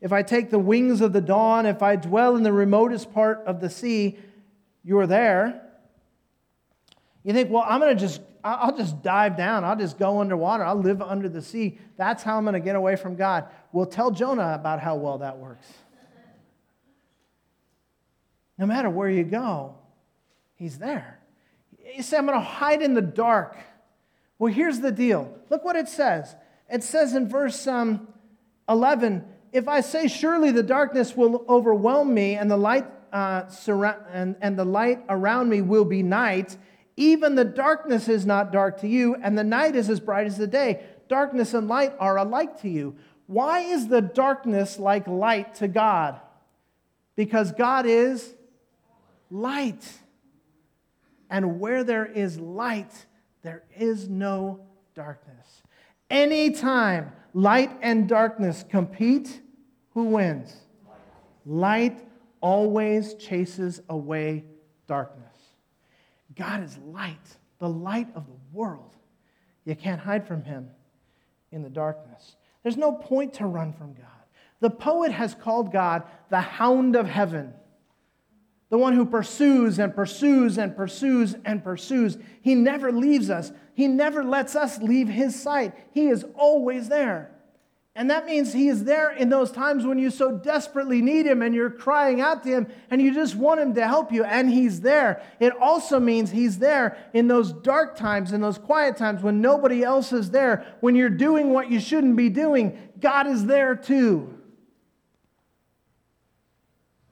If 0.00 0.12
I 0.12 0.22
take 0.22 0.50
the 0.50 0.58
wings 0.58 1.00
of 1.00 1.12
the 1.12 1.20
dawn, 1.20 1.66
if 1.66 1.82
I 1.82 1.96
dwell 1.96 2.36
in 2.36 2.42
the 2.42 2.52
remotest 2.52 3.12
part 3.12 3.42
of 3.46 3.60
the 3.60 3.70
sea, 3.70 4.18
you're 4.82 5.06
there. 5.06 5.62
You 7.22 7.32
think, 7.32 7.50
well, 7.50 7.64
I'm 7.66 7.80
going 7.80 7.96
to 7.96 8.00
just, 8.00 8.20
I'll 8.44 8.76
just 8.76 9.02
dive 9.02 9.36
down. 9.36 9.64
I'll 9.64 9.76
just 9.76 9.98
go 9.98 10.20
underwater. 10.20 10.62
I'll 10.62 10.80
live 10.80 11.00
under 11.00 11.28
the 11.28 11.40
sea. 11.40 11.78
That's 11.96 12.22
how 12.22 12.36
I'm 12.36 12.44
going 12.44 12.52
to 12.52 12.60
get 12.60 12.76
away 12.76 12.96
from 12.96 13.16
God. 13.16 13.46
Well, 13.72 13.86
tell 13.86 14.10
Jonah 14.10 14.52
about 14.54 14.80
how 14.80 14.96
well 14.96 15.18
that 15.18 15.38
works. 15.38 15.66
No 18.58 18.66
matter 18.66 18.90
where 18.90 19.08
you 19.08 19.24
go, 19.24 19.74
he's 20.54 20.78
there. 20.78 21.18
You 21.96 22.02
say, 22.02 22.18
I'm 22.18 22.26
going 22.26 22.38
to 22.38 22.44
hide 22.44 22.82
in 22.82 22.94
the 22.94 23.02
dark. 23.02 23.56
Well, 24.38 24.52
here's 24.52 24.80
the 24.80 24.92
deal. 24.92 25.36
Look 25.50 25.64
what 25.64 25.76
it 25.76 25.88
says. 25.88 26.36
It 26.70 26.82
says 26.82 27.14
in 27.14 27.28
verse 27.28 27.66
um, 27.66 28.08
11 28.68 29.24
If 29.54 29.68
I 29.68 29.82
say, 29.82 30.08
Surely 30.08 30.50
the 30.50 30.64
darkness 30.64 31.16
will 31.16 31.44
overwhelm 31.48 32.12
me, 32.12 32.34
and 32.34 32.50
the 32.50 32.56
light, 32.56 32.86
uh, 33.12 33.46
surround, 33.46 34.02
and, 34.12 34.34
and 34.40 34.58
the 34.58 34.64
light 34.64 35.04
around 35.08 35.48
me 35.48 35.62
will 35.62 35.84
be 35.84 36.02
night, 36.02 36.56
even 36.96 37.36
the 37.36 37.44
darkness 37.44 38.08
is 38.08 38.26
not 38.26 38.50
dark 38.50 38.80
to 38.80 38.88
you, 38.88 39.14
and 39.14 39.38
the 39.38 39.44
night 39.44 39.76
is 39.76 39.88
as 39.88 40.00
bright 40.00 40.26
as 40.26 40.36
the 40.38 40.48
day. 40.48 40.84
Darkness 41.08 41.54
and 41.54 41.68
light 41.68 41.92
are 42.00 42.18
alike 42.18 42.62
to 42.62 42.68
you. 42.68 42.96
Why 43.28 43.60
is 43.60 43.86
the 43.86 44.00
darkness 44.00 44.76
like 44.76 45.06
light 45.06 45.54
to 45.56 45.68
God? 45.68 46.20
Because 47.14 47.52
God 47.52 47.86
is 47.86 48.34
light. 49.30 49.88
And 51.30 51.60
where 51.60 51.84
there 51.84 52.06
is 52.06 52.40
light, 52.40 53.06
there 53.42 53.62
is 53.76 54.08
no 54.08 54.66
darkness. 54.96 55.62
Anytime 56.10 57.12
light 57.32 57.70
and 57.82 58.08
darkness 58.08 58.64
compete, 58.68 59.42
who 59.94 60.04
wins? 60.04 60.54
Light 61.46 61.98
always 62.40 63.14
chases 63.14 63.80
away 63.88 64.44
darkness. 64.86 65.24
God 66.36 66.62
is 66.62 66.76
light. 66.78 67.38
the 67.60 67.68
light 67.68 68.08
of 68.14 68.26
the 68.26 68.36
world. 68.52 68.94
You 69.64 69.74
can't 69.74 70.00
hide 70.00 70.26
from 70.26 70.42
him 70.42 70.68
in 71.50 71.62
the 71.62 71.70
darkness. 71.70 72.36
There's 72.62 72.76
no 72.76 72.92
point 72.92 73.34
to 73.34 73.46
run 73.46 73.72
from 73.72 73.94
God. 73.94 74.06
The 74.60 74.70
poet 74.70 75.12
has 75.12 75.34
called 75.34 75.72
God 75.72 76.02
the 76.30 76.40
hound 76.40 76.96
of 76.96 77.06
heaven, 77.06 77.54
the 78.70 78.78
one 78.78 78.94
who 78.94 79.06
pursues 79.06 79.78
and 79.78 79.94
pursues 79.94 80.58
and 80.58 80.76
pursues 80.76 81.36
and 81.44 81.62
pursues. 81.62 82.18
He 82.42 82.54
never 82.54 82.90
leaves 82.92 83.30
us, 83.30 83.52
He 83.74 83.86
never 83.86 84.24
lets 84.24 84.56
us 84.56 84.78
leave 84.78 85.08
His 85.08 85.40
sight. 85.40 85.74
He 85.92 86.08
is 86.08 86.24
always 86.34 86.88
there. 86.88 87.33
And 87.96 88.10
that 88.10 88.26
means 88.26 88.52
He 88.52 88.68
is 88.68 88.84
there 88.84 89.12
in 89.12 89.28
those 89.28 89.52
times 89.52 89.86
when 89.86 90.00
you 90.00 90.10
so 90.10 90.36
desperately 90.36 91.00
need 91.00 91.26
Him 91.26 91.42
and 91.42 91.54
you're 91.54 91.70
crying 91.70 92.20
out 92.20 92.42
to 92.42 92.48
Him 92.48 92.66
and 92.90 93.00
you 93.00 93.14
just 93.14 93.36
want 93.36 93.60
Him 93.60 93.74
to 93.74 93.86
help 93.86 94.10
you, 94.10 94.24
and 94.24 94.50
He's 94.50 94.80
there. 94.80 95.22
It 95.38 95.52
also 95.60 96.00
means 96.00 96.32
He's 96.32 96.58
there 96.58 96.98
in 97.12 97.28
those 97.28 97.52
dark 97.52 97.96
times, 97.96 98.32
in 98.32 98.40
those 98.40 98.58
quiet 98.58 98.96
times 98.96 99.22
when 99.22 99.40
nobody 99.40 99.84
else 99.84 100.12
is 100.12 100.30
there, 100.30 100.66
when 100.80 100.96
you're 100.96 101.08
doing 101.08 101.50
what 101.50 101.70
you 101.70 101.78
shouldn't 101.78 102.16
be 102.16 102.30
doing. 102.30 102.76
God 102.98 103.28
is 103.28 103.46
there 103.46 103.76
too. 103.76 104.40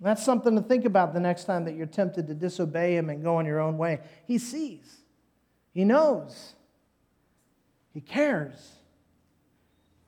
That's 0.00 0.24
something 0.24 0.56
to 0.56 0.62
think 0.62 0.84
about 0.84 1.14
the 1.14 1.20
next 1.20 1.44
time 1.44 1.64
that 1.66 1.76
you're 1.76 1.86
tempted 1.86 2.26
to 2.26 2.34
disobey 2.34 2.96
Him 2.96 3.08
and 3.08 3.22
go 3.22 3.36
on 3.36 3.46
your 3.46 3.60
own 3.60 3.78
way. 3.78 4.00
He 4.26 4.36
sees, 4.36 4.96
He 5.72 5.84
knows, 5.84 6.54
He 7.94 8.00
cares. 8.00 8.78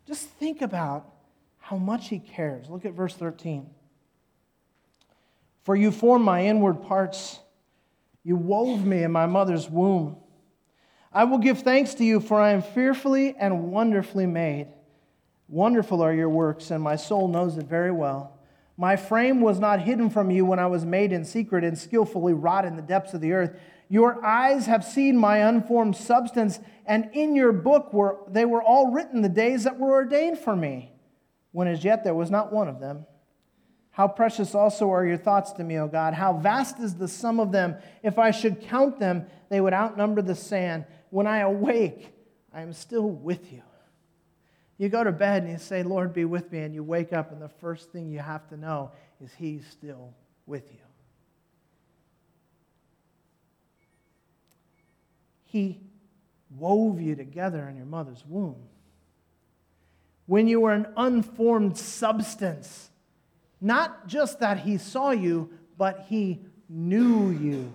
Just 0.06 0.28
think 0.28 0.62
about 0.62 1.06
how 1.58 1.76
much 1.76 2.08
He 2.08 2.18
cares. 2.18 2.68
Look 2.68 2.84
at 2.84 2.92
verse 2.92 3.14
13. 3.14 3.68
For 5.62 5.74
you 5.74 5.90
formed 5.90 6.24
my 6.24 6.44
inward 6.44 6.82
parts, 6.82 7.40
you 8.22 8.36
wove 8.36 8.84
me 8.84 9.02
in 9.02 9.12
my 9.12 9.26
mother's 9.26 9.68
womb. 9.68 10.16
I 11.12 11.24
will 11.24 11.38
give 11.38 11.60
thanks 11.60 11.94
to 11.94 12.04
you, 12.04 12.20
for 12.20 12.40
I 12.40 12.50
am 12.50 12.62
fearfully 12.62 13.34
and 13.38 13.70
wonderfully 13.70 14.26
made. 14.26 14.68
Wonderful 15.48 16.02
are 16.02 16.12
your 16.12 16.28
works, 16.28 16.70
and 16.70 16.82
my 16.82 16.96
soul 16.96 17.28
knows 17.28 17.56
it 17.56 17.66
very 17.66 17.92
well. 17.92 18.38
My 18.76 18.96
frame 18.96 19.40
was 19.40 19.60
not 19.60 19.80
hidden 19.80 20.10
from 20.10 20.30
you 20.30 20.44
when 20.44 20.58
I 20.58 20.66
was 20.66 20.84
made 20.84 21.12
in 21.12 21.24
secret 21.24 21.62
and 21.62 21.78
skillfully 21.78 22.32
wrought 22.32 22.64
in 22.64 22.76
the 22.76 22.82
depths 22.82 23.14
of 23.14 23.20
the 23.20 23.32
earth. 23.32 23.56
Your 23.88 24.24
eyes 24.24 24.66
have 24.66 24.84
seen 24.84 25.16
my 25.16 25.38
unformed 25.38 25.96
substance, 25.96 26.58
and 26.86 27.10
in 27.12 27.36
your 27.36 27.52
book 27.52 27.92
were 27.92 28.18
they 28.28 28.44
were 28.44 28.62
all 28.62 28.90
written 28.90 29.22
the 29.22 29.28
days 29.28 29.64
that 29.64 29.78
were 29.78 29.92
ordained 29.92 30.38
for 30.38 30.56
me, 30.56 30.92
when 31.52 31.68
as 31.68 31.84
yet 31.84 32.04
there 32.04 32.14
was 32.14 32.30
not 32.30 32.52
one 32.52 32.68
of 32.68 32.80
them. 32.80 33.06
How 33.90 34.08
precious 34.08 34.56
also 34.56 34.90
are 34.90 35.06
your 35.06 35.16
thoughts 35.16 35.52
to 35.52 35.62
me, 35.64 35.78
O 35.78 35.86
God. 35.86 36.14
How 36.14 36.32
vast 36.32 36.80
is 36.80 36.96
the 36.96 37.06
sum 37.06 37.38
of 37.38 37.52
them. 37.52 37.76
If 38.02 38.18
I 38.18 38.32
should 38.32 38.60
count 38.62 38.98
them, 38.98 39.26
they 39.50 39.60
would 39.60 39.72
outnumber 39.72 40.20
the 40.20 40.34
sand. 40.34 40.84
When 41.10 41.28
I 41.28 41.38
awake, 41.38 42.12
I 42.52 42.62
am 42.62 42.72
still 42.72 43.08
with 43.08 43.52
you. 43.52 43.62
You 44.78 44.88
go 44.88 45.04
to 45.04 45.12
bed 45.12 45.44
and 45.44 45.52
you 45.52 45.58
say, 45.58 45.84
Lord, 45.84 46.12
be 46.12 46.24
with 46.24 46.50
me, 46.50 46.60
and 46.60 46.74
you 46.74 46.82
wake 46.82 47.12
up, 47.12 47.30
and 47.30 47.40
the 47.40 47.48
first 47.48 47.92
thing 47.92 48.10
you 48.10 48.18
have 48.18 48.48
to 48.48 48.56
know 48.56 48.90
is 49.22 49.32
He's 49.34 49.64
still 49.70 50.12
with 50.46 50.72
you. 50.72 50.83
He 55.54 55.78
wove 56.58 57.00
you 57.00 57.14
together 57.14 57.68
in 57.68 57.76
your 57.76 57.86
mother's 57.86 58.24
womb. 58.26 58.56
When 60.26 60.48
you 60.48 60.60
were 60.60 60.72
an 60.72 60.88
unformed 60.96 61.78
substance, 61.78 62.90
not 63.60 64.08
just 64.08 64.40
that 64.40 64.58
He 64.58 64.78
saw 64.78 65.12
you, 65.12 65.50
but 65.78 66.06
He 66.08 66.40
knew 66.68 67.30
you. 67.30 67.72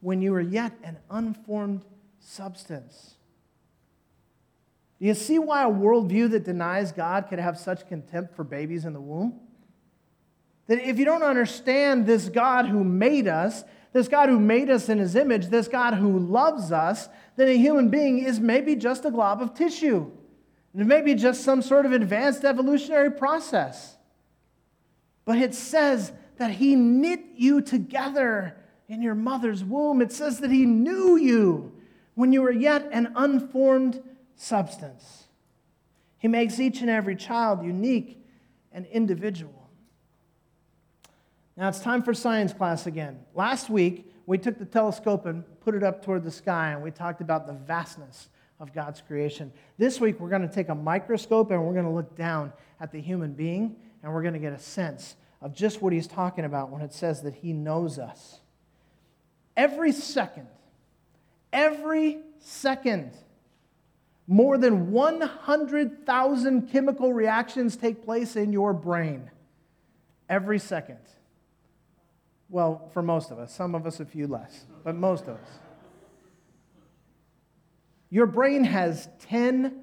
When 0.00 0.22
you 0.22 0.30
were 0.30 0.40
yet 0.40 0.72
an 0.84 0.98
unformed 1.10 1.82
substance. 2.20 3.16
Do 5.00 5.06
you 5.06 5.14
see 5.14 5.40
why 5.40 5.64
a 5.64 5.68
worldview 5.68 6.30
that 6.30 6.44
denies 6.44 6.92
God 6.92 7.26
could 7.30 7.40
have 7.40 7.58
such 7.58 7.88
contempt 7.88 8.36
for 8.36 8.44
babies 8.44 8.84
in 8.84 8.92
the 8.92 9.00
womb? 9.00 9.40
That 10.68 10.88
if 10.88 11.00
you 11.00 11.04
don't 11.04 11.24
understand 11.24 12.06
this 12.06 12.28
God 12.28 12.66
who 12.66 12.84
made 12.84 13.26
us, 13.26 13.64
this 13.92 14.08
God 14.08 14.28
who 14.28 14.40
made 14.40 14.70
us 14.70 14.88
in 14.88 14.98
his 14.98 15.14
image, 15.14 15.48
this 15.48 15.68
God 15.68 15.94
who 15.94 16.18
loves 16.18 16.72
us, 16.72 17.08
then 17.36 17.48
a 17.48 17.56
human 17.56 17.88
being 17.88 18.18
is 18.18 18.40
maybe 18.40 18.74
just 18.74 19.04
a 19.04 19.10
glob 19.10 19.42
of 19.42 19.54
tissue. 19.54 20.10
It 20.74 20.86
may 20.86 21.02
be 21.02 21.14
just 21.14 21.44
some 21.44 21.60
sort 21.60 21.84
of 21.84 21.92
advanced 21.92 22.44
evolutionary 22.44 23.10
process. 23.10 23.96
But 25.24 25.38
it 25.38 25.54
says 25.54 26.12
that 26.38 26.52
he 26.52 26.74
knit 26.74 27.20
you 27.36 27.60
together 27.60 28.56
in 28.88 29.02
your 29.02 29.14
mother's 29.14 29.62
womb. 29.62 30.00
It 30.00 30.12
says 30.12 30.40
that 30.40 30.50
he 30.50 30.64
knew 30.64 31.16
you 31.16 31.72
when 32.14 32.32
you 32.32 32.42
were 32.42 32.52
yet 32.52 32.88
an 32.92 33.12
unformed 33.14 34.02
substance. 34.36 35.24
He 36.18 36.28
makes 36.28 36.58
each 36.58 36.80
and 36.80 36.90
every 36.90 37.16
child 37.16 37.64
unique 37.64 38.24
and 38.72 38.86
individual. 38.86 39.61
Now 41.56 41.68
it's 41.68 41.80
time 41.80 42.02
for 42.02 42.14
science 42.14 42.52
class 42.52 42.86
again. 42.86 43.18
Last 43.34 43.68
week, 43.68 44.10
we 44.24 44.38
took 44.38 44.58
the 44.58 44.64
telescope 44.64 45.26
and 45.26 45.44
put 45.60 45.74
it 45.74 45.82
up 45.82 46.04
toward 46.04 46.24
the 46.24 46.30
sky, 46.30 46.70
and 46.72 46.82
we 46.82 46.90
talked 46.90 47.20
about 47.20 47.46
the 47.46 47.52
vastness 47.52 48.28
of 48.58 48.72
God's 48.72 49.02
creation. 49.02 49.52
This 49.76 50.00
week, 50.00 50.18
we're 50.18 50.30
going 50.30 50.48
to 50.48 50.54
take 50.54 50.70
a 50.70 50.74
microscope 50.74 51.50
and 51.50 51.62
we're 51.62 51.74
going 51.74 51.84
to 51.84 51.90
look 51.90 52.16
down 52.16 52.52
at 52.80 52.90
the 52.90 53.00
human 53.00 53.32
being, 53.34 53.76
and 54.02 54.12
we're 54.12 54.22
going 54.22 54.34
to 54.34 54.40
get 54.40 54.52
a 54.52 54.58
sense 54.58 55.16
of 55.42 55.54
just 55.54 55.82
what 55.82 55.92
he's 55.92 56.06
talking 56.06 56.44
about 56.44 56.70
when 56.70 56.80
it 56.80 56.92
says 56.94 57.22
that 57.22 57.34
he 57.34 57.52
knows 57.52 57.98
us. 57.98 58.38
Every 59.56 59.92
second, 59.92 60.46
every 61.52 62.20
second, 62.38 63.12
more 64.26 64.56
than 64.56 64.92
100,000 64.92 66.70
chemical 66.70 67.12
reactions 67.12 67.76
take 67.76 68.04
place 68.04 68.36
in 68.36 68.52
your 68.52 68.72
brain 68.72 69.30
every 70.28 70.58
second. 70.58 70.98
Well, 72.52 72.90
for 72.92 73.00
most 73.00 73.30
of 73.30 73.38
us, 73.38 73.50
some 73.50 73.74
of 73.74 73.86
us 73.86 73.98
a 73.98 74.04
few 74.04 74.26
less, 74.26 74.66
but 74.84 74.94
most 74.94 75.22
of 75.22 75.36
us. 75.36 75.48
Your 78.10 78.26
brain 78.26 78.64
has 78.64 79.08
10 79.20 79.80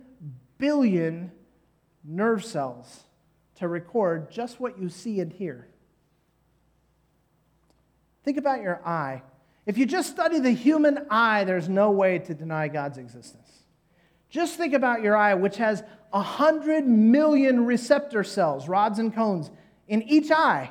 billion 0.59 1.31
nerve 2.03 2.45
cells 2.45 3.05
to 3.55 3.67
record 3.67 4.29
just 4.29 4.59
what 4.59 4.79
you 4.79 4.87
see 4.87 5.19
and 5.19 5.33
hear. 5.33 5.67
Think 8.23 8.37
about 8.37 8.61
your 8.61 8.79
eye. 8.87 9.23
If 9.65 9.79
you 9.79 9.87
just 9.87 10.11
study 10.11 10.39
the 10.39 10.51
human 10.51 11.07
eye, 11.09 11.45
there's 11.45 11.69
no 11.69 11.89
way 11.89 12.19
to 12.19 12.35
deny 12.35 12.67
God's 12.67 12.99
existence. 12.99 13.63
Just 14.29 14.57
think 14.57 14.75
about 14.75 15.01
your 15.01 15.17
eye, 15.17 15.33
which 15.33 15.57
has 15.57 15.81
100 16.11 16.85
million 16.85 17.65
receptor 17.65 18.23
cells, 18.23 18.67
rods 18.67 18.99
and 18.99 19.11
cones, 19.11 19.49
in 19.87 20.03
each 20.03 20.29
eye. 20.29 20.69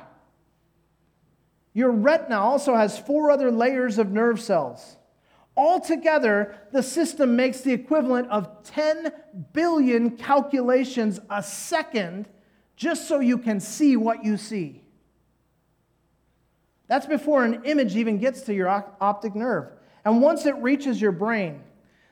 Your 1.79 1.91
retina 1.91 2.37
also 2.37 2.75
has 2.75 2.99
four 2.99 3.31
other 3.31 3.53
layers 3.53 3.99
of 3.99 4.11
nerve 4.11 4.41
cells. 4.41 4.97
Altogether, 5.55 6.57
the 6.73 6.83
system 6.83 7.37
makes 7.37 7.61
the 7.61 7.71
equivalent 7.71 8.27
of 8.29 8.63
10 8.63 9.13
billion 9.53 10.17
calculations 10.17 11.21
a 11.29 11.41
second 11.41 12.27
just 12.75 13.07
so 13.07 13.21
you 13.21 13.37
can 13.37 13.61
see 13.61 13.95
what 13.95 14.25
you 14.25 14.35
see. 14.35 14.83
That's 16.87 17.05
before 17.05 17.45
an 17.45 17.63
image 17.63 17.95
even 17.95 18.17
gets 18.17 18.41
to 18.41 18.53
your 18.53 18.67
optic 18.99 19.33
nerve. 19.33 19.71
And 20.03 20.21
once 20.21 20.45
it 20.45 20.55
reaches 20.55 20.99
your 20.99 21.13
brain, 21.13 21.63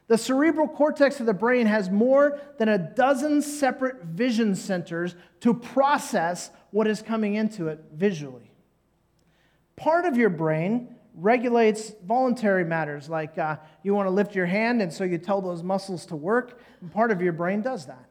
the 0.08 0.18
cerebral 0.18 0.70
cortex 0.70 1.20
of 1.20 1.26
the 1.26 1.34
brain 1.34 1.68
has 1.68 1.90
more 1.90 2.40
than 2.58 2.70
a 2.70 2.78
dozen 2.78 3.42
separate 3.42 4.06
vision 4.06 4.56
centers 4.56 5.14
to 5.42 5.54
process 5.54 6.52
what 6.72 6.88
is 6.88 7.02
coming 7.02 7.36
into 7.36 7.68
it 7.68 7.84
visually. 7.94 8.47
Part 9.78 10.06
of 10.06 10.18
your 10.18 10.32
brain 10.32 10.96
regulates 11.14 11.94
voluntary 12.04 12.66
matters, 12.66 13.10
like 13.10 13.38
uh, 13.38 13.58
you 13.84 13.94
want 13.94 14.08
to 14.08 14.12
lift 14.12 14.36
your 14.36 14.48
hand, 14.48 14.82
and 14.82 14.92
so 14.92 15.04
you 15.04 15.20
tell 15.20 15.40
those 15.40 15.62
muscles 15.62 16.08
to 16.08 16.16
work, 16.16 16.60
and 16.82 16.92
part 16.92 17.12
of 17.12 17.22
your 17.22 17.34
brain 17.34 17.62
does 17.62 17.86
that. 17.86 18.06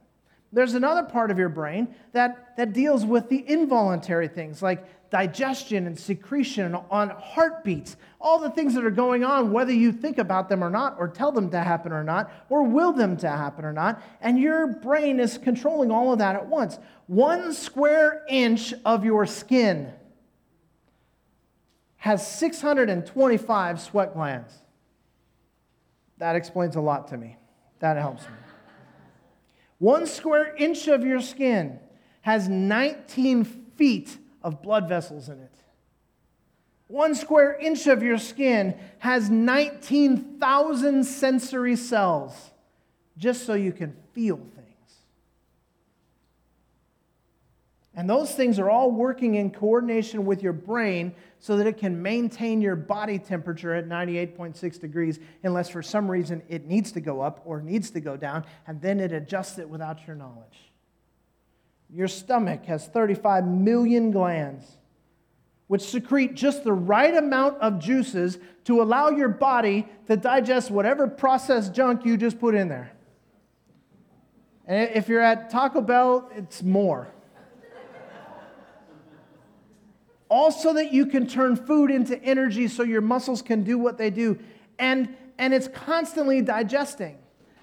There's 0.52 0.74
another 0.74 1.02
part 1.02 1.32
of 1.32 1.38
your 1.38 1.48
brain 1.48 1.92
that, 2.12 2.56
that 2.56 2.72
deals 2.72 3.04
with 3.04 3.28
the 3.28 3.44
involuntary 3.48 4.28
things, 4.28 4.62
like 4.62 5.10
digestion 5.10 5.88
and 5.88 5.98
secretion 5.98 6.76
on 6.88 7.10
heartbeats, 7.10 7.96
all 8.20 8.38
the 8.38 8.50
things 8.50 8.72
that 8.74 8.84
are 8.84 8.90
going 8.90 9.24
on, 9.24 9.50
whether 9.50 9.72
you 9.72 9.90
think 9.90 10.18
about 10.18 10.48
them 10.48 10.62
or 10.62 10.70
not, 10.70 10.94
or 11.00 11.08
tell 11.08 11.32
them 11.32 11.50
to 11.50 11.60
happen 11.60 11.92
or 11.92 12.04
not, 12.04 12.30
or 12.48 12.62
will 12.62 12.92
them 12.92 13.16
to 13.16 13.28
happen 13.28 13.64
or 13.64 13.72
not. 13.72 14.00
And 14.20 14.38
your 14.38 14.68
brain 14.68 15.18
is 15.18 15.36
controlling 15.36 15.90
all 15.90 16.12
of 16.12 16.20
that 16.20 16.36
at 16.36 16.46
once. 16.46 16.78
One 17.08 17.52
square 17.52 18.24
inch 18.28 18.72
of 18.84 19.04
your 19.04 19.26
skin 19.26 19.92
has 22.06 22.26
625 22.38 23.80
sweat 23.80 24.14
glands. 24.14 24.52
That 26.18 26.36
explains 26.36 26.76
a 26.76 26.80
lot 26.80 27.08
to 27.08 27.16
me. 27.16 27.36
That 27.80 27.96
helps 27.96 28.22
me. 28.22 28.34
One 29.78 30.06
square 30.06 30.54
inch 30.56 30.86
of 30.86 31.04
your 31.04 31.20
skin 31.20 31.80
has 32.22 32.48
19 32.48 33.44
feet 33.44 34.16
of 34.42 34.62
blood 34.62 34.88
vessels 34.88 35.28
in 35.28 35.40
it. 35.40 35.52
One 36.86 37.16
square 37.16 37.54
inch 37.54 37.88
of 37.88 38.02
your 38.02 38.18
skin 38.18 38.78
has 39.00 39.28
19,000 39.28 41.04
sensory 41.04 41.74
cells 41.74 42.52
just 43.18 43.44
so 43.44 43.54
you 43.54 43.72
can 43.72 43.96
feel 44.12 44.36
things. 44.36 44.66
And 47.98 48.10
those 48.10 48.34
things 48.34 48.58
are 48.58 48.68
all 48.68 48.90
working 48.90 49.36
in 49.36 49.50
coordination 49.50 50.26
with 50.26 50.42
your 50.42 50.52
brain 50.52 51.14
so 51.38 51.56
that 51.56 51.66
it 51.66 51.78
can 51.78 52.02
maintain 52.02 52.60
your 52.60 52.76
body 52.76 53.18
temperature 53.18 53.74
at 53.74 53.88
98.6 53.88 54.78
degrees, 54.78 55.18
unless 55.42 55.70
for 55.70 55.82
some 55.82 56.10
reason 56.10 56.42
it 56.46 56.66
needs 56.66 56.92
to 56.92 57.00
go 57.00 57.22
up 57.22 57.40
or 57.46 57.62
needs 57.62 57.90
to 57.92 58.00
go 58.00 58.18
down, 58.18 58.44
and 58.66 58.82
then 58.82 59.00
it 59.00 59.12
adjusts 59.12 59.58
it 59.58 59.66
without 59.66 60.06
your 60.06 60.14
knowledge. 60.14 60.70
Your 61.88 62.06
stomach 62.06 62.66
has 62.66 62.86
35 62.86 63.46
million 63.46 64.10
glands, 64.10 64.76
which 65.66 65.82
secrete 65.82 66.34
just 66.34 66.64
the 66.64 66.74
right 66.74 67.16
amount 67.16 67.58
of 67.62 67.78
juices 67.78 68.38
to 68.64 68.82
allow 68.82 69.08
your 69.08 69.30
body 69.30 69.88
to 70.06 70.18
digest 70.18 70.70
whatever 70.70 71.08
processed 71.08 71.72
junk 71.72 72.04
you 72.04 72.18
just 72.18 72.38
put 72.38 72.54
in 72.54 72.68
there. 72.68 72.92
And 74.66 74.90
if 74.94 75.08
you're 75.08 75.22
at 75.22 75.48
Taco 75.48 75.80
Bell, 75.80 76.28
it's 76.34 76.62
more 76.62 77.08
all 80.28 80.50
so 80.50 80.72
that 80.74 80.92
you 80.92 81.06
can 81.06 81.26
turn 81.26 81.56
food 81.56 81.90
into 81.90 82.20
energy 82.22 82.68
so 82.68 82.82
your 82.82 83.00
muscles 83.00 83.42
can 83.42 83.62
do 83.62 83.78
what 83.78 83.98
they 83.98 84.10
do. 84.10 84.38
And, 84.78 85.14
and 85.38 85.54
it's 85.54 85.68
constantly 85.68 86.42
digesting. 86.42 87.18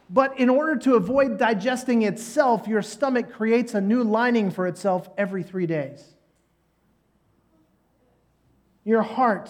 But 0.09 0.39
in 0.39 0.49
order 0.49 0.75
to 0.77 0.95
avoid 0.95 1.37
digesting 1.37 2.03
itself, 2.03 2.67
your 2.67 2.81
stomach 2.81 3.31
creates 3.31 3.73
a 3.73 3.81
new 3.81 4.03
lining 4.03 4.51
for 4.51 4.67
itself 4.67 5.09
every 5.17 5.43
three 5.43 5.65
days. 5.65 6.03
Your 8.83 9.01
heart 9.01 9.49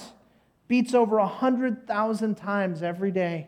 beats 0.67 0.93
over 0.93 1.17
100,000 1.17 2.35
times 2.35 2.83
every 2.83 3.11
day, 3.11 3.47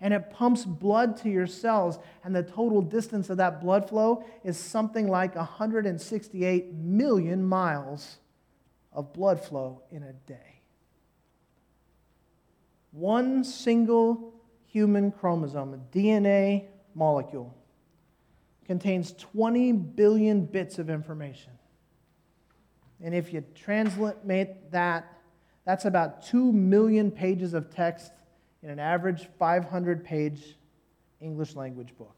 and 0.00 0.14
it 0.14 0.30
pumps 0.30 0.64
blood 0.64 1.16
to 1.18 1.28
your 1.28 1.46
cells, 1.46 1.98
and 2.24 2.34
the 2.34 2.42
total 2.42 2.80
distance 2.80 3.28
of 3.28 3.36
that 3.36 3.60
blood 3.60 3.88
flow 3.88 4.24
is 4.44 4.56
something 4.56 5.08
like 5.08 5.34
168 5.34 6.72
million 6.72 7.44
miles 7.44 8.19
of 8.92 9.12
blood 9.12 9.42
flow 9.42 9.82
in 9.90 10.02
a 10.02 10.12
day. 10.12 10.60
One 12.92 13.44
single 13.44 14.34
human 14.66 15.12
chromosome, 15.12 15.74
a 15.74 15.96
DNA 15.96 16.66
molecule, 16.94 17.54
contains 18.66 19.12
20 19.12 19.72
billion 19.72 20.44
bits 20.44 20.78
of 20.78 20.90
information. 20.90 21.52
And 23.02 23.14
if 23.14 23.32
you 23.32 23.44
translate 23.54 24.70
that, 24.70 25.18
that's 25.64 25.84
about 25.84 26.26
2 26.26 26.52
million 26.52 27.10
pages 27.10 27.54
of 27.54 27.74
text 27.74 28.12
in 28.62 28.70
an 28.70 28.78
average 28.78 29.28
500 29.38 30.04
page 30.04 30.56
English 31.20 31.54
language 31.54 31.96
book. 31.96 32.16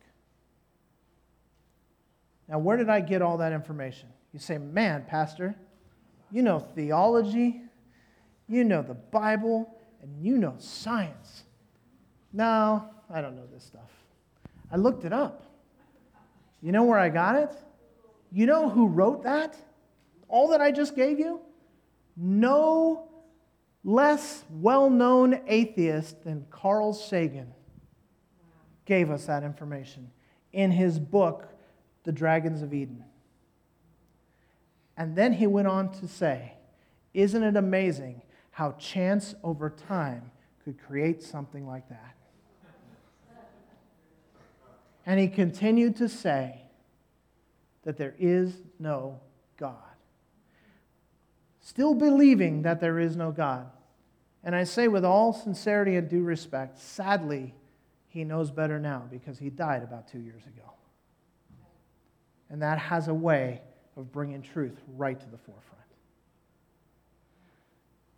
Now, 2.49 2.59
where 2.59 2.77
did 2.77 2.89
I 2.89 3.01
get 3.01 3.23
all 3.23 3.39
that 3.39 3.53
information? 3.53 4.09
You 4.33 4.39
say, 4.39 4.59
man, 4.59 5.05
Pastor, 5.09 5.55
you 6.33 6.43
know 6.43 6.59
theology, 6.59 7.61
you 8.49 8.65
know 8.65 8.83
the 8.83 8.95
Bible, 8.95 9.73
and 10.01 10.11
you 10.21 10.39
know 10.39 10.55
science. 10.59 11.45
No, 12.33 12.89
I 13.11 13.21
don't 13.21 13.37
know 13.37 13.47
this 13.53 13.65
stuff. 13.65 13.91
I 14.71 14.77
looked 14.77 15.05
it 15.05 15.13
up. 15.13 15.45
You 16.63 16.73
know 16.73 16.85
where 16.85 16.99
I 16.99 17.11
got 17.11 17.37
it? 17.37 17.51
You 18.33 18.47
know 18.47 18.69
who 18.71 18.87
wrote 18.87 19.25
that? 19.25 19.57
All 20.29 20.49
that 20.49 20.61
I 20.61 20.73
just 20.73 20.97
gave 20.97 21.19
you? 21.19 21.41
No 22.17 23.09
less 23.85 24.45
well 24.51 24.89
known 24.89 25.41
atheist 25.47 26.25
than 26.25 26.47
Carl 26.51 26.93
Sagan 26.93 27.53
gave 28.85 29.11
us 29.11 29.27
that 29.27 29.43
information 29.43 30.11
in 30.53 30.71
his 30.71 30.99
book, 30.99 31.49
The 32.05 32.13
Dragons 32.13 32.63
of 32.63 32.73
Eden. 32.73 33.05
And 35.03 35.17
then 35.17 35.33
he 35.33 35.49
went 35.49 35.67
on 35.67 35.91
to 35.95 36.07
say, 36.07 36.53
Isn't 37.13 37.43
it 37.43 37.57
amazing 37.57 38.23
how 38.53 38.71
chance 38.79 39.35
over 39.43 39.69
time 39.69 40.31
could 40.63 40.81
create 40.81 41.25
something 41.25 41.67
like 41.67 41.89
that? 41.89 42.15
And 45.05 45.19
he 45.19 45.27
continued 45.27 45.97
to 45.97 46.09
say 46.09 46.63
that 47.83 47.97
there 47.97 48.15
is 48.17 48.55
no 48.79 49.19
God. 49.57 49.75
Still 51.61 51.95
believing 51.95 52.63
that 52.63 52.81
there 52.81 53.01
is 53.01 53.17
no 53.17 53.33
God. 53.33 53.69
And 54.45 54.55
I 54.55 54.63
say 54.63 54.87
with 54.87 55.05
all 55.05 55.33
sincerity 55.33 55.97
and 55.97 56.09
due 56.09 56.23
respect, 56.23 56.79
sadly, 56.79 57.57
he 58.07 58.23
knows 58.23 58.53
better 58.53 58.79
now 58.79 59.09
because 59.11 59.37
he 59.37 59.51
died 59.51 59.83
about 59.83 60.07
two 60.07 60.21
years 60.21 60.47
ago. 60.47 60.71
And 62.49 62.63
that 62.63 62.79
has 62.79 63.09
a 63.09 63.15
way 63.15 63.63
of 63.97 64.13
bringing 64.13 64.43
truth 64.43 64.81
right 64.97 65.19
to 65.19 65.27
the 65.27 65.39
forefront. 65.39 65.83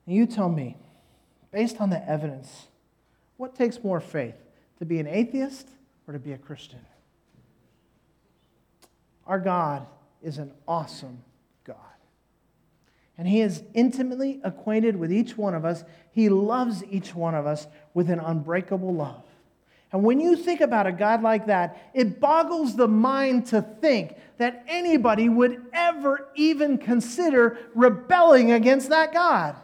And 0.07 0.15
you 0.15 0.27
tell 0.27 0.49
me, 0.49 0.77
based 1.53 1.81
on 1.81 1.91
the 1.91 2.09
evidence, 2.09 2.67
what 3.37 3.55
takes 3.55 3.83
more 3.83 4.01
faith, 4.01 4.37
to 4.79 4.85
be 4.85 4.99
an 4.99 5.07
atheist 5.07 5.69
or 6.07 6.13
to 6.13 6.19
be 6.19 6.33
a 6.33 6.39
Christian? 6.39 6.81
Our 9.27 9.39
God 9.39 9.87
is 10.23 10.39
an 10.39 10.53
awesome 10.69 11.23
God. 11.65 11.77
And 13.17 13.27
He 13.27 13.41
is 13.41 13.63
intimately 13.73 14.41
acquainted 14.45 14.97
with 14.97 15.13
each 15.13 15.39
one 15.39 15.55
of 15.55 15.65
us. 15.65 15.85
He 16.11 16.29
loves 16.29 16.85
each 16.91 17.15
one 17.15 17.35
of 17.35 17.47
us 17.47 17.67
with 17.95 18.11
an 18.11 18.21
unbreakable 18.21 18.93
love. 18.93 19.23
And 19.95 20.03
when 20.03 20.19
you 20.19 20.35
think 20.35 20.61
about 20.61 20.89
a 20.89 20.93
God 20.93 21.23
like 21.23 21.47
that, 21.47 21.91
it 21.95 22.19
boggles 22.19 22.75
the 22.75 22.89
mind 22.89 23.47
to 23.47 23.63
think 23.63 24.17
that 24.39 24.65
anybody 24.67 25.29
would 25.29 25.67
ever 25.73 26.31
even 26.35 26.79
consider 26.79 27.59
rebelling 27.77 28.51
against 28.51 28.89
that 28.89 29.13
God. 29.13 29.55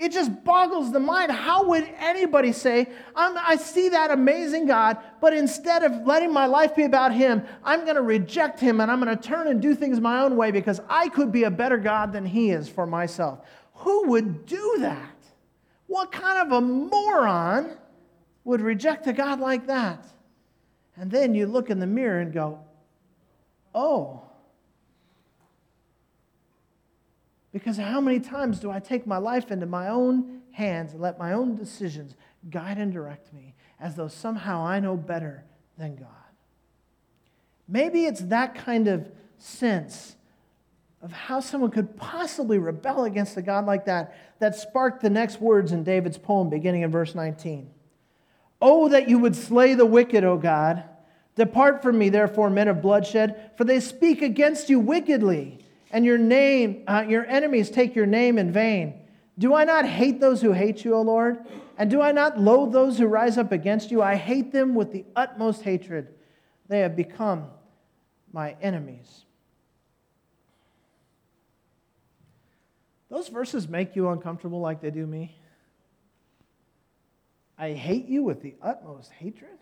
It 0.00 0.10
just 0.10 0.42
boggles 0.42 0.90
the 0.90 0.98
mind. 0.98 1.30
How 1.30 1.68
would 1.68 1.88
anybody 2.00 2.50
say, 2.50 2.88
i 3.14 3.54
see 3.54 3.90
that 3.90 4.10
amazing 4.10 4.66
God, 4.66 4.96
but 5.20 5.32
instead 5.32 5.84
of 5.84 6.08
letting 6.08 6.32
my 6.32 6.46
life 6.46 6.74
be 6.74 6.82
about 6.82 7.14
Him, 7.14 7.44
I'm 7.62 7.84
going 7.84 7.94
to 7.94 8.02
reject 8.02 8.58
Him 8.58 8.80
and 8.80 8.90
I'm 8.90 9.00
going 9.00 9.16
to 9.16 9.22
turn 9.22 9.46
and 9.46 9.62
do 9.62 9.76
things 9.76 10.00
my 10.00 10.22
own 10.22 10.36
way 10.36 10.50
because 10.50 10.80
I 10.88 11.08
could 11.08 11.30
be 11.30 11.44
a 11.44 11.52
better 11.52 11.78
God 11.78 12.12
than 12.12 12.26
He 12.26 12.50
is 12.50 12.68
for 12.68 12.84
myself? 12.84 13.38
Who 13.74 14.08
would 14.08 14.44
do 14.44 14.78
that? 14.80 15.14
What 15.86 16.10
kind 16.10 16.50
of 16.50 16.50
a 16.50 16.60
moron 16.60 17.76
would 18.44 18.60
reject 18.60 19.06
a 19.06 19.12
God 19.12 19.40
like 19.40 19.66
that. 19.66 20.06
And 20.96 21.10
then 21.10 21.34
you 21.34 21.46
look 21.46 21.70
in 21.70 21.78
the 21.78 21.86
mirror 21.86 22.20
and 22.20 22.32
go, 22.32 22.60
oh. 23.74 24.22
Because 27.52 27.76
how 27.76 28.00
many 28.00 28.20
times 28.20 28.60
do 28.60 28.70
I 28.70 28.78
take 28.78 29.06
my 29.06 29.18
life 29.18 29.50
into 29.50 29.66
my 29.66 29.88
own 29.88 30.40
hands 30.52 30.92
and 30.92 31.00
let 31.00 31.18
my 31.18 31.32
own 31.32 31.56
decisions 31.56 32.14
guide 32.50 32.78
and 32.78 32.92
direct 32.92 33.32
me 33.32 33.54
as 33.80 33.94
though 33.96 34.08
somehow 34.08 34.64
I 34.64 34.80
know 34.80 34.96
better 34.96 35.44
than 35.78 35.96
God? 35.96 36.08
Maybe 37.68 38.04
it's 38.04 38.20
that 38.22 38.54
kind 38.54 38.88
of 38.88 39.10
sense 39.38 40.16
of 41.00 41.10
how 41.10 41.40
someone 41.40 41.70
could 41.70 41.96
possibly 41.96 42.58
rebel 42.58 43.04
against 43.04 43.36
a 43.36 43.42
God 43.42 43.66
like 43.66 43.86
that 43.86 44.14
that 44.38 44.54
sparked 44.54 45.02
the 45.02 45.10
next 45.10 45.40
words 45.40 45.72
in 45.72 45.82
David's 45.82 46.18
poem, 46.18 46.48
beginning 46.48 46.82
in 46.82 46.90
verse 46.90 47.14
19. 47.14 47.71
Oh, 48.64 48.88
that 48.90 49.08
you 49.08 49.18
would 49.18 49.34
slay 49.34 49.74
the 49.74 49.84
wicked, 49.84 50.22
O 50.22 50.38
God. 50.38 50.84
Depart 51.34 51.82
from 51.82 51.98
me, 51.98 52.10
therefore, 52.10 52.48
men 52.48 52.68
of 52.68 52.80
bloodshed, 52.80 53.50
for 53.56 53.64
they 53.64 53.80
speak 53.80 54.22
against 54.22 54.70
you 54.70 54.78
wickedly, 54.78 55.58
and 55.90 56.04
your 56.04 56.16
name, 56.16 56.84
uh, 56.86 57.04
your 57.08 57.26
enemies 57.26 57.70
take 57.70 57.96
your 57.96 58.06
name 58.06 58.38
in 58.38 58.52
vain. 58.52 58.94
Do 59.36 59.52
I 59.52 59.64
not 59.64 59.84
hate 59.84 60.20
those 60.20 60.40
who 60.40 60.52
hate 60.52 60.84
you, 60.84 60.94
O 60.94 61.02
Lord? 61.02 61.44
And 61.76 61.90
do 61.90 62.00
I 62.00 62.12
not 62.12 62.38
loathe 62.38 62.72
those 62.72 62.98
who 62.98 63.06
rise 63.06 63.36
up 63.36 63.50
against 63.50 63.90
you? 63.90 64.00
I 64.00 64.14
hate 64.14 64.52
them 64.52 64.76
with 64.76 64.92
the 64.92 65.06
utmost 65.16 65.62
hatred. 65.62 66.14
They 66.68 66.80
have 66.80 66.94
become 66.94 67.46
my 68.32 68.54
enemies. 68.62 69.24
Those 73.10 73.28
verses 73.28 73.68
make 73.68 73.96
you 73.96 74.08
uncomfortable 74.10 74.60
like 74.60 74.80
they 74.80 74.90
do 74.90 75.06
me. 75.06 75.36
I 77.58 77.72
hate 77.72 78.06
you 78.06 78.22
with 78.22 78.42
the 78.42 78.54
utmost 78.60 79.10
hatred. 79.12 79.58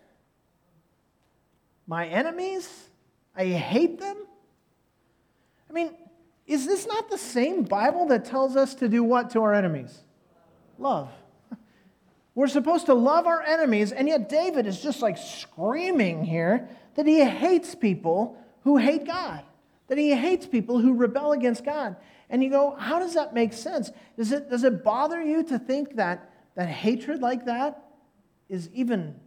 My 1.86 2.06
enemies, 2.06 2.88
I 3.34 3.46
hate 3.46 3.98
them. 3.98 4.16
I 5.68 5.72
mean, 5.72 5.90
is 6.46 6.66
this 6.66 6.86
not 6.86 7.10
the 7.10 7.18
same 7.18 7.62
Bible 7.62 8.06
that 8.06 8.24
tells 8.24 8.56
us 8.56 8.74
to 8.76 8.88
do 8.88 9.04
what 9.04 9.30
to 9.30 9.40
our 9.42 9.54
enemies? 9.54 9.98
Love. 10.78 11.10
We're 12.34 12.48
supposed 12.48 12.86
to 12.86 12.94
love 12.94 13.26
our 13.26 13.42
enemies, 13.42 13.92
and 13.92 14.08
yet 14.08 14.28
David 14.28 14.66
is 14.66 14.80
just 14.80 15.02
like 15.02 15.18
screaming 15.18 16.24
here 16.24 16.68
that 16.94 17.06
he 17.06 17.24
hates 17.24 17.74
people 17.74 18.36
who 18.64 18.76
hate 18.76 19.06
God. 19.06 19.42
that 19.88 19.98
he 19.98 20.14
hates 20.14 20.46
people 20.46 20.78
who 20.78 20.94
rebel 20.94 21.32
against 21.32 21.64
God. 21.64 21.96
And 22.30 22.44
you 22.44 22.50
go, 22.50 22.76
how 22.76 23.00
does 23.00 23.14
that 23.14 23.34
make 23.34 23.52
sense? 23.52 23.90
Does 24.16 24.30
it, 24.30 24.48
does 24.48 24.62
it 24.62 24.84
bother 24.84 25.20
you 25.20 25.42
to 25.44 25.58
think 25.58 25.96
that, 25.96 26.29
that 26.60 26.68
hatred 26.68 27.22
like 27.22 27.46
that 27.46 27.82
is 28.50 28.68
even 28.74 29.18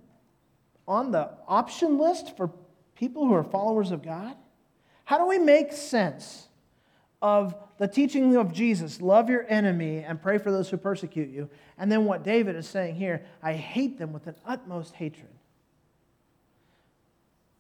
on 0.88 1.10
the 1.10 1.32
option 1.48 1.98
list 1.98 2.38
for 2.38 2.52
people 2.94 3.26
who 3.26 3.34
are 3.34 3.44
followers 3.44 3.90
of 3.90 4.04
God? 4.04 4.36
How 5.04 5.18
do 5.18 5.26
we 5.26 5.40
make 5.40 5.72
sense 5.74 6.48
of 7.24 7.56
the 7.80 7.88
teaching 7.88 8.36
of 8.36 8.54
Jesus, 8.54 9.02
love 9.02 9.32
your 9.32 9.48
enemy 9.50 10.04
and 10.04 10.22
pray 10.22 10.38
for 10.38 10.52
those 10.52 10.70
who 10.70 10.78
persecute 10.78 11.32
you, 11.32 11.50
and 11.80 11.92
then 11.92 12.06
what 12.06 12.24
David 12.24 12.56
is 12.56 12.68
saying 12.68 12.94
here, 12.94 13.26
I 13.42 13.54
hate 13.54 13.98
them 13.98 14.14
with 14.14 14.28
an 14.28 14.36
utmost 14.46 14.94
hatred? 14.94 15.34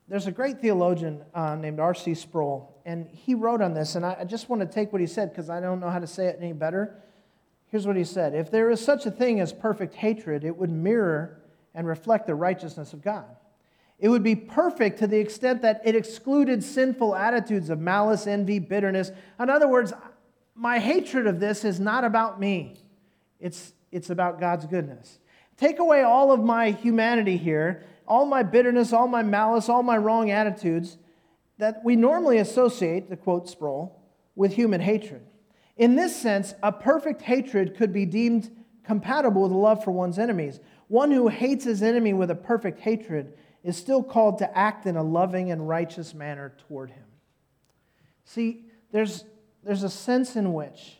There's 0.07 0.27
a 0.27 0.31
great 0.31 0.61
theologian 0.61 1.23
uh, 1.33 1.55
named 1.55 1.79
R.C. 1.79 2.13
Sproul, 2.13 2.79
and 2.85 3.07
he 3.09 3.33
wrote 3.33 3.63
on 3.63 3.73
this, 3.73 3.95
and 3.95 4.05
I, 4.05 4.17
I 4.19 4.23
just 4.25 4.49
want 4.49 4.61
to 4.61 4.67
take 4.67 4.93
what 4.93 5.01
he 5.01 5.07
said 5.07 5.31
because 5.31 5.49
I 5.49 5.59
don't 5.59 5.79
know 5.79 5.89
how 5.89 5.97
to 5.97 6.05
say 6.05 6.27
it 6.27 6.37
any 6.39 6.53
better. 6.53 6.99
Here's 7.73 7.87
what 7.87 7.95
he 7.95 8.03
said 8.03 8.35
If 8.35 8.51
there 8.51 8.69
is 8.69 8.79
such 8.79 9.07
a 9.07 9.11
thing 9.11 9.39
as 9.39 9.51
perfect 9.51 9.95
hatred, 9.95 10.43
it 10.43 10.55
would 10.55 10.69
mirror 10.69 11.41
and 11.73 11.87
reflect 11.87 12.27
the 12.27 12.35
righteousness 12.35 12.93
of 12.93 13.01
God. 13.01 13.25
It 13.97 14.09
would 14.09 14.21
be 14.21 14.35
perfect 14.35 14.99
to 14.99 15.07
the 15.07 15.17
extent 15.17 15.63
that 15.63 15.81
it 15.83 15.95
excluded 15.95 16.63
sinful 16.63 17.15
attitudes 17.15 17.71
of 17.71 17.79
malice, 17.79 18.27
envy, 18.27 18.59
bitterness. 18.59 19.11
In 19.39 19.49
other 19.49 19.67
words, 19.67 19.91
my 20.53 20.77
hatred 20.77 21.25
of 21.25 21.39
this 21.39 21.65
is 21.65 21.79
not 21.79 22.03
about 22.03 22.39
me, 22.39 22.77
it's, 23.39 23.73
it's 23.91 24.11
about 24.11 24.39
God's 24.39 24.67
goodness. 24.67 25.17
Take 25.57 25.79
away 25.79 26.03
all 26.03 26.31
of 26.31 26.43
my 26.43 26.69
humanity 26.69 27.37
here, 27.37 27.83
all 28.07 28.27
my 28.27 28.43
bitterness, 28.43 28.93
all 28.93 29.07
my 29.07 29.23
malice, 29.23 29.67
all 29.67 29.81
my 29.81 29.97
wrong 29.97 30.29
attitudes 30.29 30.99
that 31.57 31.83
we 31.83 31.95
normally 31.95 32.37
associate, 32.37 33.09
to 33.09 33.17
quote 33.17 33.49
Sproul, 33.49 33.99
with 34.35 34.53
human 34.53 34.79
hatred. 34.79 35.25
In 35.77 35.95
this 35.95 36.15
sense, 36.15 36.53
a 36.61 36.71
perfect 36.71 37.21
hatred 37.21 37.75
could 37.75 37.91
be 37.91 38.05
deemed 38.05 38.49
compatible 38.83 39.43
with 39.43 39.51
love 39.51 39.83
for 39.83 39.91
one's 39.91 40.19
enemies. 40.19 40.59
One 40.87 41.11
who 41.11 41.29
hates 41.29 41.65
his 41.65 41.81
enemy 41.81 42.13
with 42.13 42.29
a 42.29 42.35
perfect 42.35 42.79
hatred 42.79 43.33
is 43.63 43.77
still 43.77 44.03
called 44.03 44.39
to 44.39 44.57
act 44.57 44.85
in 44.85 44.97
a 44.97 45.03
loving 45.03 45.51
and 45.51 45.67
righteous 45.67 46.13
manner 46.13 46.53
toward 46.67 46.91
him. 46.91 47.05
See, 48.25 48.65
there's, 48.91 49.23
there's 49.63 49.83
a 49.83 49.89
sense 49.89 50.35
in 50.35 50.53
which 50.53 50.97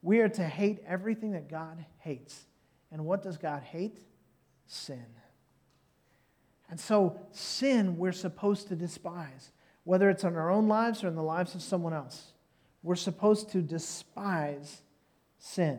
we 0.00 0.20
are 0.20 0.28
to 0.28 0.44
hate 0.44 0.78
everything 0.86 1.32
that 1.32 1.50
God 1.50 1.84
hates. 1.98 2.46
And 2.90 3.04
what 3.04 3.22
does 3.22 3.36
God 3.36 3.62
hate? 3.62 3.98
Sin. 4.66 5.04
And 6.70 6.78
so, 6.78 7.18
sin 7.32 7.96
we're 7.96 8.12
supposed 8.12 8.68
to 8.68 8.76
despise, 8.76 9.52
whether 9.84 10.08
it's 10.08 10.24
in 10.24 10.36
our 10.36 10.50
own 10.50 10.68
lives 10.68 11.02
or 11.02 11.08
in 11.08 11.16
the 11.16 11.22
lives 11.22 11.54
of 11.54 11.62
someone 11.62 11.92
else. 11.92 12.32
We're 12.88 12.94
supposed 12.94 13.50
to 13.50 13.60
despise 13.60 14.80
sin. 15.36 15.78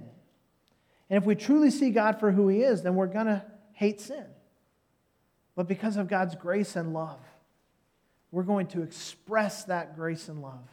And 1.09 1.17
if 1.17 1.25
we 1.25 1.33
truly 1.33 1.71
see 1.71 1.89
God 1.89 2.19
for 2.19 2.31
who 2.31 2.49
He 2.49 2.61
is, 2.61 2.83
then 2.83 2.93
we're 2.93 3.07
going 3.07 3.25
to 3.25 3.43
hate 3.73 3.99
sin. 3.99 4.25
But 5.55 5.67
because 5.67 5.97
of 5.97 6.07
God's 6.07 6.35
grace 6.35 6.75
and 6.75 6.93
love, 6.93 7.19
we're 8.29 8.43
going 8.43 8.67
to 8.67 8.83
express 8.83 9.63
that 9.63 9.95
grace 9.95 10.29
and 10.29 10.43
love 10.43 10.69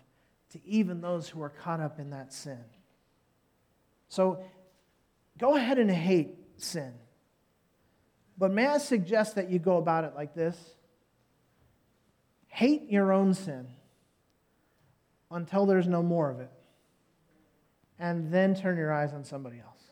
to 0.51 0.61
even 0.67 1.01
those 1.01 1.27
who 1.27 1.41
are 1.41 1.49
caught 1.49 1.81
up 1.81 1.99
in 1.99 2.11
that 2.11 2.35
sin. 2.35 2.61
So 4.11 4.45
go 5.39 5.57
ahead 5.57 5.79
and 5.79 5.91
hate 5.91 6.35
sin. 6.59 6.93
But 8.37 8.51
may 8.51 8.67
I 8.67 8.77
suggest 8.77 9.37
that 9.37 9.49
you 9.49 9.59
go 9.59 9.79
about 9.79 10.05
it 10.05 10.13
like 10.15 10.35
this? 10.35 10.59
Hate 12.49 12.91
your 12.91 13.11
own 13.11 13.33
sin 13.33 13.69
until 15.31 15.67
there's 15.67 15.87
no 15.87 16.03
more 16.03 16.31
of 16.31 16.41
it, 16.41 16.51
and 17.99 18.33
then 18.33 18.55
turn 18.55 18.77
your 18.77 18.93
eyes 18.93 19.13
on 19.13 19.25
somebody 19.25 19.59
else. 19.59 19.83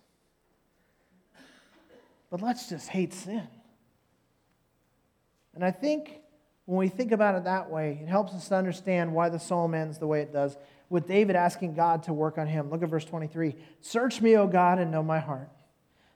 But 2.30 2.42
let's 2.42 2.68
just 2.68 2.88
hate 2.88 3.12
sin. 3.14 3.46
And 5.54 5.64
I 5.64 5.70
think 5.70 6.20
when 6.66 6.78
we 6.78 6.88
think 6.88 7.12
about 7.12 7.34
it 7.34 7.44
that 7.44 7.70
way, 7.70 8.00
it 8.02 8.08
helps 8.08 8.32
us 8.32 8.48
to 8.48 8.56
understand 8.56 9.12
why 9.12 9.28
the 9.28 9.38
psalm 9.38 9.74
ends 9.74 9.98
the 9.98 10.06
way 10.06 10.22
it 10.22 10.32
does, 10.32 10.56
with 10.88 11.06
David 11.06 11.36
asking 11.36 11.74
God 11.74 12.02
to 12.04 12.12
work 12.12 12.38
on 12.38 12.46
him. 12.46 12.70
Look 12.70 12.82
at 12.82 12.88
verse 12.88 13.04
23 13.04 13.54
Search 13.80 14.20
me, 14.20 14.36
O 14.36 14.46
God, 14.46 14.78
and 14.78 14.90
know 14.90 15.02
my 15.02 15.18
heart. 15.18 15.50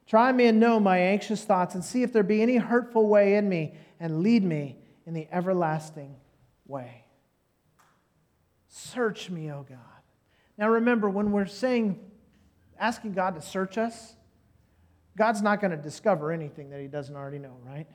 Try 0.06 0.32
me 0.32 0.46
and 0.46 0.58
know 0.58 0.80
my 0.80 0.98
anxious 0.98 1.44
thoughts, 1.44 1.74
and 1.74 1.84
see 1.84 2.02
if 2.02 2.12
there 2.12 2.22
be 2.22 2.40
any 2.40 2.56
hurtful 2.56 3.06
way 3.06 3.34
in 3.34 3.48
me, 3.48 3.74
and 4.00 4.22
lead 4.22 4.42
me 4.42 4.78
in 5.06 5.12
the 5.12 5.28
everlasting 5.30 6.16
way. 6.66 7.04
Search 8.78 9.28
me, 9.28 9.50
O 9.50 9.66
God. 9.68 9.78
Now 10.56 10.68
remember, 10.68 11.10
when 11.10 11.32
we're 11.32 11.46
saying, 11.46 11.98
asking 12.78 13.12
God 13.12 13.34
to 13.34 13.40
search 13.40 13.76
us, 13.76 14.14
God's 15.16 15.42
not 15.42 15.60
going 15.60 15.72
to 15.72 15.76
discover 15.76 16.30
anything 16.30 16.70
that 16.70 16.80
he 16.80 16.86
doesn't 16.86 17.14
already 17.14 17.40
know, 17.40 17.56
right? 17.66 17.86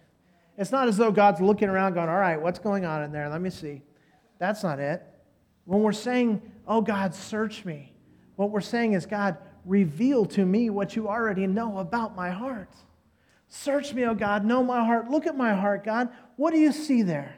It's 0.58 0.72
not 0.72 0.90
as 0.90 0.98
though 0.98 1.12
God's 1.12 1.40
looking 1.40 1.70
around 1.70 1.94
going, 1.94 2.10
all 2.10 2.20
right, 2.20 2.40
what's 2.40 2.60
going 2.60 2.84
on 2.84 3.02
in 3.02 3.14
there? 3.14 3.30
Let 3.30 3.42
me 3.42 3.50
see. 3.50 3.82
That's 4.40 4.62
not 4.62 4.80
it. 4.80 5.02
When 5.66 5.82
we're 5.82 5.94
saying, 5.94 6.42
oh, 6.68 6.82
God, 6.82 7.16
search 7.16 7.64
me, 7.64 7.94
what 8.36 8.52
we're 8.52 8.62
saying 8.62 8.92
is, 8.94 9.06
God, 9.06 9.38
reveal 9.64 10.26
to 10.26 10.46
me 10.46 10.70
what 10.70 10.98
you 10.98 11.08
already 11.08 11.48
know 11.48 11.78
about 11.78 12.16
my 12.16 12.30
heart. 12.30 12.74
Search 13.48 13.94
me, 13.94 14.06
oh 14.06 14.16
God, 14.16 14.44
know 14.44 14.64
my 14.64 14.84
heart. 14.84 15.10
Look 15.10 15.28
at 15.28 15.38
my 15.38 15.54
heart, 15.54 15.86
God. 15.86 16.10
What 16.36 16.52
do 16.52 16.60
you 16.60 16.74
see 16.74 17.04
there? 17.04 17.38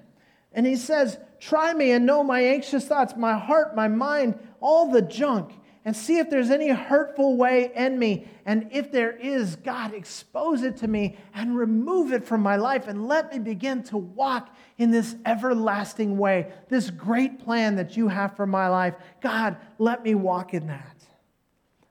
And 0.52 0.66
he 0.66 0.78
says, 0.78 1.20
Try 1.46 1.74
me 1.74 1.92
and 1.92 2.08
know 2.08 2.24
my 2.24 2.42
anxious 2.42 2.88
thoughts, 2.88 3.14
my 3.16 3.38
heart, 3.38 3.76
my 3.76 3.88
mind, 3.88 4.40
all 4.60 4.90
the 4.90 5.02
junk 5.02 5.52
and 5.86 5.96
see 5.96 6.18
if 6.18 6.32
there's 6.32 6.50
any 6.50 6.70
hurtful 6.70 7.38
way 7.38 7.72
in 7.76 8.00
me. 8.00 8.28
And 8.48 8.68
if 8.72 8.92
there 8.92 9.12
is, 9.12 9.56
God, 9.56 9.94
expose 9.94 10.64
it 10.64 10.78
to 10.78 10.88
me 10.88 11.18
and 11.36 11.56
remove 11.56 12.12
it 12.12 12.26
from 12.26 12.42
my 12.42 12.56
life 12.56 12.88
and 12.88 13.08
let 13.08 13.32
me 13.32 13.38
begin 13.38 13.84
to 13.84 13.98
walk 13.98 14.50
in 14.80 14.90
this 14.90 15.16
everlasting 15.24 16.18
way, 16.18 16.52
this 16.70 16.90
great 16.90 17.38
plan 17.38 17.76
that 17.76 17.96
you 17.96 18.08
have 18.08 18.36
for 18.36 18.48
my 18.48 18.68
life. 18.68 18.96
God, 19.22 19.58
let 19.78 20.04
me 20.04 20.16
walk 20.16 20.56
in 20.56 20.66
that. 20.66 21.06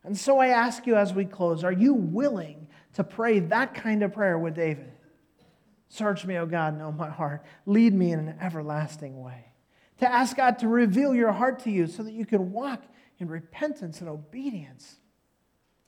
And 0.03 0.19
so 0.19 0.39
I 0.39 0.49
ask 0.49 0.85
you 0.89 0.97
as 0.97 1.15
we 1.15 1.25
close 1.25 1.63
are 1.63 1.73
you 1.73 1.95
willing 1.95 2.67
to 2.95 3.05
pray 3.05 3.39
that 3.39 3.75
kind 3.75 4.03
of 4.03 4.13
prayer 4.13 4.37
with 4.37 4.57
David? 4.57 4.94
Search 5.89 6.25
me, 6.25 6.37
O 6.37 6.47
God, 6.47 6.79
know 6.79 6.91
my 6.93 7.11
heart. 7.11 7.45
Lead 7.67 7.95
me 7.95 8.13
in 8.13 8.19
an 8.21 8.37
everlasting 8.41 9.21
way. 9.21 9.45
To 9.99 10.11
ask 10.11 10.37
God 10.37 10.59
to 10.61 10.69
reveal 10.69 11.15
your 11.15 11.33
heart 11.33 11.61
to 11.61 11.71
you 11.71 11.87
so 11.87 12.03
that 12.03 12.13
you 12.13 12.27
can 12.27 12.53
walk 12.53 12.83
in 13.19 13.29
repentance 13.29 14.01
and 14.01 14.09
obedience 14.09 14.97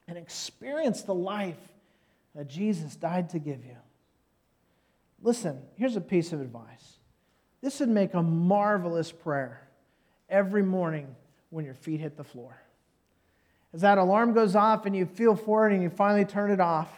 and 0.07 0.17
experience 0.17 1.03
the 1.03 1.15
life 1.15 1.59
that 2.35 2.49
Jesus 2.49 2.95
died 2.95 3.31
to 3.31 3.39
give 3.39 3.65
you. 3.65 3.77
Listen, 5.23 5.61
here's 5.75 5.97
a 5.97 6.01
piece 6.01 6.33
of 6.33 6.41
advice. 6.41 6.99
This 7.63 7.81
would 7.81 7.89
make 7.89 8.15
a 8.15 8.23
marvelous 8.23 9.11
prayer 9.11 9.67
every 10.29 10.63
morning 10.63 11.17
when 11.51 11.65
your 11.65 11.75
feet 11.75 12.01
hit 12.01 12.17
the 12.17 12.25
floor. 12.25 12.61
As 13.73 13.81
that 13.81 13.99
alarm 13.99 14.35
goes 14.35 14.55
off 14.55 14.87
and 14.87 14.95
you 14.95 15.07
feel 15.07 15.35
for 15.35 15.67
it 15.67 15.73
and 15.73 15.83
you 15.83 15.91
finally 15.91 16.25
turn 16.25 16.51
it 16.51 16.61
off, 16.61 16.91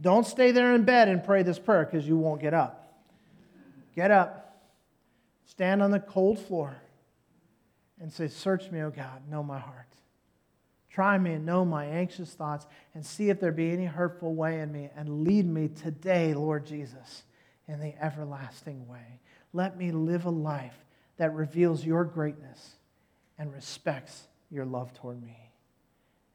don't 0.00 0.26
stay 0.26 0.50
there 0.50 0.74
in 0.74 0.84
bed 0.84 1.08
and 1.08 1.22
pray 1.22 1.42
this 1.42 1.58
prayer 1.58 1.84
because 1.84 2.06
you 2.06 2.16
won't 2.16 2.40
get 2.40 2.54
up. 2.54 2.76
Get 3.94 4.10
up, 4.10 4.62
stand 5.44 5.82
on 5.82 5.90
the 5.90 6.00
cold 6.00 6.38
floor, 6.38 6.76
and 8.00 8.12
say, 8.12 8.28
Search 8.28 8.70
me, 8.70 8.80
O 8.80 8.90
God, 8.90 9.28
know 9.28 9.42
my 9.42 9.58
heart. 9.58 9.86
Try 10.88 11.18
me 11.18 11.34
and 11.34 11.46
know 11.46 11.64
my 11.64 11.84
anxious 11.84 12.32
thoughts, 12.32 12.66
and 12.94 13.04
see 13.04 13.30
if 13.30 13.40
there 13.40 13.52
be 13.52 13.70
any 13.70 13.84
hurtful 13.84 14.34
way 14.34 14.60
in 14.60 14.72
me, 14.72 14.90
and 14.96 15.24
lead 15.24 15.46
me 15.46 15.68
today, 15.68 16.34
Lord 16.34 16.66
Jesus, 16.66 17.24
in 17.68 17.78
the 17.80 17.94
everlasting 18.02 18.88
way. 18.88 19.20
Let 19.52 19.76
me 19.76 19.92
live 19.92 20.24
a 20.24 20.30
life 20.30 20.84
that 21.16 21.34
reveals 21.34 21.84
your 21.84 22.04
greatness 22.04 22.76
and 23.38 23.52
respects 23.52 24.28
your 24.50 24.64
love 24.64 24.92
toward 24.94 25.22
me. 25.22 25.36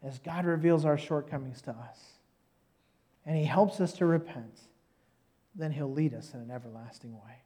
As 0.03 0.19
God 0.19 0.45
reveals 0.45 0.85
our 0.85 0.97
shortcomings 0.97 1.61
to 1.63 1.71
us, 1.71 2.14
and 3.25 3.35
He 3.35 3.43
helps 3.43 3.79
us 3.81 3.93
to 3.93 4.05
repent, 4.05 4.59
then 5.55 5.71
He'll 5.71 5.91
lead 5.91 6.13
us 6.13 6.33
in 6.33 6.39
an 6.39 6.51
everlasting 6.51 7.13
way. 7.13 7.41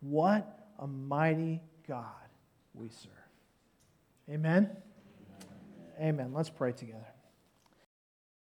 What 0.00 0.68
a 0.78 0.86
mighty 0.86 1.60
God 1.86 2.06
we 2.74 2.88
serve. 2.88 3.12
Amen? 4.30 4.70
Amen. 6.00 6.32
Let's 6.32 6.50
pray 6.50 6.72
together. 6.72 7.11